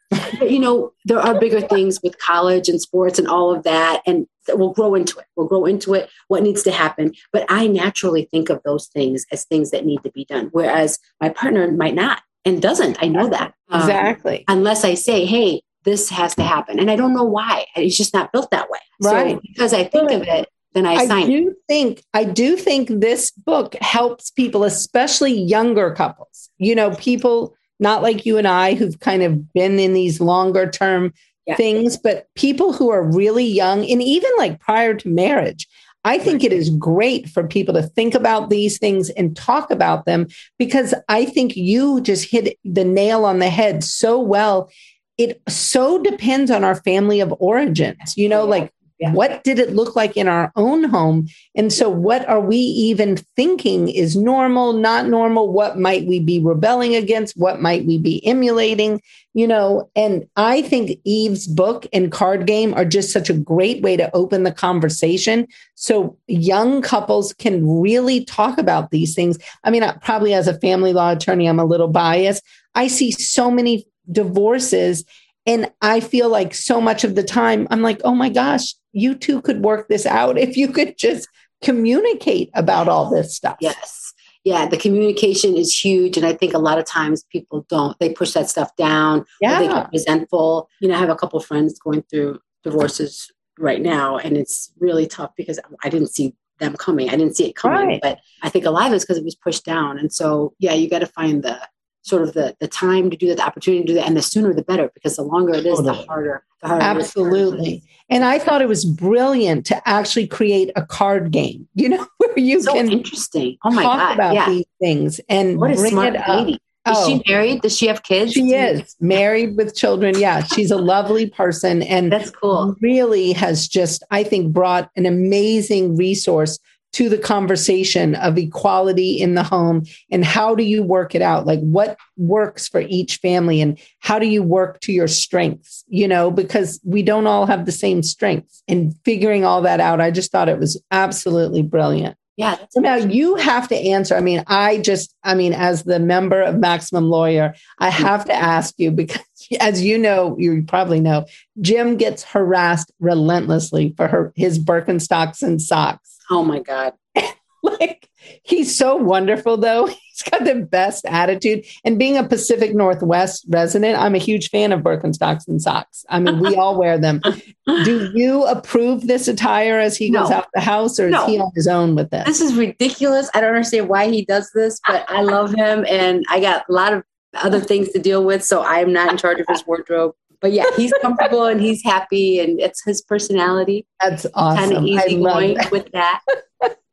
you 0.43 0.59
know, 0.59 0.93
there 1.05 1.21
are 1.21 1.39
bigger 1.39 1.61
things 1.61 2.01
with 2.03 2.19
college 2.19 2.69
and 2.69 2.81
sports 2.81 3.19
and 3.19 3.29
all 3.29 3.55
of 3.55 3.63
that. 3.63 4.03
And 4.05 4.27
we'll 4.49 4.73
grow 4.73 4.95
into 4.95 5.19
it. 5.19 5.27
We'll 5.37 5.47
grow 5.47 5.65
into 5.65 5.95
it, 5.95 6.11
what 6.29 6.43
needs 6.43 6.63
to 6.65 6.73
happen. 6.73 7.15
But 7.33 7.47
I 7.49 7.67
naturally 7.69 8.29
think 8.31 8.51
of 8.51 8.61
those 8.65 8.89
things 8.89 9.25
as 9.33 9.45
things 9.45 9.71
that 9.71 9.87
need 9.87 10.03
to 10.03 10.11
be 10.11 10.25
done, 10.25 10.49
whereas 10.53 10.99
my 11.21 11.29
partner 11.29 11.71
might 11.71 11.95
not 11.95 12.23
and 12.45 12.61
doesn't. 12.61 13.03
I 13.03 13.09
know 13.09 13.31
that. 13.31 13.55
Um, 13.71 13.81
exactly. 13.81 14.45
Unless 14.49 14.85
I 14.85 14.95
say, 14.95 15.25
hey, 15.25 15.63
this 15.85 16.11
has 16.11 16.35
to 16.35 16.43
happen. 16.43 16.79
And 16.79 16.91
I 16.91 16.97
don't 16.97 17.15
know 17.15 17.25
why. 17.25 17.67
It's 17.77 17.97
just 17.97 18.13
not 18.13 18.33
built 18.33 18.51
that 18.51 18.69
way. 18.71 18.79
Right. 19.03 19.37
So 19.37 19.41
because 19.43 19.73
I 19.73 19.85
think 19.85 20.11
of 20.11 20.23
it, 20.23 20.49
then 20.73 20.87
I, 20.87 20.95
I 20.95 21.07
sign. 21.07 21.23
I 21.23 21.27
do 21.27 21.55
think 21.69 22.03
I 22.13 22.25
do 22.25 22.57
think 22.57 22.89
this 22.89 23.31
book 23.31 23.77
helps 23.77 24.31
people, 24.31 24.65
especially 24.65 25.33
younger 25.33 25.95
couples. 25.95 26.51
You 26.59 26.75
know, 26.75 26.91
people 26.97 27.55
not 27.85 28.03
like 28.03 28.27
you 28.27 28.37
and 28.39 28.49
I 28.49 28.75
who've 28.75 28.99
kind 28.99 29.23
of 29.23 29.53
been 29.53 29.79
in 29.79 29.93
these 29.93 30.21
longer 30.21 30.69
term 30.69 31.13
yeah. 31.47 31.55
things, 31.55 31.97
but 31.97 32.27
people 32.35 32.73
who 32.73 32.91
are 32.91 33.03
really 33.03 33.45
young 33.45 33.89
and 33.89 34.03
even 34.03 34.31
like 34.37 34.59
prior 34.59 34.95
to 34.95 35.09
marriage. 35.09 35.69
I 36.07 36.19
think 36.19 36.45
it 36.45 36.53
is 36.53 36.69
great 36.71 37.31
for 37.31 37.47
people 37.47 37.73
to 37.75 37.83
think 37.83 38.15
about 38.15 38.51
these 38.51 38.79
things 38.79 39.09
and 39.11 39.35
talk 39.35 39.71
about 39.71 40.05
them 40.05 40.27
because 40.59 40.93
I 41.09 41.25
think 41.25 41.57
you 41.57 42.03
just 42.03 42.31
hit 42.31 42.59
the 42.63 42.85
nail 42.85 43.25
on 43.25 43.39
the 43.39 43.49
head 43.49 43.83
so 43.83 44.21
well. 44.21 44.71
It 45.17 45.41
so 45.49 46.03
depends 46.03 46.51
on 46.51 46.63
our 46.63 46.75
family 46.75 47.21
of 47.21 47.33
origins. 47.39 48.17
You 48.17 48.29
know, 48.29 48.45
like 48.45 48.71
yeah. 49.01 49.13
What 49.13 49.43
did 49.43 49.59
it 49.59 49.75
look 49.75 49.97
like 49.97 50.17
in 50.17 50.29
our 50.29 50.53
own 50.55 50.85
home? 50.85 51.27
And 51.57 51.73
so, 51.73 51.89
what 51.91 52.29
are 52.29 52.41
we 52.41 52.57
even 52.57 53.17
thinking 53.35 53.89
is 53.89 54.15
normal, 54.15 54.73
not 54.73 55.09
normal? 55.09 55.53
What 55.53 55.79
might 55.79 56.07
we 56.07 56.21
be 56.21 56.39
rebelling 56.39 56.95
against? 56.95 57.37
What 57.37 57.61
might 57.61 57.85
we 57.87 57.99
be 57.99 58.25
emulating? 58.25 59.03
You 59.33 59.49
know, 59.49 59.91
and 59.97 60.29
I 60.37 60.63
think 60.63 61.01
Eve's 61.03 61.49
book 61.49 61.87
and 61.93 62.13
card 62.13 62.47
game 62.47 62.73
are 62.75 62.85
just 62.85 63.13
such 63.13 63.29
a 63.29 63.35
great 63.35 63.83
way 63.83 63.97
to 63.97 64.15
open 64.15 64.45
the 64.45 64.53
conversation 64.53 65.49
so 65.75 66.17
young 66.29 66.81
couples 66.81 67.33
can 67.33 67.81
really 67.81 68.25
talk 68.25 68.59
about 68.59 68.93
these 68.93 69.13
things. 69.15 69.39
I 69.65 69.71
mean, 69.71 69.83
probably 70.03 70.35
as 70.35 70.47
a 70.47 70.59
family 70.61 70.93
law 70.93 71.11
attorney, 71.11 71.49
I'm 71.49 71.59
a 71.59 71.65
little 71.65 71.89
biased. 71.89 72.45
I 72.77 72.87
see 72.87 73.11
so 73.11 73.51
many 73.51 73.87
divorces 74.11 75.05
and 75.47 75.71
I 75.83 76.01
feel 76.01 76.29
like 76.29 76.55
so 76.55 76.81
much 76.81 77.05
of 77.05 77.17
the 77.17 77.23
time, 77.23 77.67
I'm 77.71 77.83
like, 77.83 78.01
oh 78.05 78.15
my 78.15 78.29
gosh, 78.29 78.75
you 78.95 79.15
two 79.15 79.43
could 79.43 79.63
work 79.63 79.89
this 79.89 80.07
out 80.07 80.39
if 80.39 80.57
you 80.57 80.69
could 80.69 80.97
just 80.97 81.29
communicate 81.63 82.51
about 82.55 82.89
all 82.89 83.11
this 83.11 83.35
stuff. 83.35 83.57
Yes. 83.61 84.13
Yeah, 84.45 84.67
the 84.67 84.77
communication 84.77 85.57
is 85.57 85.77
huge. 85.77 86.17
And 86.17 86.27
I 86.27 86.35
think 86.35 86.53
a 86.53 86.59
lot 86.59 86.79
of 86.79 86.85
times 86.85 87.25
people 87.25 87.65
don't, 87.69 87.99
they 87.99 88.13
push 88.13 88.33
that 88.33 88.51
stuff 88.51 88.75
down. 88.77 89.25
Yeah. 89.41 89.59
They 89.59 89.69
get 89.69 89.91
resentful. 89.91 90.69
You 90.81 90.89
know, 90.89 90.97
I 90.97 90.99
have 90.99 91.09
a 91.09 91.17
couple 91.17 91.39
of 91.39 91.47
friends 91.47 91.79
going 91.79 92.03
through 92.03 92.41
divorces 92.63 93.31
right 93.59 93.81
now, 93.81 94.19
and 94.19 94.37
it's 94.37 94.71
really 94.79 95.07
tough 95.07 95.31
because 95.37 95.59
I 95.83 95.89
didn't 95.89 96.09
see 96.15 96.35
them 96.59 96.77
coming. 96.77 97.09
I 97.09 97.17
didn't 97.17 97.37
see 97.37 97.47
it 97.47 97.57
coming, 97.57 97.87
right. 97.87 98.01
but 98.03 98.19
I 98.43 98.49
think 98.49 98.65
a 98.65 98.71
lot 98.71 98.87
of 98.87 98.93
it's 98.93 99.05
because 99.05 99.19
it 99.19 99.25
was 99.25 99.35
pushed 99.35 99.65
down. 99.65 99.99
And 99.99 100.13
so, 100.13 100.55
yeah, 100.59 100.75
you 100.75 100.91
got 100.91 101.01
to 101.01 101.07
find 101.07 101.43
the 101.43 101.59
sort 102.05 102.23
of 102.23 102.35
the 102.35 102.55
the 102.61 102.69
time 102.69 103.11
to 103.11 103.17
do 103.17 103.29
that, 103.29 103.39
the 103.39 103.45
opportunity 103.45 103.83
to 103.83 103.87
do 103.89 103.95
that, 103.95 104.07
and 104.07 104.17
the 104.17 104.23
sooner 104.23 104.53
the 104.53 104.63
better, 104.63 104.91
because 104.95 105.17
the 105.17 105.23
longer 105.23 105.55
it 105.55 105.67
is, 105.67 105.83
the 105.83 105.93
harder. 105.93 106.45
The 106.63 106.69
harder 106.69 106.85
Absolutely. 106.85 107.83
And 108.11 108.25
I 108.25 108.39
thought 108.39 108.63
it 108.63 108.69
was 108.69 108.85
brilliant 108.85 109.65
to 109.67 109.89
actually 109.89 110.27
create 110.27 110.71
a 110.77 110.85
card 110.85 111.31
game. 111.31 111.67
You 111.75 111.91
know, 111.91 112.07
where 112.19 112.39
you 112.39 112.63
so 112.63 112.73
can 112.73 112.91
interesting. 112.91 113.59
Oh 113.65 113.71
my 113.71 113.83
talk 113.83 113.99
god, 113.99 114.15
about 114.15 114.35
yeah. 114.35 114.49
these 114.49 114.65
things 114.81 115.21
and 115.29 115.59
what 115.59 115.73
a 115.73 115.75
bring 115.75 115.91
smart 115.91 116.15
it 116.15 116.29
up. 116.29 116.49
Is 116.49 116.59
oh, 116.87 117.09
she 117.09 117.23
married? 117.31 117.63
Does 117.63 117.77
she 117.77 117.87
have 117.87 118.03
kids? 118.03 118.33
She 118.33 118.55
is 118.55 118.95
married 119.01 119.57
with 119.57 119.75
children. 119.75 120.19
Yeah, 120.19 120.43
she's 120.43 120.71
a 120.71 120.77
lovely 120.77 121.29
person 121.29 121.83
and 121.83 122.13
that's 122.13 122.31
cool. 122.31 122.75
Really 122.81 123.33
has 123.33 123.69
just, 123.69 124.03
I 124.11 124.23
think, 124.23 124.53
brought 124.53 124.91
an 124.95 125.07
amazing 125.07 125.97
resource 125.97 126.59
to 126.95 127.09
the 127.09 127.19
conversation 127.19 128.15
of 128.15 128.39
equality 128.39 129.21
in 129.21 129.35
the 129.35 129.43
home 129.43 129.85
and 130.13 130.25
how 130.25 130.55
do 130.55 130.63
you 130.63 130.83
work 130.83 131.15
it 131.15 131.23
out 131.23 131.45
like 131.45 131.61
what 131.61 131.99
works 132.17 132.69
for 132.69 132.81
each 132.81 133.17
family 133.17 133.61
and 133.61 133.79
how 133.99 134.19
do 134.19 134.27
you 134.27 134.43
work 134.43 134.81
to 134.81 134.93
your 134.93 135.09
strengths 135.09 135.85
you 135.89 136.07
know 136.07 136.31
because 136.31 136.81
we 136.85 137.03
don't 137.03 137.27
all 137.27 137.47
have 137.47 137.67
the 137.67 137.73
same 137.73 138.03
strengths 138.03 138.63
and 138.69 138.95
figuring 139.05 139.45
all 139.45 139.61
that 139.61 139.81
out 139.81 140.01
i 140.01 140.11
just 140.11 140.31
thought 140.31 140.49
it 140.49 140.59
was 140.59 140.81
absolutely 140.91 141.63
brilliant 141.63 142.17
yeah. 142.37 142.57
So 142.71 142.81
now 142.81 142.97
you 142.97 143.37
have 143.37 143.69
to 143.69 143.77
answer. 143.77 144.17
I 144.17 144.21
mean, 144.21 144.43
I 144.49 144.79
just, 144.79 145.15
I 145.23 145.37
mean, 145.37 145.53
as 145.53 145.85
the 145.85 146.01
member 146.01 146.43
of 146.43 146.59
Maximum 146.59 147.09
Lawyer, 147.09 147.55
I 147.79 147.91
have 147.91 148.25
to 148.25 148.33
ask 148.33 148.75
you 148.77 148.91
because, 148.91 149.21
as 149.61 149.85
you 149.85 149.97
know, 149.97 150.37
you 150.37 150.65
probably 150.67 150.99
know, 150.99 151.27
Jim 151.61 151.97
gets 151.97 152.25
harassed 152.25 152.91
relentlessly 152.99 153.95
for 153.97 154.09
her 154.09 154.33
his 154.35 154.59
Birkenstocks 154.59 155.43
and 155.43 155.63
socks. 155.63 156.14
Oh 156.31 156.45
my 156.45 156.61
God. 156.61 156.95
like 157.63 158.09
he's 158.43 158.77
so 158.77 158.97
wonderful 158.97 159.57
though. 159.57 159.87
He's 160.15 160.31
got 160.31 160.45
the 160.45 160.55
best 160.55 161.05
attitude. 161.07 161.65
And 161.85 161.99
being 161.99 162.17
a 162.17 162.23
Pacific 162.23 162.73
Northwest 162.73 163.47
resident, 163.49 163.99
I'm 163.99 164.15
a 164.15 164.19
huge 164.19 164.49
fan 164.49 164.71
of 164.71 164.81
Birkenstocks 164.81 165.49
and 165.49 165.61
socks. 165.61 166.07
I 166.09 166.21
mean, 166.21 166.39
we 166.39 166.55
all 166.55 166.79
wear 166.79 166.99
them. 166.99 167.21
Do 167.67 168.13
you 168.15 168.45
approve 168.45 169.09
this 169.09 169.27
attire 169.27 169.81
as 169.81 169.97
he 169.97 170.11
goes 170.11 170.31
no. 170.31 170.37
out 170.37 170.47
the 170.55 170.61
house 170.61 171.01
or 171.01 171.11
no. 171.11 171.25
is 171.25 171.29
he 171.29 171.41
on 171.41 171.51
his 171.57 171.67
own 171.67 171.97
with 171.97 172.11
this? 172.11 172.27
This 172.27 172.41
is 172.41 172.55
ridiculous. 172.55 173.29
I 173.35 173.41
don't 173.41 173.51
understand 173.51 173.89
why 173.89 174.09
he 174.09 174.25
does 174.25 174.53
this, 174.55 174.81
but 174.87 175.05
I 175.11 175.23
love 175.23 175.53
him 175.53 175.85
and 175.89 176.25
I 176.31 176.39
got 176.39 176.65
a 176.69 176.73
lot 176.73 176.93
of 176.93 177.03
other 177.35 177.59
things 177.59 177.91
to 177.91 177.99
deal 177.99 178.25
with. 178.25 178.45
So 178.45 178.63
I'm 178.63 178.93
not 178.93 179.11
in 179.11 179.19
charge 179.19 179.41
of 179.41 179.47
his 179.49 179.67
wardrobe 179.67 180.15
but 180.45 180.53
yeah, 180.53 180.67
he's 180.77 180.93
comfortable 181.01 181.47
and 181.47 181.59
he's 181.59 181.83
happy, 181.83 182.39
and 182.39 182.61
it's 182.61 182.85
his 182.85 183.01
personality. 183.01 183.87
That's 184.03 184.27
awesome. 184.35 184.59
Kind 184.59 184.77
of 184.77 184.85
easy 184.85 185.23
going 185.23 185.55
that. 185.55 185.73
with 185.73 185.91
that. 185.93 186.21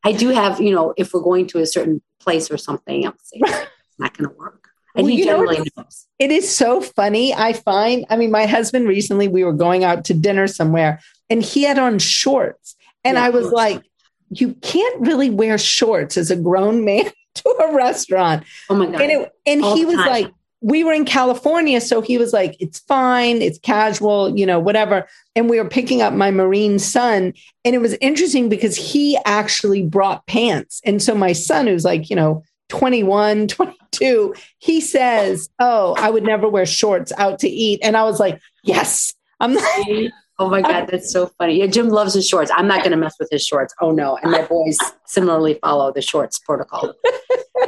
I 0.05 0.13
do 0.13 0.29
have, 0.29 0.61
you 0.61 0.73
know, 0.73 0.93
if 0.95 1.13
we're 1.13 1.19
going 1.19 1.47
to 1.47 1.59
a 1.59 1.65
certain 1.65 2.01
place 2.21 2.49
or 2.49 2.57
something, 2.57 3.05
I'm 3.05 3.13
saying 3.21 3.43
it's 3.45 3.99
not 3.99 4.17
going 4.17 4.29
to 4.29 4.35
work. 4.37 4.69
And 4.95 5.03
well, 5.03 5.13
he 5.13 5.25
generally 5.25 5.57
know, 5.57 5.65
knows. 5.75 6.07
It 6.17 6.31
is 6.31 6.49
so 6.49 6.79
funny. 6.79 7.33
I 7.33 7.51
find, 7.51 8.05
I 8.09 8.15
mean, 8.15 8.31
my 8.31 8.45
husband 8.45 8.87
recently, 8.87 9.27
we 9.27 9.43
were 9.43 9.51
going 9.51 9.83
out 9.83 10.05
to 10.05 10.13
dinner 10.13 10.47
somewhere 10.47 11.01
and 11.29 11.43
he 11.43 11.63
had 11.63 11.77
on 11.77 11.99
shorts. 11.99 12.77
And 13.03 13.15
yeah, 13.15 13.25
I 13.25 13.31
was 13.31 13.51
like, 13.51 13.83
you 14.29 14.53
can't 14.61 15.01
really 15.01 15.29
wear 15.29 15.57
shorts 15.57 16.15
as 16.15 16.31
a 16.31 16.37
grown 16.37 16.85
man 16.85 17.11
to 17.35 17.49
a 17.49 17.75
restaurant. 17.75 18.45
Oh 18.69 18.75
my 18.75 18.85
God. 18.85 19.01
And, 19.01 19.11
it, 19.11 19.31
and 19.45 19.61
he 19.61 19.83
was 19.83 19.97
time. 19.97 20.07
like, 20.07 20.33
we 20.61 20.83
were 20.83 20.93
in 20.93 21.05
California. 21.05 21.81
So 21.81 22.01
he 22.01 22.17
was 22.19 22.33
like, 22.33 22.55
it's 22.59 22.79
fine, 22.79 23.41
it's 23.41 23.57
casual, 23.59 24.37
you 24.37 24.45
know, 24.45 24.59
whatever. 24.59 25.07
And 25.35 25.49
we 25.49 25.59
were 25.59 25.67
picking 25.67 26.03
up 26.03 26.13
my 26.13 26.29
Marine 26.29 26.77
son. 26.77 27.33
And 27.65 27.75
it 27.75 27.79
was 27.79 27.97
interesting 27.99 28.47
because 28.47 28.75
he 28.75 29.17
actually 29.25 29.83
brought 29.83 30.25
pants. 30.27 30.79
And 30.85 31.01
so 31.01 31.15
my 31.15 31.33
son, 31.33 31.65
who's 31.65 31.83
like, 31.83 32.09
you 32.11 32.15
know, 32.15 32.43
21, 32.69 33.47
22, 33.49 34.35
he 34.59 34.79
says, 34.79 35.49
Oh, 35.59 35.95
I 35.97 36.11
would 36.11 36.23
never 36.23 36.47
wear 36.47 36.65
shorts 36.67 37.11
out 37.17 37.39
to 37.39 37.49
eat. 37.49 37.79
And 37.83 37.97
I 37.97 38.03
was 38.03 38.19
like, 38.19 38.39
Yes. 38.63 39.13
I'm 39.39 39.55
like, 39.55 40.11
Oh 40.37 40.49
my 40.49 40.61
God, 40.61 40.87
that's 40.87 41.11
so 41.11 41.27
funny. 41.37 41.59
Yeah, 41.59 41.67
Jim 41.67 41.89
loves 41.89 42.13
his 42.13 42.27
shorts. 42.27 42.51
I'm 42.55 42.67
not 42.67 42.79
going 42.79 42.91
to 42.91 42.97
mess 42.97 43.15
with 43.19 43.29
his 43.31 43.43
shorts. 43.43 43.73
Oh 43.81 43.91
no. 43.91 44.17
And 44.21 44.31
my 44.31 44.43
boys 44.43 44.77
similarly 45.05 45.59
follow 45.61 45.91
the 45.91 46.01
shorts 46.01 46.39
protocol. 46.39 46.93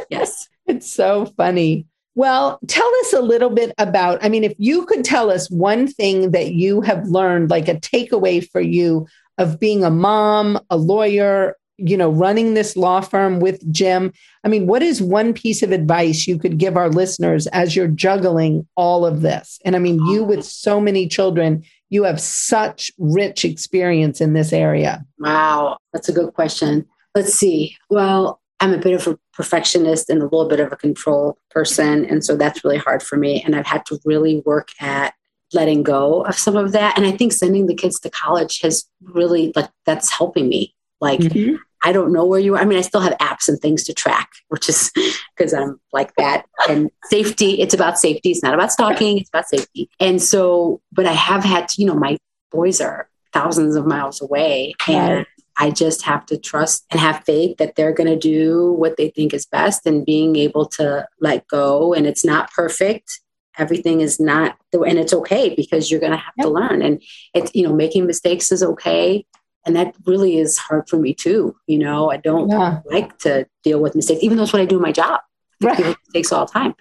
Yes. 0.09 0.47
It's 0.65 0.91
so 0.91 1.25
funny. 1.37 1.87
Well, 2.15 2.59
tell 2.67 2.91
us 3.01 3.13
a 3.13 3.21
little 3.21 3.49
bit 3.49 3.73
about, 3.77 4.23
I 4.23 4.29
mean, 4.29 4.43
if 4.43 4.53
you 4.57 4.85
could 4.85 5.03
tell 5.03 5.31
us 5.31 5.49
one 5.49 5.87
thing 5.87 6.31
that 6.31 6.53
you 6.53 6.81
have 6.81 7.07
learned, 7.07 7.49
like 7.49 7.67
a 7.67 7.75
takeaway 7.75 8.47
for 8.47 8.61
you 8.61 9.07
of 9.37 9.59
being 9.59 9.83
a 9.83 9.89
mom, 9.89 10.59
a 10.69 10.77
lawyer, 10.77 11.55
you 11.77 11.97
know, 11.97 12.11
running 12.11 12.53
this 12.53 12.77
law 12.77 13.01
firm 13.01 13.39
with 13.39 13.71
Jim. 13.71 14.13
I 14.43 14.47
mean, 14.47 14.67
what 14.67 14.83
is 14.83 15.01
one 15.01 15.33
piece 15.33 15.63
of 15.63 15.71
advice 15.71 16.27
you 16.27 16.37
could 16.37 16.59
give 16.59 16.77
our 16.77 16.89
listeners 16.89 17.47
as 17.47 17.75
you're 17.75 17.87
juggling 17.87 18.67
all 18.75 19.05
of 19.07 19.21
this? 19.21 19.59
And 19.65 19.75
I 19.75 19.79
mean, 19.79 19.95
you 20.05 20.23
with 20.23 20.45
so 20.45 20.79
many 20.79 21.07
children, 21.07 21.63
you 21.89 22.03
have 22.03 22.21
such 22.21 22.91
rich 22.99 23.43
experience 23.43 24.21
in 24.21 24.33
this 24.33 24.53
area. 24.53 25.03
Wow, 25.17 25.77
that's 25.91 26.09
a 26.09 26.13
good 26.13 26.33
question. 26.35 26.85
Let's 27.15 27.33
see. 27.33 27.75
Well, 27.89 28.39
I'm 28.59 28.73
a 28.73 28.77
bit 28.77 28.93
of 28.93 29.07
a 29.07 29.19
perfectionist 29.33 30.09
and 30.09 30.21
a 30.21 30.25
little 30.25 30.47
bit 30.47 30.59
of 30.59 30.71
a 30.71 30.77
control 30.77 31.37
person. 31.49 32.05
And 32.05 32.23
so 32.23 32.35
that's 32.35 32.63
really 32.63 32.77
hard 32.77 33.03
for 33.03 33.17
me. 33.17 33.41
And 33.43 33.55
I've 33.55 33.65
had 33.65 33.85
to 33.87 33.99
really 34.05 34.41
work 34.45 34.69
at 34.79 35.13
letting 35.53 35.83
go 35.83 36.25
of 36.25 36.37
some 36.37 36.55
of 36.55 36.71
that. 36.71 36.97
And 36.97 37.05
I 37.05 37.11
think 37.11 37.33
sending 37.33 37.67
the 37.67 37.75
kids 37.75 37.99
to 38.01 38.09
college 38.09 38.61
has 38.61 38.85
really, 39.01 39.51
like, 39.55 39.69
that's 39.85 40.11
helping 40.11 40.47
me. 40.49 40.75
Like, 41.01 41.19
mm-hmm. 41.19 41.55
I 41.83 41.91
don't 41.91 42.13
know 42.13 42.25
where 42.25 42.39
you 42.39 42.55
are. 42.55 42.61
I 42.61 42.65
mean, 42.65 42.77
I 42.77 42.81
still 42.81 43.01
have 43.01 43.17
apps 43.17 43.49
and 43.49 43.59
things 43.59 43.83
to 43.83 43.93
track, 43.93 44.29
which 44.47 44.69
is 44.69 44.91
because 45.37 45.53
I'm 45.53 45.79
like 45.91 46.15
that. 46.15 46.45
And 46.69 46.89
safety, 47.05 47.61
it's 47.61 47.73
about 47.73 47.99
safety. 47.99 48.31
It's 48.31 48.41
not 48.41 48.53
about 48.53 48.71
stalking, 48.71 49.17
it's 49.17 49.29
about 49.29 49.49
safety. 49.49 49.89
And 49.99 50.21
so, 50.21 50.81
but 50.91 51.05
I 51.05 51.11
have 51.11 51.43
had 51.43 51.67
to, 51.69 51.81
you 51.81 51.87
know, 51.87 51.95
my 51.95 52.17
boys 52.51 52.79
are 52.79 53.09
thousands 53.33 53.75
of 53.75 53.85
miles 53.85 54.21
away. 54.21 54.73
And 54.87 55.25
I 55.57 55.71
just 55.71 56.01
have 56.03 56.25
to 56.27 56.37
trust 56.37 56.85
and 56.89 56.99
have 56.99 57.23
faith 57.23 57.57
that 57.57 57.75
they're 57.75 57.93
going 57.93 58.09
to 58.09 58.17
do 58.17 58.73
what 58.73 58.97
they 58.97 59.09
think 59.09 59.33
is 59.33 59.45
best 59.45 59.85
and 59.85 60.05
being 60.05 60.35
able 60.35 60.65
to 60.67 61.07
let 61.19 61.47
go. 61.47 61.93
And 61.93 62.07
it's 62.07 62.25
not 62.25 62.51
perfect. 62.51 63.19
Everything 63.57 64.01
is 64.01 64.19
not, 64.19 64.57
and 64.73 64.97
it's 64.97 65.13
okay 65.13 65.53
because 65.55 65.91
you're 65.91 65.99
going 65.99 66.11
to 66.11 66.17
have 66.17 66.33
yep. 66.37 66.47
to 66.47 66.51
learn. 66.51 66.81
And 66.81 67.01
it's, 67.35 67.51
you 67.53 67.67
know, 67.67 67.73
making 67.73 68.07
mistakes 68.07 68.51
is 68.51 68.63
okay. 68.63 69.25
And 69.65 69.75
that 69.75 69.95
really 70.05 70.37
is 70.37 70.57
hard 70.57 70.89
for 70.89 70.97
me 70.97 71.13
too. 71.13 71.55
You 71.67 71.77
know, 71.79 72.09
I 72.09 72.17
don't 72.17 72.49
yeah. 72.49 72.79
like 72.85 73.17
to 73.19 73.47
deal 73.63 73.79
with 73.79 73.95
mistakes, 73.95 74.23
even 74.23 74.37
though 74.37 74.43
it's 74.43 74.53
what 74.53 74.61
I 74.61 74.65
do 74.65 74.77
in 74.77 74.81
my 74.81 74.91
job. 74.91 75.21
Right. 75.63 75.95
Mistakes 76.05 76.31
all 76.31 76.45
time. 76.45 76.75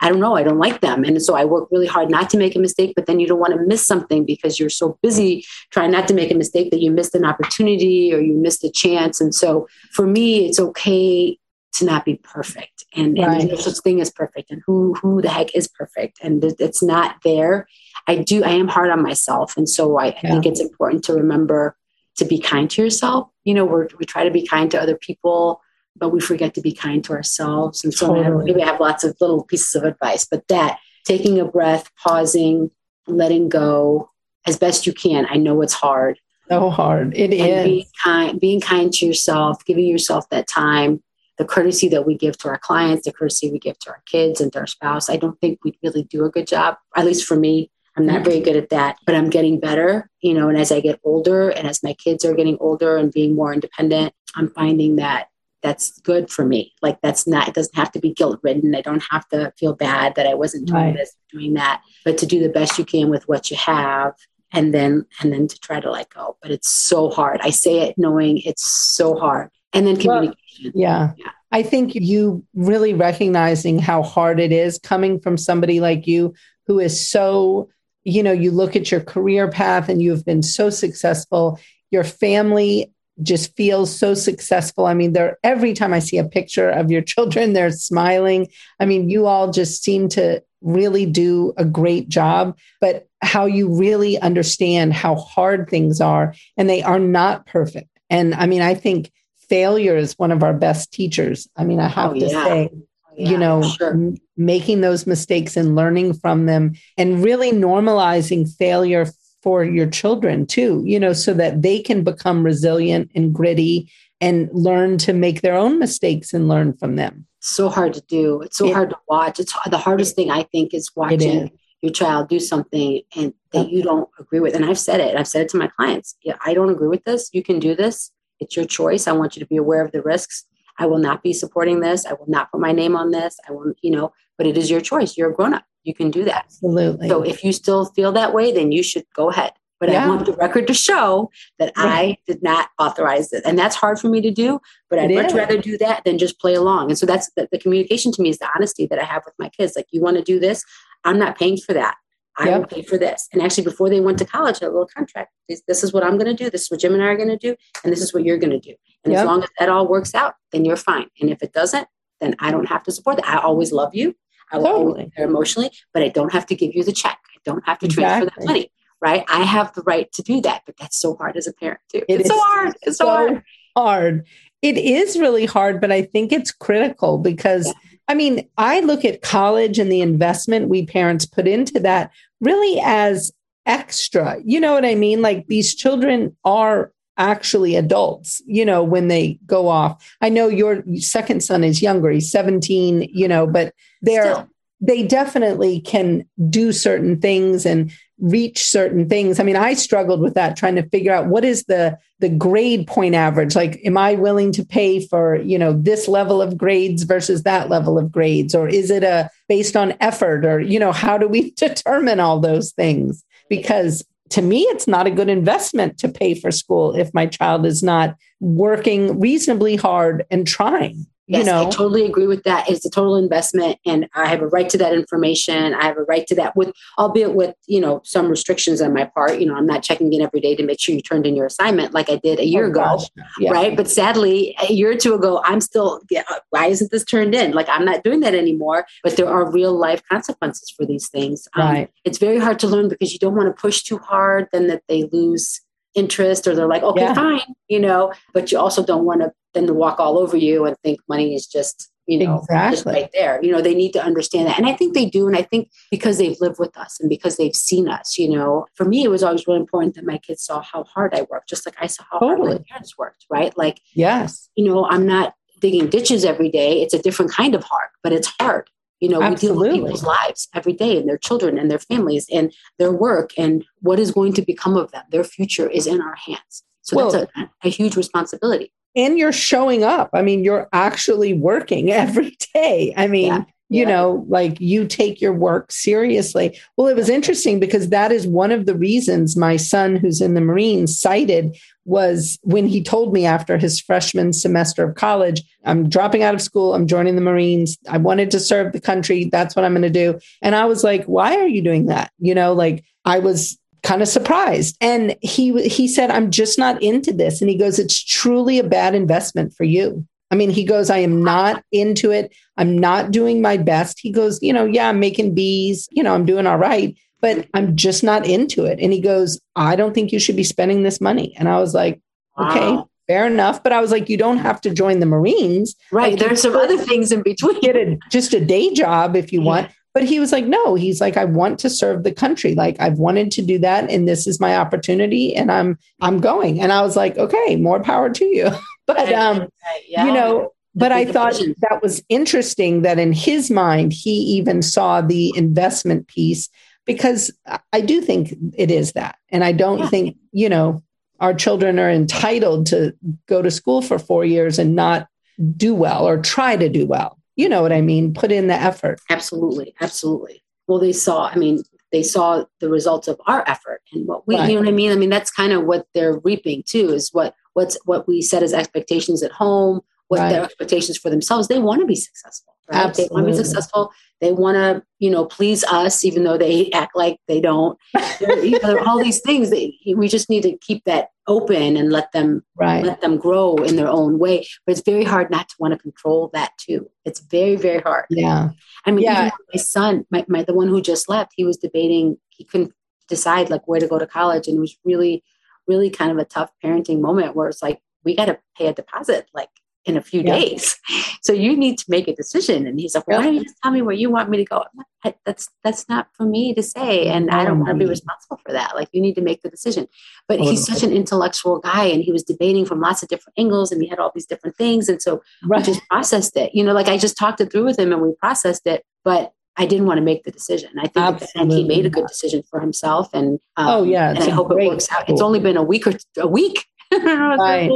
I 0.00 0.08
don't 0.08 0.20
know, 0.20 0.36
I 0.36 0.44
don't 0.44 0.58
like 0.58 0.80
them. 0.80 1.02
And 1.04 1.20
so 1.20 1.34
I 1.34 1.44
work 1.44 1.68
really 1.72 1.86
hard 1.86 2.08
not 2.08 2.30
to 2.30 2.38
make 2.38 2.54
a 2.54 2.60
mistake, 2.60 2.92
but 2.94 3.06
then 3.06 3.18
you 3.18 3.26
don't 3.26 3.40
want 3.40 3.54
to 3.54 3.66
miss 3.66 3.84
something 3.84 4.24
because 4.24 4.60
you're 4.60 4.70
so 4.70 4.96
busy 5.02 5.44
trying 5.70 5.90
not 5.90 6.06
to 6.08 6.14
make 6.14 6.30
a 6.30 6.36
mistake 6.36 6.70
that 6.70 6.80
you 6.80 6.90
missed 6.92 7.16
an 7.16 7.24
opportunity 7.24 8.14
or 8.14 8.20
you 8.20 8.34
missed 8.34 8.62
a 8.62 8.70
chance. 8.70 9.20
And 9.20 9.34
so 9.34 9.66
for 9.92 10.06
me, 10.06 10.46
it's 10.46 10.60
okay 10.60 11.36
to 11.72 11.84
not 11.84 12.04
be 12.04 12.16
perfect. 12.16 12.84
And, 12.94 13.18
right. 13.18 13.40
and 13.40 13.50
no 13.50 13.56
such 13.56 13.78
thing 13.80 14.00
as 14.00 14.10
perfect. 14.10 14.50
And 14.50 14.62
who 14.66 14.94
who 14.94 15.20
the 15.20 15.28
heck 15.28 15.54
is 15.54 15.66
perfect? 15.66 16.18
And 16.22 16.42
it's 16.44 16.82
not 16.82 17.16
there. 17.24 17.66
I 18.06 18.16
do, 18.16 18.44
I 18.44 18.50
am 18.50 18.68
hard 18.68 18.90
on 18.90 19.02
myself. 19.02 19.56
And 19.56 19.68
so 19.68 19.98
I, 19.98 20.06
yeah. 20.06 20.14
I 20.24 20.28
think 20.30 20.46
it's 20.46 20.60
important 20.60 21.04
to 21.04 21.14
remember 21.14 21.76
to 22.16 22.24
be 22.24 22.38
kind 22.38 22.70
to 22.70 22.82
yourself. 22.82 23.28
You 23.44 23.54
know, 23.54 23.64
we 23.64 23.86
we 23.98 24.04
try 24.04 24.24
to 24.24 24.30
be 24.30 24.46
kind 24.46 24.70
to 24.70 24.80
other 24.80 24.96
people 24.96 25.60
but 25.98 26.10
we 26.10 26.20
forget 26.20 26.54
to 26.54 26.60
be 26.60 26.72
kind 26.72 27.02
to 27.04 27.12
ourselves. 27.12 27.84
And 27.84 27.92
so 27.92 28.14
totally. 28.14 28.44
maybe 28.44 28.62
I 28.62 28.66
have 28.66 28.80
lots 28.80 29.04
of 29.04 29.16
little 29.20 29.44
pieces 29.44 29.74
of 29.74 29.84
advice, 29.84 30.24
but 30.24 30.46
that 30.48 30.78
taking 31.04 31.40
a 31.40 31.44
breath, 31.44 31.90
pausing, 31.96 32.70
letting 33.06 33.48
go 33.48 34.10
as 34.46 34.58
best 34.58 34.86
you 34.86 34.92
can. 34.92 35.26
I 35.28 35.36
know 35.36 35.62
it's 35.62 35.72
hard. 35.72 36.18
So 36.48 36.70
hard. 36.70 37.14
It 37.14 37.32
is. 37.32 37.64
Being 37.64 37.84
kind, 38.02 38.40
being 38.40 38.60
kind 38.60 38.92
to 38.94 39.06
yourself, 39.06 39.64
giving 39.64 39.86
yourself 39.86 40.28
that 40.30 40.46
time, 40.46 41.02
the 41.36 41.44
courtesy 41.44 41.88
that 41.88 42.06
we 42.06 42.16
give 42.16 42.36
to 42.38 42.48
our 42.48 42.58
clients, 42.58 43.04
the 43.04 43.12
courtesy 43.12 43.50
we 43.50 43.58
give 43.58 43.78
to 43.80 43.90
our 43.90 44.02
kids 44.06 44.40
and 44.40 44.52
to 44.52 44.60
our 44.60 44.66
spouse. 44.66 45.10
I 45.10 45.16
don't 45.16 45.38
think 45.40 45.60
we 45.64 45.78
really 45.82 46.04
do 46.04 46.24
a 46.24 46.30
good 46.30 46.46
job, 46.46 46.76
at 46.96 47.04
least 47.04 47.26
for 47.26 47.36
me. 47.36 47.70
I'm 47.96 48.06
not 48.06 48.24
very 48.24 48.40
good 48.40 48.56
at 48.56 48.68
that, 48.70 48.96
but 49.06 49.16
I'm 49.16 49.28
getting 49.28 49.58
better, 49.58 50.08
you 50.20 50.32
know, 50.32 50.48
and 50.48 50.56
as 50.56 50.70
I 50.70 50.78
get 50.80 51.00
older 51.02 51.48
and 51.48 51.66
as 51.66 51.82
my 51.82 51.94
kids 51.94 52.24
are 52.24 52.34
getting 52.34 52.56
older 52.60 52.96
and 52.96 53.12
being 53.12 53.34
more 53.34 53.52
independent, 53.52 54.14
I'm 54.36 54.50
finding 54.50 54.96
that 54.96 55.28
that's 55.62 55.98
good 56.00 56.30
for 56.30 56.44
me. 56.44 56.72
Like 56.82 57.00
that's 57.02 57.26
not, 57.26 57.48
it 57.48 57.54
doesn't 57.54 57.76
have 57.76 57.92
to 57.92 57.98
be 57.98 58.12
guilt 58.12 58.40
ridden. 58.42 58.74
I 58.74 58.80
don't 58.80 59.02
have 59.10 59.28
to 59.28 59.52
feel 59.58 59.74
bad 59.74 60.14
that 60.14 60.26
I 60.26 60.34
wasn't 60.34 60.68
doing 60.68 60.86
right. 60.86 60.96
this, 60.96 61.16
doing 61.32 61.54
that, 61.54 61.82
but 62.04 62.18
to 62.18 62.26
do 62.26 62.40
the 62.40 62.48
best 62.48 62.78
you 62.78 62.84
can 62.84 63.10
with 63.10 63.26
what 63.28 63.50
you 63.50 63.56
have 63.56 64.14
and 64.52 64.72
then, 64.72 65.04
and 65.20 65.32
then 65.32 65.48
to 65.48 65.58
try 65.60 65.80
to 65.80 65.90
let 65.90 66.10
go. 66.10 66.36
But 66.40 66.50
it's 66.50 66.68
so 66.68 67.10
hard. 67.10 67.40
I 67.42 67.50
say 67.50 67.80
it 67.80 67.96
knowing 67.98 68.38
it's 68.38 68.64
so 68.64 69.16
hard. 69.16 69.50
And 69.72 69.86
then 69.86 69.96
communication. 69.96 70.36
Well, 70.64 70.72
yeah. 70.74 71.12
yeah. 71.16 71.30
I 71.50 71.62
think 71.62 71.94
you 71.94 72.44
really 72.54 72.94
recognizing 72.94 73.78
how 73.78 74.02
hard 74.02 74.38
it 74.38 74.52
is 74.52 74.78
coming 74.78 75.18
from 75.18 75.36
somebody 75.36 75.80
like 75.80 76.06
you 76.06 76.34
who 76.66 76.78
is 76.78 77.08
so, 77.08 77.68
you 78.04 78.22
know, 78.22 78.32
you 78.32 78.50
look 78.50 78.76
at 78.76 78.90
your 78.90 79.00
career 79.00 79.50
path 79.50 79.88
and 79.88 80.02
you've 80.02 80.24
been 80.24 80.42
so 80.42 80.70
successful. 80.70 81.58
Your 81.90 82.04
family 82.04 82.92
just 83.22 83.54
feels 83.56 83.94
so 83.94 84.14
successful. 84.14 84.86
I 84.86 84.94
mean, 84.94 85.12
they're 85.12 85.38
every 85.42 85.74
time 85.74 85.92
I 85.92 85.98
see 85.98 86.18
a 86.18 86.24
picture 86.24 86.70
of 86.70 86.90
your 86.90 87.02
children, 87.12 87.52
they're 87.52 87.70
smiling. 87.70 88.48
I 88.80 88.86
mean, 88.86 89.08
you 89.08 89.26
all 89.26 89.50
just 89.50 89.82
seem 89.82 90.08
to 90.10 90.42
really 90.60 91.06
do 91.06 91.52
a 91.56 91.64
great 91.64 92.08
job, 92.08 92.56
but 92.80 93.06
how 93.22 93.46
you 93.46 93.76
really 93.76 94.18
understand 94.18 94.92
how 94.92 95.14
hard 95.16 95.68
things 95.68 96.00
are 96.00 96.34
and 96.56 96.68
they 96.68 96.82
are 96.82 96.98
not 96.98 97.46
perfect. 97.46 97.88
And 98.10 98.34
I 98.34 98.46
mean, 98.46 98.62
I 98.62 98.74
think 98.74 99.12
failure 99.48 99.96
is 99.96 100.18
one 100.18 100.32
of 100.32 100.42
our 100.42 100.52
best 100.52 100.92
teachers. 100.92 101.48
I 101.56 101.64
mean, 101.64 101.80
I 101.80 101.86
oh, 101.86 101.88
have 101.88 102.10
oh, 102.10 102.14
to 102.14 102.20
yeah. 102.20 102.44
say, 102.44 102.70
oh, 102.72 102.84
yeah, 103.16 103.30
you 103.30 103.38
know, 103.38 103.62
sure. 103.62 103.90
m- 103.90 104.16
making 104.36 104.80
those 104.80 105.06
mistakes 105.06 105.56
and 105.56 105.74
learning 105.74 106.14
from 106.14 106.46
them 106.46 106.74
and 106.96 107.22
really 107.22 107.52
normalizing 107.52 108.48
failure 108.56 109.06
for 109.42 109.64
your 109.64 109.88
children 109.88 110.46
too, 110.46 110.82
you 110.84 110.98
know, 110.98 111.12
so 111.12 111.32
that 111.34 111.62
they 111.62 111.80
can 111.80 112.02
become 112.02 112.42
resilient 112.42 113.10
and 113.14 113.34
gritty 113.34 113.90
and 114.20 114.48
learn 114.52 114.98
to 114.98 115.12
make 115.12 115.42
their 115.42 115.54
own 115.54 115.78
mistakes 115.78 116.32
and 116.32 116.48
learn 116.48 116.72
from 116.72 116.96
them. 116.96 117.26
So 117.40 117.68
hard 117.68 117.94
to 117.94 118.00
do. 118.02 118.42
It's 118.42 118.56
so 118.56 118.66
it, 118.66 118.74
hard 118.74 118.90
to 118.90 118.98
watch. 119.08 119.38
It's 119.38 119.54
the 119.70 119.78
hardest 119.78 120.16
thing 120.16 120.30
I 120.30 120.42
think 120.42 120.74
is 120.74 120.90
watching 120.96 121.52
your 121.82 121.92
child 121.92 122.28
do 122.28 122.40
something 122.40 123.02
and 123.14 123.32
that 123.52 123.70
you 123.70 123.82
don't 123.82 124.08
agree 124.18 124.40
with. 124.40 124.54
And 124.54 124.64
I've 124.64 124.78
said 124.78 125.00
it. 125.00 125.16
I've 125.16 125.28
said 125.28 125.42
it 125.42 125.48
to 125.50 125.56
my 125.56 125.68
clients. 125.68 126.16
Yeah, 126.22 126.36
I 126.44 126.52
don't 126.52 126.70
agree 126.70 126.88
with 126.88 127.04
this. 127.04 127.30
You 127.32 127.42
can 127.42 127.60
do 127.60 127.76
this. 127.76 128.10
It's 128.40 128.56
your 128.56 128.66
choice. 128.66 129.06
I 129.06 129.12
want 129.12 129.36
you 129.36 129.40
to 129.40 129.46
be 129.46 129.56
aware 129.56 129.84
of 129.84 129.92
the 129.92 130.02
risks. 130.02 130.44
I 130.78 130.86
will 130.86 130.98
not 130.98 131.22
be 131.22 131.32
supporting 131.32 131.80
this. 131.80 132.06
I 132.06 132.12
will 132.12 132.28
not 132.28 132.50
put 132.50 132.60
my 132.60 132.72
name 132.72 132.96
on 132.96 133.10
this. 133.10 133.38
I 133.48 133.52
will, 133.52 133.72
you 133.82 133.90
know, 133.90 134.12
but 134.36 134.46
it 134.46 134.56
is 134.56 134.70
your 134.70 134.80
choice. 134.80 135.16
You're 135.16 135.30
a 135.30 135.34
grown 135.34 135.54
up. 135.54 135.64
You 135.88 135.94
can 135.94 136.10
do 136.10 136.22
that. 136.24 136.44
Absolutely. 136.44 137.08
So 137.08 137.22
if 137.22 137.42
you 137.42 137.50
still 137.50 137.86
feel 137.86 138.12
that 138.12 138.34
way, 138.34 138.52
then 138.52 138.72
you 138.72 138.82
should 138.82 139.06
go 139.16 139.30
ahead. 139.30 139.52
But 139.80 139.88
yeah. 139.88 140.04
I 140.04 140.08
want 140.08 140.26
the 140.26 140.34
record 140.34 140.66
to 140.66 140.74
show 140.74 141.30
that 141.58 141.72
right. 141.78 142.18
I 142.18 142.18
did 142.26 142.42
not 142.42 142.68
authorize 142.78 143.32
it. 143.32 143.42
And 143.46 143.58
that's 143.58 143.74
hard 143.74 143.98
for 143.98 144.08
me 144.08 144.20
to 144.20 144.30
do, 144.30 144.60
but 144.90 144.98
I'd 144.98 145.10
it 145.10 145.14
much 145.14 145.26
is. 145.28 145.32
rather 145.32 145.56
do 145.56 145.78
that 145.78 146.04
than 146.04 146.18
just 146.18 146.38
play 146.40 146.52
along. 146.52 146.90
And 146.90 146.98
so 146.98 147.06
that's 147.06 147.30
the, 147.36 147.48
the, 147.50 147.58
communication 147.58 148.12
to 148.12 148.20
me 148.20 148.28
is 148.28 148.36
the 148.36 148.50
honesty 148.54 148.86
that 148.88 148.98
I 148.98 149.04
have 149.04 149.22
with 149.24 149.32
my 149.38 149.48
kids. 149.48 149.76
Like, 149.76 149.86
you 149.90 150.02
want 150.02 150.18
to 150.18 150.22
do 150.22 150.38
this? 150.38 150.62
I'm 151.04 151.18
not 151.18 151.38
paying 151.38 151.56
for 151.56 151.72
that. 151.72 151.96
I 152.36 152.50
yep. 152.50 152.58
will 152.58 152.66
pay 152.66 152.82
for 152.82 152.98
this. 152.98 153.30
And 153.32 153.40
actually, 153.40 153.64
before 153.64 153.88
they 153.88 154.00
went 154.00 154.18
to 154.18 154.26
college, 154.26 154.60
a 154.60 154.66
little 154.66 154.86
contract. 154.94 155.32
This, 155.48 155.62
this 155.66 155.82
is 155.82 155.94
what 155.94 156.04
I'm 156.04 156.18
going 156.18 156.36
to 156.36 156.44
do. 156.44 156.50
This 156.50 156.64
is 156.64 156.70
what 156.70 156.80
Jim 156.80 156.92
and 156.92 157.02
I 157.02 157.06
are 157.06 157.16
going 157.16 157.30
to 157.30 157.38
do. 157.38 157.56
And 157.82 157.90
this 157.90 158.02
is 158.02 158.12
what 158.12 158.24
you're 158.24 158.36
going 158.36 158.50
to 158.50 158.60
do. 158.60 158.74
And 159.04 159.12
yep. 159.14 159.20
as 159.20 159.26
long 159.26 159.42
as 159.42 159.48
that 159.58 159.70
all 159.70 159.88
works 159.88 160.14
out, 160.14 160.34
then 160.52 160.66
you're 160.66 160.76
fine. 160.76 161.06
And 161.18 161.30
if 161.30 161.42
it 161.42 161.54
doesn't, 161.54 161.88
then 162.20 162.34
I 162.40 162.50
don't 162.50 162.66
have 162.66 162.82
to 162.82 162.92
support 162.92 163.16
that. 163.16 163.28
I 163.28 163.38
always 163.38 163.72
love 163.72 163.94
you. 163.94 164.14
I 164.52 164.58
will 164.58 164.64
totally. 164.64 165.04
be 165.04 165.12
there 165.16 165.26
emotionally, 165.26 165.70
but 165.92 166.02
I 166.02 166.08
don't 166.08 166.32
have 166.32 166.46
to 166.46 166.54
give 166.54 166.74
you 166.74 166.84
the 166.84 166.92
check. 166.92 167.18
I 167.34 167.38
don't 167.44 167.64
have 167.66 167.78
to 167.80 167.86
exactly. 167.86 168.28
transfer 168.28 168.40
that 168.40 168.46
money, 168.46 168.70
right? 169.00 169.24
I 169.28 169.42
have 169.42 169.72
the 169.74 169.82
right 169.82 170.10
to 170.12 170.22
do 170.22 170.40
that, 170.42 170.62
but 170.66 170.76
that's 170.78 170.98
so 170.98 171.16
hard 171.16 171.36
as 171.36 171.46
a 171.46 171.52
parent 171.52 171.80
too. 171.92 172.02
It 172.08 172.20
it's 172.20 172.28
so 172.28 172.38
hard. 172.38 172.74
It's 172.82 172.98
so, 172.98 173.04
so 173.04 173.10
hard. 173.10 173.42
hard. 173.76 174.26
It 174.62 174.76
is 174.76 175.18
really 175.18 175.46
hard, 175.46 175.80
but 175.80 175.92
I 175.92 176.02
think 176.02 176.32
it's 176.32 176.50
critical 176.50 177.18
because 177.18 177.66
yeah. 177.66 177.72
I 178.08 178.14
mean, 178.14 178.48
I 178.56 178.80
look 178.80 179.04
at 179.04 179.22
college 179.22 179.78
and 179.78 179.92
the 179.92 180.00
investment 180.00 180.70
we 180.70 180.86
parents 180.86 181.26
put 181.26 181.46
into 181.46 181.78
that 181.80 182.10
really 182.40 182.80
as 182.82 183.32
extra. 183.66 184.38
You 184.44 184.60
know 184.60 184.72
what 184.72 184.86
I 184.86 184.94
mean? 184.94 185.20
Like 185.20 185.46
these 185.46 185.74
children 185.74 186.36
are 186.44 186.90
actually 187.18 187.76
adults, 187.76 188.40
you 188.46 188.64
know, 188.64 188.82
when 188.82 189.08
they 189.08 189.38
go 189.46 189.68
off. 189.68 190.16
I 190.20 190.28
know 190.28 190.48
your 190.48 190.82
second 190.96 191.42
son 191.42 191.64
is 191.64 191.82
younger, 191.82 192.10
he's 192.10 192.30
17, 192.30 193.08
you 193.12 193.28
know, 193.28 193.46
but 193.46 193.74
they're 194.00 194.34
Still. 194.34 194.48
they 194.80 195.02
definitely 195.02 195.80
can 195.80 196.26
do 196.48 196.72
certain 196.72 197.20
things 197.20 197.66
and 197.66 197.90
reach 198.20 198.64
certain 198.64 199.08
things. 199.08 199.38
I 199.38 199.44
mean, 199.44 199.56
I 199.56 199.74
struggled 199.74 200.20
with 200.20 200.34
that 200.34 200.56
trying 200.56 200.74
to 200.76 200.88
figure 200.88 201.12
out 201.12 201.26
what 201.26 201.44
is 201.44 201.64
the 201.64 201.98
the 202.20 202.28
grade 202.28 202.86
point 202.86 203.14
average. 203.14 203.54
Like, 203.54 203.80
am 203.84 203.96
I 203.96 204.14
willing 204.14 204.50
to 204.52 204.64
pay 204.64 205.04
for, 205.06 205.36
you 205.36 205.58
know, 205.58 205.72
this 205.72 206.08
level 206.08 206.42
of 206.42 206.58
grades 206.58 207.04
versus 207.04 207.44
that 207.44 207.68
level 207.68 207.98
of 207.98 208.10
grades? 208.10 208.54
Or 208.54 208.68
is 208.68 208.90
it 208.90 209.04
a 209.04 209.30
based 209.48 209.76
on 209.76 209.94
effort? 210.00 210.44
Or, 210.44 210.60
you 210.60 210.80
know, 210.80 210.92
how 210.92 211.16
do 211.18 211.28
we 211.28 211.50
determine 211.56 212.20
all 212.20 212.40
those 212.40 212.72
things? 212.72 213.24
Because 213.48 214.04
to 214.30 214.42
me, 214.42 214.62
it's 214.62 214.86
not 214.86 215.06
a 215.06 215.10
good 215.10 215.28
investment 215.28 215.98
to 215.98 216.08
pay 216.08 216.34
for 216.34 216.50
school 216.50 216.94
if 216.94 217.12
my 217.14 217.26
child 217.26 217.64
is 217.66 217.82
not 217.82 218.16
working 218.40 219.18
reasonably 219.20 219.76
hard 219.76 220.24
and 220.30 220.46
trying. 220.46 221.06
Yes, 221.28 221.40
you 221.40 221.52
know, 221.52 221.66
I 221.66 221.70
totally 221.70 222.06
agree 222.06 222.26
with 222.26 222.42
that. 222.44 222.70
It's 222.70 222.86
a 222.86 222.90
total 222.90 223.16
investment, 223.16 223.78
and 223.84 224.08
I 224.14 224.26
have 224.26 224.40
a 224.40 224.48
right 224.48 224.68
to 224.70 224.78
that 224.78 224.94
information. 224.94 225.74
I 225.74 225.84
have 225.84 225.98
a 225.98 226.04
right 226.04 226.26
to 226.26 226.34
that, 226.36 226.56
with 226.56 226.72
albeit 226.96 227.34
with 227.34 227.54
you 227.66 227.80
know 227.80 228.00
some 228.02 228.28
restrictions 228.28 228.80
on 228.80 228.94
my 228.94 229.04
part. 229.04 229.38
You 229.38 229.46
know, 229.46 229.54
I'm 229.54 229.66
not 229.66 229.82
checking 229.82 230.10
in 230.14 230.22
every 230.22 230.40
day 230.40 230.56
to 230.56 230.62
make 230.62 230.80
sure 230.80 230.94
you 230.94 231.02
turned 231.02 231.26
in 231.26 231.36
your 231.36 231.44
assignment 231.44 231.92
like 231.92 232.08
I 232.08 232.16
did 232.16 232.40
a 232.40 232.46
year 232.46 232.64
oh, 232.64 232.70
ago, 232.70 233.00
yeah. 233.38 233.50
right? 233.50 233.76
But 233.76 233.90
sadly, 233.90 234.56
a 234.66 234.72
year 234.72 234.92
or 234.92 234.96
two 234.96 235.14
ago, 235.14 235.42
I'm 235.44 235.60
still. 235.60 236.00
Yeah, 236.10 236.22
why 236.48 236.66
isn't 236.66 236.90
this 236.90 237.04
turned 237.04 237.34
in? 237.34 237.52
Like 237.52 237.68
I'm 237.68 237.84
not 237.84 238.04
doing 238.04 238.20
that 238.20 238.34
anymore. 238.34 238.86
But 239.02 239.18
there 239.18 239.28
are 239.28 239.50
real 239.50 239.74
life 239.74 240.02
consequences 240.10 240.70
for 240.70 240.86
these 240.86 241.08
things. 241.08 241.46
Um, 241.54 241.62
right. 241.62 241.90
It's 242.04 242.18
very 242.18 242.38
hard 242.38 242.58
to 242.60 242.68
learn 242.68 242.88
because 242.88 243.12
you 243.12 243.18
don't 243.18 243.34
want 243.34 243.54
to 243.54 243.60
push 243.60 243.82
too 243.82 243.98
hard, 243.98 244.48
then 244.50 244.68
that 244.68 244.82
they 244.88 245.08
lose 245.12 245.60
interest 245.94 246.46
or 246.46 246.54
they're 246.54 246.68
like 246.68 246.82
okay 246.82 247.02
yeah. 247.02 247.14
fine 247.14 247.54
you 247.68 247.80
know 247.80 248.12
but 248.34 248.52
you 248.52 248.58
also 248.58 248.84
don't 248.84 249.04
want 249.04 249.20
to 249.20 249.32
then 249.54 249.66
to 249.66 249.74
walk 249.74 249.98
all 249.98 250.18
over 250.18 250.36
you 250.36 250.64
and 250.64 250.76
think 250.82 251.00
money 251.08 251.34
is 251.34 251.46
just 251.46 251.90
you 252.06 252.18
know 252.18 252.38
exactly. 252.38 252.76
just 252.76 252.86
right 252.86 253.10
there 253.12 253.42
you 253.42 253.52
know 253.52 253.60
they 253.60 253.74
need 253.74 253.92
to 253.92 254.02
understand 254.02 254.46
that 254.46 254.58
and 254.58 254.66
i 254.66 254.72
think 254.72 254.94
they 254.94 255.06
do 255.06 255.26
and 255.26 255.36
i 255.36 255.42
think 255.42 255.70
because 255.90 256.18
they've 256.18 256.40
lived 256.40 256.58
with 256.58 256.76
us 256.76 256.98
and 257.00 257.08
because 257.08 257.36
they've 257.36 257.54
seen 257.54 257.88
us 257.88 258.18
you 258.18 258.28
know 258.28 258.66
for 258.74 258.84
me 258.84 259.02
it 259.04 259.10
was 259.10 259.22
always 259.22 259.46
really 259.46 259.60
important 259.60 259.94
that 259.94 260.04
my 260.04 260.18
kids 260.18 260.42
saw 260.42 260.60
how 260.62 260.84
hard 260.84 261.14
i 261.14 261.22
worked 261.30 261.48
just 261.48 261.66
like 261.66 261.76
i 261.80 261.86
saw 261.86 262.04
how 262.10 262.18
totally. 262.18 262.48
hard 262.48 262.60
my 262.60 262.64
parents 262.68 262.96
worked 262.98 263.26
right 263.30 263.56
like 263.56 263.80
yes 263.94 264.48
you 264.56 264.64
know 264.64 264.86
i'm 264.86 265.06
not 265.06 265.34
digging 265.60 265.88
ditches 265.88 266.24
every 266.24 266.48
day 266.48 266.82
it's 266.82 266.94
a 266.94 267.02
different 267.02 267.30
kind 267.30 267.54
of 267.54 267.62
hard 267.64 267.88
but 268.02 268.12
it's 268.12 268.32
hard 268.40 268.68
you 269.00 269.08
know, 269.08 269.22
Absolutely. 269.22 269.62
we 269.62 269.68
deal 269.68 269.82
with 269.82 269.86
people's 269.86 270.04
lives 270.04 270.48
every 270.54 270.72
day 270.72 270.98
and 270.98 271.08
their 271.08 271.18
children 271.18 271.58
and 271.58 271.70
their 271.70 271.78
families 271.78 272.26
and 272.32 272.52
their 272.78 272.92
work 272.92 273.30
and 273.36 273.64
what 273.80 273.98
is 273.98 274.10
going 274.10 274.32
to 274.34 274.42
become 274.42 274.76
of 274.76 274.90
them. 274.90 275.04
Their 275.10 275.24
future 275.24 275.68
is 275.68 275.86
in 275.86 276.00
our 276.00 276.16
hands. 276.16 276.64
So 276.82 276.96
well, 276.96 277.10
that's 277.10 277.30
a, 277.36 277.50
a 277.64 277.68
huge 277.68 277.96
responsibility. 277.96 278.72
And 278.96 279.18
you're 279.18 279.32
showing 279.32 279.84
up. 279.84 280.10
I 280.12 280.22
mean, 280.22 280.42
you're 280.42 280.68
actually 280.72 281.34
working 281.34 281.92
every 281.92 282.36
day. 282.54 282.94
I 282.96 283.06
mean, 283.06 283.26
yeah 283.26 283.44
you 283.68 283.82
yeah. 283.82 283.88
know 283.88 284.24
like 284.28 284.60
you 284.60 284.86
take 284.86 285.20
your 285.20 285.32
work 285.32 285.70
seriously. 285.70 286.58
Well 286.76 286.88
it 286.88 286.96
was 286.96 287.08
interesting 287.08 287.60
because 287.60 287.90
that 287.90 288.12
is 288.12 288.26
one 288.26 288.50
of 288.50 288.66
the 288.66 288.74
reasons 288.74 289.36
my 289.36 289.56
son 289.56 289.96
who's 289.96 290.20
in 290.20 290.34
the 290.34 290.40
marines 290.40 290.98
cited 290.98 291.56
was 291.84 292.38
when 292.42 292.66
he 292.66 292.82
told 292.82 293.12
me 293.12 293.24
after 293.24 293.56
his 293.56 293.80
freshman 293.80 294.32
semester 294.32 294.84
of 294.84 294.94
college 294.94 295.42
i'm 295.64 295.88
dropping 295.88 296.22
out 296.22 296.34
of 296.34 296.42
school. 296.42 296.74
I'm 296.74 296.86
joining 296.86 297.14
the 297.14 297.20
marines. 297.20 297.78
I 297.88 297.98
wanted 297.98 298.30
to 298.32 298.40
serve 298.40 298.72
the 298.72 298.80
country. 298.80 299.24
That's 299.24 299.54
what 299.54 299.64
i'm 299.64 299.72
going 299.72 299.82
to 299.82 299.90
do. 299.90 300.18
And 300.42 300.54
i 300.54 300.64
was 300.64 300.82
like 300.82 301.04
why 301.04 301.36
are 301.36 301.48
you 301.48 301.62
doing 301.62 301.86
that? 301.86 302.10
You 302.18 302.34
know 302.34 302.52
like 302.52 302.84
i 303.04 303.18
was 303.18 303.58
kind 303.82 304.02
of 304.02 304.08
surprised. 304.08 304.76
And 304.80 305.16
he 305.20 305.68
he 305.68 305.88
said 305.88 306.10
i'm 306.10 306.30
just 306.30 306.58
not 306.58 306.82
into 306.82 307.12
this. 307.12 307.40
And 307.40 307.50
he 307.50 307.56
goes 307.56 307.78
it's 307.78 308.02
truly 308.02 308.58
a 308.58 308.64
bad 308.64 308.94
investment 308.94 309.52
for 309.52 309.64
you 309.64 310.06
I 310.30 310.34
mean, 310.34 310.50
he 310.50 310.64
goes, 310.64 310.90
I 310.90 310.98
am 310.98 311.22
not 311.22 311.64
into 311.72 312.10
it. 312.10 312.34
I'm 312.56 312.76
not 312.76 313.10
doing 313.10 313.40
my 313.40 313.56
best. 313.56 313.98
He 314.00 314.10
goes, 314.10 314.42
you 314.42 314.52
know, 314.52 314.64
yeah, 314.64 314.88
I'm 314.88 315.00
making 315.00 315.34
bees, 315.34 315.88
you 315.90 316.02
know, 316.02 316.14
I'm 316.14 316.26
doing 316.26 316.46
all 316.46 316.58
right, 316.58 316.96
but 317.20 317.48
I'm 317.54 317.76
just 317.76 318.04
not 318.04 318.26
into 318.26 318.64
it. 318.64 318.78
And 318.80 318.92
he 318.92 319.00
goes, 319.00 319.40
I 319.56 319.76
don't 319.76 319.94
think 319.94 320.12
you 320.12 320.18
should 320.18 320.36
be 320.36 320.44
spending 320.44 320.82
this 320.82 321.00
money. 321.00 321.34
And 321.38 321.48
I 321.48 321.58
was 321.58 321.74
like, 321.74 322.00
okay, 322.38 322.78
fair 323.06 323.26
enough. 323.26 323.62
But 323.62 323.72
I 323.72 323.80
was 323.80 323.90
like, 323.90 324.08
you 324.08 324.16
don't 324.16 324.38
have 324.38 324.60
to 324.60 324.70
join 324.70 325.00
the 325.00 325.06
Marines. 325.06 325.74
Right. 325.90 326.12
Like, 326.12 326.20
There's 326.20 326.42
some 326.42 326.56
other 326.56 326.76
things 326.76 327.10
in 327.10 327.22
between. 327.22 327.60
Get 327.60 327.76
a, 327.76 327.98
just 328.10 328.34
a 328.34 328.44
day 328.44 328.72
job 328.72 329.16
if 329.16 329.32
you 329.32 329.40
yeah. 329.40 329.46
want. 329.46 329.70
But 329.94 330.04
he 330.04 330.20
was 330.20 330.30
like, 330.30 330.44
no, 330.44 330.74
he's 330.74 331.00
like, 331.00 331.16
I 331.16 331.24
want 331.24 331.58
to 331.60 331.70
serve 331.70 332.04
the 332.04 332.12
country. 332.12 332.54
Like 332.54 332.76
I've 332.78 332.98
wanted 332.98 333.32
to 333.32 333.42
do 333.42 333.58
that. 333.60 333.90
And 333.90 334.06
this 334.06 334.26
is 334.26 334.38
my 334.38 334.56
opportunity 334.56 335.34
and 335.34 335.50
I'm, 335.50 335.78
I'm 336.00 336.20
going. 336.20 336.60
And 336.60 336.72
I 336.72 336.82
was 336.82 336.94
like, 336.94 337.16
okay, 337.16 337.56
more 337.56 337.80
power 337.80 338.10
to 338.10 338.24
you. 338.24 338.50
but 338.88 339.12
um, 339.12 339.48
yeah. 339.86 340.06
you 340.06 340.12
know, 340.12 340.52
but 340.74 340.90
I 340.90 341.04
thought 341.04 341.34
that 341.34 341.80
was 341.82 342.02
interesting 342.08 342.82
that 342.82 342.98
in 342.98 343.12
his 343.12 343.50
mind, 343.50 343.92
he 343.92 344.10
even 344.10 344.62
saw 344.62 345.00
the 345.00 345.32
investment 345.36 346.08
piece 346.08 346.48
because 346.84 347.30
I 347.72 347.80
do 347.80 348.00
think 348.00 348.34
it 348.54 348.70
is 348.70 348.92
that. 348.92 349.16
And 349.30 349.44
I 349.44 349.52
don't 349.52 349.80
yeah. 349.80 349.88
think, 349.88 350.16
you 350.32 350.48
know, 350.48 350.82
our 351.20 351.34
children 351.34 351.78
are 351.78 351.90
entitled 351.90 352.66
to 352.66 352.94
go 353.26 353.42
to 353.42 353.50
school 353.50 353.82
for 353.82 353.98
four 353.98 354.24
years 354.24 354.58
and 354.58 354.74
not 354.74 355.08
do 355.56 355.74
well 355.74 356.06
or 356.06 356.18
try 356.22 356.56
to 356.56 356.68
do 356.68 356.86
well. 356.86 357.18
You 357.36 357.48
know 357.48 357.60
what 357.60 357.72
I 357.72 357.80
mean? 357.80 358.14
Put 358.14 358.32
in 358.32 358.46
the 358.46 358.54
effort. 358.54 359.00
Absolutely. 359.10 359.74
Absolutely. 359.80 360.42
Well, 360.66 360.78
they 360.78 360.92
saw, 360.92 361.28
I 361.28 361.36
mean, 361.36 361.62
they 361.92 362.02
saw 362.02 362.44
the 362.60 362.68
results 362.68 363.08
of 363.08 363.20
our 363.26 363.42
effort 363.48 363.80
and 363.92 364.06
what 364.06 364.28
we, 364.28 364.36
right. 364.36 364.48
you 364.48 364.54
know 364.54 364.60
what 364.60 364.68
I 364.68 364.72
mean? 364.72 364.92
I 364.92 364.96
mean, 364.96 365.10
that's 365.10 365.30
kind 365.30 365.52
of 365.52 365.64
what 365.64 365.86
they're 365.94 366.18
reaping 366.18 366.62
too, 366.66 366.90
is 366.90 367.10
what 367.12 367.34
what's 367.58 367.76
what 367.86 368.06
we 368.06 368.22
set 368.22 368.44
as 368.44 368.52
expectations 368.52 369.20
at 369.24 369.32
home, 369.32 369.80
what 370.06 370.20
right. 370.20 370.30
their 370.30 370.44
expectations 370.44 370.96
for 370.96 371.10
themselves. 371.10 371.48
They 371.48 371.58
want 371.58 371.80
to 371.80 371.86
be 371.86 371.96
successful, 371.96 372.54
right? 372.70 372.86
Absolutely. 372.86 373.08
They 373.08 373.14
want 373.14 373.26
to 373.26 373.32
be 373.32 373.44
successful. 373.44 373.92
They 374.20 374.32
want 374.32 374.54
to, 374.56 374.82
you 375.00 375.10
know, 375.10 375.24
please 375.24 375.64
us, 375.64 376.04
even 376.04 376.22
though 376.22 376.38
they 376.38 376.70
act 376.70 376.94
like 376.94 377.18
they 377.26 377.40
don't. 377.40 377.76
you 378.20 378.60
know, 378.62 378.78
all 378.86 379.02
these 379.02 379.20
things. 379.20 379.50
That 379.50 379.72
we 379.96 380.06
just 380.06 380.30
need 380.30 380.44
to 380.44 380.56
keep 380.58 380.84
that 380.84 381.08
open 381.26 381.76
and 381.76 381.90
let 381.90 382.12
them 382.12 382.44
right. 382.56 382.84
let 382.84 383.00
them 383.00 383.18
grow 383.18 383.56
in 383.56 383.74
their 383.74 383.88
own 383.88 384.20
way. 384.20 384.46
But 384.64 384.72
it's 384.72 384.88
very 384.88 385.04
hard 385.04 385.28
not 385.28 385.48
to 385.48 385.56
want 385.58 385.72
to 385.72 385.78
control 385.78 386.30
that 386.34 386.52
too. 386.58 386.88
It's 387.04 387.18
very 387.18 387.56
very 387.56 387.80
hard. 387.80 388.06
Yeah. 388.08 388.50
I 388.86 388.92
mean, 388.92 389.04
yeah. 389.04 389.30
my 389.52 389.60
son, 389.60 390.06
my, 390.12 390.24
my 390.28 390.44
the 390.44 390.54
one 390.54 390.68
who 390.68 390.80
just 390.80 391.08
left, 391.08 391.32
he 391.34 391.44
was 391.44 391.56
debating. 391.56 392.18
He 392.28 392.44
couldn't 392.44 392.72
decide 393.08 393.50
like 393.50 393.66
where 393.66 393.80
to 393.80 393.88
go 393.88 393.98
to 393.98 394.06
college, 394.06 394.46
and 394.46 394.58
it 394.58 394.60
was 394.60 394.78
really 394.84 395.24
really 395.68 395.90
kind 395.90 396.10
of 396.10 396.18
a 396.18 396.24
tough 396.24 396.50
parenting 396.64 397.00
moment 397.00 397.36
where 397.36 397.48
it's 397.48 397.62
like, 397.62 397.80
we 398.04 398.16
got 398.16 398.26
to 398.26 398.38
pay 398.56 398.66
a 398.66 398.72
deposit 398.72 399.28
like 399.34 399.50
in 399.88 399.96
a 399.96 400.02
few 400.02 400.22
yeah. 400.22 400.38
days. 400.38 400.76
So 401.20 401.32
you 401.34 401.56
need 401.56 401.76
to 401.78 401.84
make 401.88 402.08
a 402.08 402.14
decision. 402.14 402.66
And 402.66 402.80
he's 402.80 402.94
like, 402.94 403.06
well, 403.06 403.18
why 403.18 403.24
don't 403.24 403.34
you 403.34 403.42
just 403.42 403.56
tell 403.62 403.72
me 403.72 403.82
where 403.82 403.94
you 403.94 404.08
want 404.08 404.30
me 404.30 404.38
to 404.38 404.44
go? 404.44 404.64
Like, 405.04 405.18
that's 405.26 405.50
that's 405.62 405.86
not 405.86 406.06
for 406.16 406.24
me 406.24 406.54
to 406.54 406.62
say. 406.62 407.06
And 407.08 407.30
I 407.30 407.44
don't 407.44 407.58
want 407.58 407.70
to 407.70 407.74
be 407.74 407.84
mm. 407.84 407.90
responsible 407.90 408.40
for 408.46 408.52
that. 408.52 408.74
Like 408.74 408.88
you 408.92 409.02
need 409.02 409.14
to 409.16 409.20
make 409.20 409.42
the 409.42 409.50
decision. 409.50 409.88
But 410.26 410.40
he's 410.40 410.64
such 410.64 410.82
an 410.82 410.92
intellectual 410.92 411.58
guy 411.58 411.84
and 411.84 412.02
he 412.02 412.12
was 412.12 412.22
debating 412.22 412.64
from 412.64 412.80
lots 412.80 413.02
of 413.02 413.10
different 413.10 413.34
angles 413.38 413.72
and 413.72 413.80
we 413.80 413.88
had 413.88 413.98
all 413.98 414.10
these 414.14 414.24
different 414.24 414.56
things. 414.56 414.88
And 414.88 415.02
so 415.02 415.20
right. 415.44 415.58
we 415.58 415.74
just 415.74 415.86
processed 415.88 416.34
it. 416.36 416.54
You 416.54 416.64
know, 416.64 416.72
like 416.72 416.88
I 416.88 416.96
just 416.96 417.18
talked 417.18 417.42
it 417.42 417.52
through 417.52 417.64
with 417.64 417.78
him 417.78 417.92
and 417.92 418.00
we 418.00 418.14
processed 418.14 418.66
it. 418.66 418.84
But 419.04 419.34
I 419.58 419.66
didn't 419.66 419.86
want 419.86 419.98
to 419.98 420.04
make 420.04 420.22
the 420.22 420.30
decision. 420.30 420.70
I 420.78 420.86
think 420.86 421.22
and 421.34 421.50
he 421.50 421.64
made 421.64 421.84
a 421.84 421.90
good 421.90 422.06
decision 422.06 422.44
for 422.48 422.60
himself. 422.60 423.08
And 423.12 423.40
um, 423.56 423.68
oh 423.68 423.82
yeah, 423.82 424.10
and 424.10 424.18
I 424.20 424.30
hope 424.30 424.52
it 424.52 424.66
works 424.66 424.90
out. 424.90 425.08
It's 425.08 425.20
only 425.20 425.40
been 425.40 425.56
a 425.56 425.62
week 425.62 425.86
or 425.86 425.94
a 426.16 426.28
week, 426.28 426.64
right. 426.92 427.70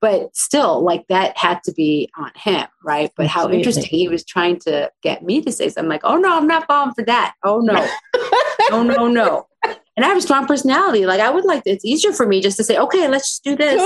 but 0.00 0.34
still, 0.34 0.82
like 0.82 1.06
that 1.08 1.36
had 1.36 1.62
to 1.64 1.72
be 1.72 2.08
on 2.16 2.32
him, 2.34 2.66
right? 2.82 3.10
But 3.14 3.26
how 3.26 3.50
interesting 3.50 3.84
he 3.84 4.08
was 4.08 4.24
trying 4.24 4.58
to 4.60 4.90
get 5.02 5.22
me 5.22 5.42
to 5.42 5.52
say 5.52 5.68
something 5.68 5.90
like, 5.90 6.00
"Oh 6.02 6.16
no, 6.16 6.34
I'm 6.34 6.46
not 6.46 6.66
falling 6.66 6.94
for 6.94 7.04
that. 7.04 7.34
Oh 7.44 7.60
no, 7.60 7.86
oh 8.70 8.82
no, 8.96 9.06
no." 9.06 9.46
And 9.96 10.06
I 10.06 10.08
have 10.08 10.16
a 10.16 10.22
strong 10.22 10.46
personality. 10.46 11.04
Like 11.04 11.20
I 11.20 11.30
would 11.30 11.44
like 11.44 11.62
it's 11.66 11.84
easier 11.84 12.12
for 12.12 12.26
me 12.26 12.40
just 12.40 12.56
to 12.56 12.64
say, 12.64 12.78
"Okay, 12.78 13.08
let's 13.08 13.28
just 13.28 13.44
do 13.44 13.56
this. 13.56 13.80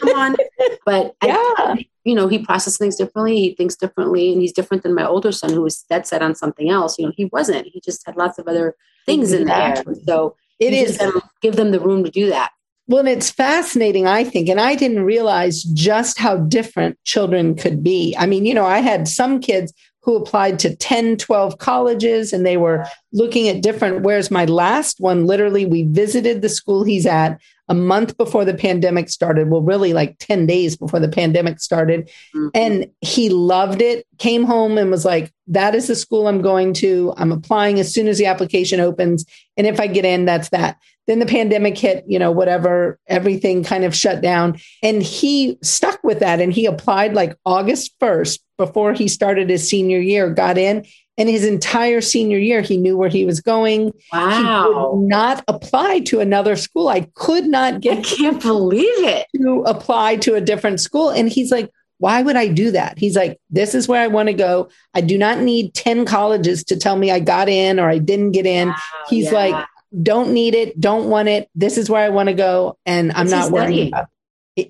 Come 0.00 0.18
on." 0.18 0.36
But 0.86 1.16
yeah. 1.22 1.34
I, 1.36 1.86
you 2.04 2.14
know, 2.14 2.28
he 2.28 2.38
processes 2.38 2.78
things 2.78 2.96
differently. 2.96 3.36
He 3.36 3.54
thinks 3.54 3.76
differently, 3.76 4.32
and 4.32 4.40
he's 4.40 4.52
different 4.52 4.82
than 4.82 4.94
my 4.94 5.06
older 5.06 5.32
son, 5.32 5.52
who 5.52 5.60
was 5.60 5.84
dead 5.90 6.06
set 6.06 6.22
on 6.22 6.34
something 6.34 6.70
else. 6.70 6.98
You 6.98 7.06
know, 7.06 7.12
he 7.14 7.26
wasn't. 7.26 7.66
He 7.66 7.80
just 7.80 8.06
had 8.06 8.16
lots 8.16 8.38
of 8.38 8.48
other 8.48 8.74
things 9.04 9.32
in 9.32 9.44
there. 9.44 9.82
So 10.06 10.36
it 10.58 10.72
is 10.72 11.00
give 11.42 11.56
them 11.56 11.70
the 11.70 11.80
room 11.80 12.04
to 12.04 12.10
do 12.10 12.30
that. 12.30 12.52
Well, 12.86 13.06
it's 13.06 13.30
fascinating, 13.30 14.06
I 14.06 14.24
think. 14.24 14.48
And 14.48 14.58
I 14.58 14.74
didn't 14.74 15.04
realize 15.04 15.62
just 15.62 16.18
how 16.18 16.38
different 16.38 16.98
children 17.04 17.54
could 17.54 17.82
be. 17.82 18.16
I 18.18 18.24
mean, 18.24 18.46
you 18.46 18.54
know, 18.54 18.64
I 18.64 18.78
had 18.78 19.06
some 19.06 19.40
kids 19.40 19.74
who 20.08 20.16
applied 20.16 20.58
to 20.58 20.74
10, 20.74 21.18
12 21.18 21.58
colleges 21.58 22.32
and 22.32 22.46
they 22.46 22.56
were 22.56 22.86
looking 23.12 23.46
at 23.46 23.60
different. 23.60 24.00
Whereas 24.00 24.30
my 24.30 24.46
last 24.46 25.00
one, 25.00 25.26
literally, 25.26 25.66
we 25.66 25.82
visited 25.82 26.40
the 26.40 26.48
school 26.48 26.82
he's 26.82 27.04
at 27.04 27.38
a 27.68 27.74
month 27.74 28.16
before 28.16 28.46
the 28.46 28.54
pandemic 28.54 29.10
started. 29.10 29.50
Well, 29.50 29.60
really 29.60 29.92
like 29.92 30.16
10 30.20 30.46
days 30.46 30.78
before 30.78 30.98
the 30.98 31.10
pandemic 31.10 31.60
started. 31.60 32.08
Mm-hmm. 32.34 32.48
And 32.54 32.90
he 33.02 33.28
loved 33.28 33.82
it, 33.82 34.06
came 34.16 34.44
home 34.44 34.78
and 34.78 34.90
was 34.90 35.04
like, 35.04 35.30
that 35.48 35.74
is 35.74 35.88
the 35.88 35.94
school 35.94 36.26
I'm 36.26 36.40
going 36.40 36.72
to. 36.74 37.12
I'm 37.18 37.30
applying 37.30 37.78
as 37.78 37.92
soon 37.92 38.08
as 38.08 38.16
the 38.16 38.24
application 38.24 38.80
opens. 38.80 39.26
And 39.58 39.66
if 39.66 39.78
I 39.78 39.88
get 39.88 40.06
in, 40.06 40.24
that's 40.24 40.48
that. 40.48 40.78
Then 41.08 41.20
the 41.20 41.26
pandemic 41.26 41.76
hit, 41.78 42.04
you 42.06 42.18
know, 42.18 42.30
whatever, 42.30 42.98
everything 43.06 43.64
kind 43.64 43.82
of 43.82 43.96
shut 43.96 44.20
down. 44.20 44.58
And 44.82 45.02
he 45.02 45.58
stuck 45.62 46.04
with 46.04 46.20
that 46.20 46.38
and 46.38 46.52
he 46.52 46.66
applied 46.66 47.14
like 47.14 47.34
August 47.46 47.98
1st 47.98 48.40
before 48.58 48.92
he 48.92 49.08
started 49.08 49.48
his 49.48 49.66
senior 49.66 50.00
year, 50.00 50.28
got 50.28 50.58
in. 50.58 50.84
And 51.16 51.28
his 51.28 51.46
entire 51.46 52.02
senior 52.02 52.38
year, 52.38 52.60
he 52.60 52.76
knew 52.76 52.96
where 52.96 53.08
he 53.08 53.24
was 53.24 53.40
going. 53.40 53.92
Wow. 54.12 54.92
He 54.94 55.06
not 55.06 55.42
apply 55.48 56.00
to 56.00 56.20
another 56.20 56.56
school. 56.56 56.88
I 56.88 57.08
could 57.14 57.46
not 57.46 57.80
get 57.80 57.98
I 57.98 58.02
can't 58.02 58.40
believe 58.40 58.84
it. 58.98 59.26
to 59.34 59.62
apply 59.62 60.16
to 60.16 60.34
a 60.34 60.40
different 60.42 60.78
school. 60.78 61.08
And 61.08 61.28
he's 61.28 61.50
like, 61.50 61.70
why 61.96 62.22
would 62.22 62.36
I 62.36 62.48
do 62.48 62.70
that? 62.70 62.98
He's 62.98 63.16
like, 63.16 63.40
this 63.50 63.74
is 63.74 63.88
where 63.88 64.02
I 64.02 64.06
want 64.08 64.28
to 64.28 64.34
go. 64.34 64.68
I 64.94 65.00
do 65.00 65.16
not 65.16 65.40
need 65.40 65.74
10 65.74 66.04
colleges 66.04 66.62
to 66.64 66.76
tell 66.76 66.96
me 66.96 67.10
I 67.10 67.18
got 67.18 67.48
in 67.48 67.80
or 67.80 67.88
I 67.88 67.98
didn't 67.98 68.32
get 68.32 68.46
in. 68.46 68.68
Wow, 68.68 68.76
He's 69.08 69.32
yeah. 69.32 69.32
like, 69.32 69.66
don't 70.02 70.32
need 70.32 70.54
it, 70.54 70.78
don't 70.80 71.08
want 71.08 71.28
it. 71.28 71.48
This 71.54 71.78
is 71.78 71.88
where 71.88 72.04
I 72.04 72.08
want 72.10 72.28
to 72.28 72.34
go. 72.34 72.78
And 72.84 73.12
I'm 73.12 73.26
What's 73.26 73.30
not 73.30 73.50
worrying 73.50 73.88
about 73.88 74.08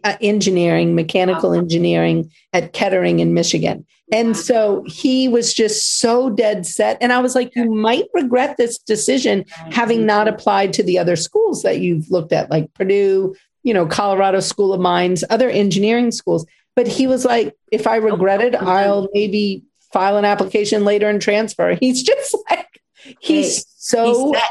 uh, 0.05 0.17
engineering, 0.21 0.95
mechanical 0.95 1.51
Wow. 1.51 1.59
engineering 1.59 2.31
at 2.53 2.73
Kettering 2.73 3.21
in 3.21 3.35
Michigan. 3.35 3.87
And 4.13 4.37
so 4.37 4.85
he 4.87 5.29
was 5.29 5.53
just 5.53 6.01
so 6.01 6.31
dead 6.31 6.67
set. 6.67 6.97
And 7.01 7.13
I 7.13 7.21
was 7.21 7.35
like, 7.35 7.55
you 7.55 7.71
might 7.71 8.07
regret 8.15 8.57
this 8.57 8.79
decision 8.79 9.45
having 9.71 10.07
not 10.07 10.29
applied 10.29 10.73
to 10.75 10.83
the 10.83 10.99
other 10.99 11.15
schools 11.15 11.63
that 11.63 11.81
you've 11.81 12.11
looked 12.11 12.33
at, 12.33 12.51
like 12.51 12.73
Purdue, 12.75 13.35
you 13.65 13.75
know, 13.75 13.87
Colorado 13.87 14.41
School 14.41 14.73
of 14.73 14.81
Mines, 14.81 15.25
other 15.29 15.51
engineering 15.51 16.11
schools. 16.11 16.47
But 16.75 16.87
he 16.87 17.07
was 17.07 17.25
like, 17.25 17.55
if 17.71 17.87
I 17.87 17.97
regret 17.97 18.41
it, 18.41 18.55
I'll 18.55 19.09
maybe 19.13 19.65
file 19.93 20.17
an 20.17 20.25
application 20.25 20.85
later 20.85 21.09
and 21.09 21.21
transfer. 21.21 21.75
He's 21.81 22.03
just 22.03 22.35
like, 22.51 22.81
he's 23.21 23.67
so, 23.77 24.33
set. 24.33 24.43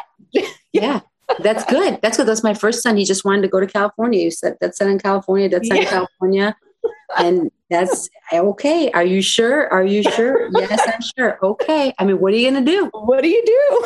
Yeah. 0.73 1.01
That's 1.39 1.65
good. 1.65 1.99
That's 2.01 2.15
good. 2.17 2.25
That's 2.25 2.43
my 2.43 2.53
first 2.53 2.81
son. 2.81 2.95
He 2.95 3.03
just 3.03 3.25
wanted 3.25 3.41
to 3.41 3.47
go 3.49 3.59
to 3.59 3.67
California. 3.67 4.23
You 4.23 4.31
said 4.31 4.55
that's 4.61 4.77
set 4.77 4.87
in 4.87 4.97
California. 4.97 5.49
That's 5.49 5.67
set 5.67 5.77
in 5.77 5.83
Yeah. 5.83 5.89
California. 5.89 6.55
And 7.17 7.51
that's 7.69 8.09
okay. 8.31 8.89
Are 8.91 9.03
you 9.03 9.21
sure? 9.21 9.67
Are 9.71 9.83
you 9.83 10.03
sure? 10.03 10.49
yes, 10.53 10.81
I'm 10.87 11.01
sure. 11.17 11.37
Okay. 11.43 11.93
I 11.99 12.05
mean, 12.05 12.19
what 12.19 12.33
are 12.33 12.37
you 12.37 12.49
going 12.49 12.63
to 12.65 12.71
do? 12.71 12.89
what 12.93 13.21
do 13.21 13.27
you 13.27 13.43
do? 13.45 13.85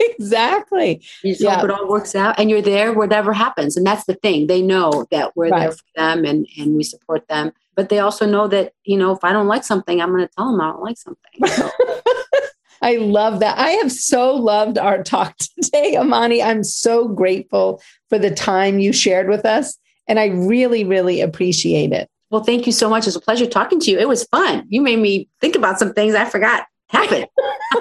exactly. 0.00 1.00
You 1.22 1.32
just 1.32 1.42
Yeah. 1.42 1.56
hope 1.56 1.64
it 1.64 1.70
all 1.70 1.88
works 1.88 2.14
out 2.16 2.38
and 2.40 2.50
you're 2.50 2.62
there 2.62 2.92
whatever 2.92 3.32
happens. 3.32 3.76
And 3.76 3.86
that's 3.86 4.06
the 4.06 4.14
thing. 4.14 4.48
They 4.48 4.60
know 4.62 5.06
that 5.12 5.36
we're 5.36 5.50
there 5.50 5.72
for 5.72 5.84
them 5.94 6.24
and, 6.24 6.46
and 6.58 6.74
we 6.74 6.82
support 6.82 7.28
them. 7.28 7.52
But 7.76 7.88
they 7.88 8.00
also 8.00 8.26
know 8.26 8.48
that, 8.48 8.72
you 8.84 8.96
know, 8.96 9.12
if 9.12 9.22
I 9.22 9.32
don't 9.32 9.46
like 9.46 9.62
something, 9.64 10.00
I'm 10.00 10.10
going 10.10 10.26
to 10.26 10.34
tell 10.34 10.50
them 10.50 10.60
I 10.60 10.70
don't 10.72 10.82
like 10.82 10.98
something. 10.98 11.46
So, 11.46 11.70
I 12.82 12.96
love 12.96 13.40
that. 13.40 13.58
I 13.58 13.70
have 13.72 13.92
so 13.92 14.34
loved 14.34 14.78
our 14.78 15.02
talk 15.02 15.36
today, 15.62 15.96
Amani. 15.96 16.42
I'm 16.42 16.64
so 16.64 17.08
grateful 17.08 17.82
for 18.08 18.18
the 18.18 18.30
time 18.30 18.78
you 18.78 18.92
shared 18.92 19.28
with 19.28 19.44
us. 19.44 19.76
And 20.08 20.18
I 20.18 20.26
really, 20.26 20.84
really 20.84 21.20
appreciate 21.20 21.92
it. 21.92 22.08
well, 22.30 22.42
thank 22.42 22.66
you 22.66 22.72
so 22.72 22.88
much. 22.88 23.04
It 23.04 23.08
was 23.08 23.16
a 23.16 23.20
pleasure 23.20 23.46
talking 23.46 23.80
to 23.80 23.90
you. 23.90 23.98
It 23.98 24.08
was 24.08 24.24
fun. 24.24 24.66
You 24.68 24.80
made 24.82 24.98
me 24.98 25.28
think 25.40 25.54
about 25.56 25.78
some 25.78 25.92
things 25.92 26.14
I 26.14 26.24
forgot 26.24 26.66
happened. 26.88 27.26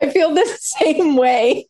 I 0.00 0.10
feel 0.12 0.34
the 0.34 0.46
same 0.60 1.16
way. 1.16 1.68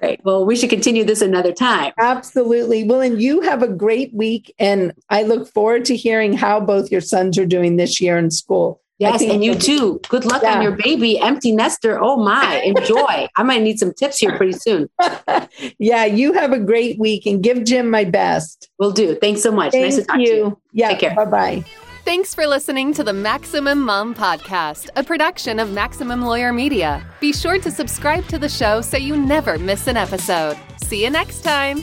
Great. 0.00 0.20
Well, 0.24 0.44
we 0.44 0.56
should 0.56 0.70
continue 0.70 1.04
this 1.04 1.20
another 1.22 1.52
time. 1.52 1.92
Absolutely. 1.98 2.84
Well, 2.84 3.00
and 3.00 3.20
you 3.22 3.40
have 3.42 3.62
a 3.62 3.68
great 3.68 4.12
week. 4.14 4.52
And 4.58 4.92
I 5.10 5.22
look 5.22 5.48
forward 5.52 5.84
to 5.86 5.96
hearing 5.96 6.32
how 6.32 6.60
both 6.60 6.90
your 6.90 7.00
sons 7.00 7.38
are 7.38 7.46
doing 7.46 7.76
this 7.76 8.00
year 8.00 8.18
in 8.18 8.30
school. 8.30 8.80
I 8.98 9.10
Yes, 9.10 9.22
and 9.22 9.44
you 9.44 9.54
too. 9.54 10.00
Good 10.08 10.24
luck 10.24 10.42
Yeah. 10.42 10.56
on 10.56 10.62
your 10.62 10.72
baby, 10.72 11.18
empty 11.18 11.52
nester. 11.52 11.98
Oh 12.02 12.16
my, 12.16 12.62
enjoy. 12.64 13.28
I 13.36 13.42
might 13.42 13.62
need 13.62 13.78
some 13.78 13.92
tips 13.92 14.18
here 14.18 14.34
pretty 14.38 14.52
soon. 14.54 14.88
yeah, 15.78 16.06
you 16.06 16.32
have 16.32 16.52
a 16.52 16.58
great 16.58 16.98
week 16.98 17.26
and 17.26 17.42
give 17.42 17.62
Jim 17.64 17.90
my 17.90 18.04
best. 18.04 18.70
Will 18.78 18.92
do. 18.92 19.14
Thanks 19.16 19.42
so 19.42 19.50
much. 19.52 19.74
nice 19.74 19.96
to 19.96 20.04
Thank 20.04 20.08
talk 20.08 20.16
to 20.16 20.22
you. 20.22 20.58
Yeah. 20.72 20.88
Take 20.88 21.00
care. 21.00 21.14
Bye 21.14 21.24
bye. 21.26 21.64
Thanks 22.06 22.34
for 22.34 22.46
listening 22.46 22.94
to 22.94 23.02
the 23.02 23.12
Maximum 23.12 23.82
Mom 23.82 24.14
Podcast, 24.14 24.88
a 24.96 25.02
production 25.02 25.58
of 25.58 25.72
Maximum 25.72 26.22
Lawyer 26.22 26.52
Media. 26.52 27.04
Be 27.20 27.32
sure 27.32 27.58
to 27.58 27.70
subscribe 27.70 28.26
to 28.28 28.38
the 28.38 28.48
show 28.48 28.80
so 28.80 28.96
you 28.96 29.16
never 29.16 29.58
miss 29.58 29.88
an 29.88 29.96
episode. 29.96 30.56
See 30.82 31.02
you 31.02 31.10
next 31.10 31.42
time. 31.42 31.82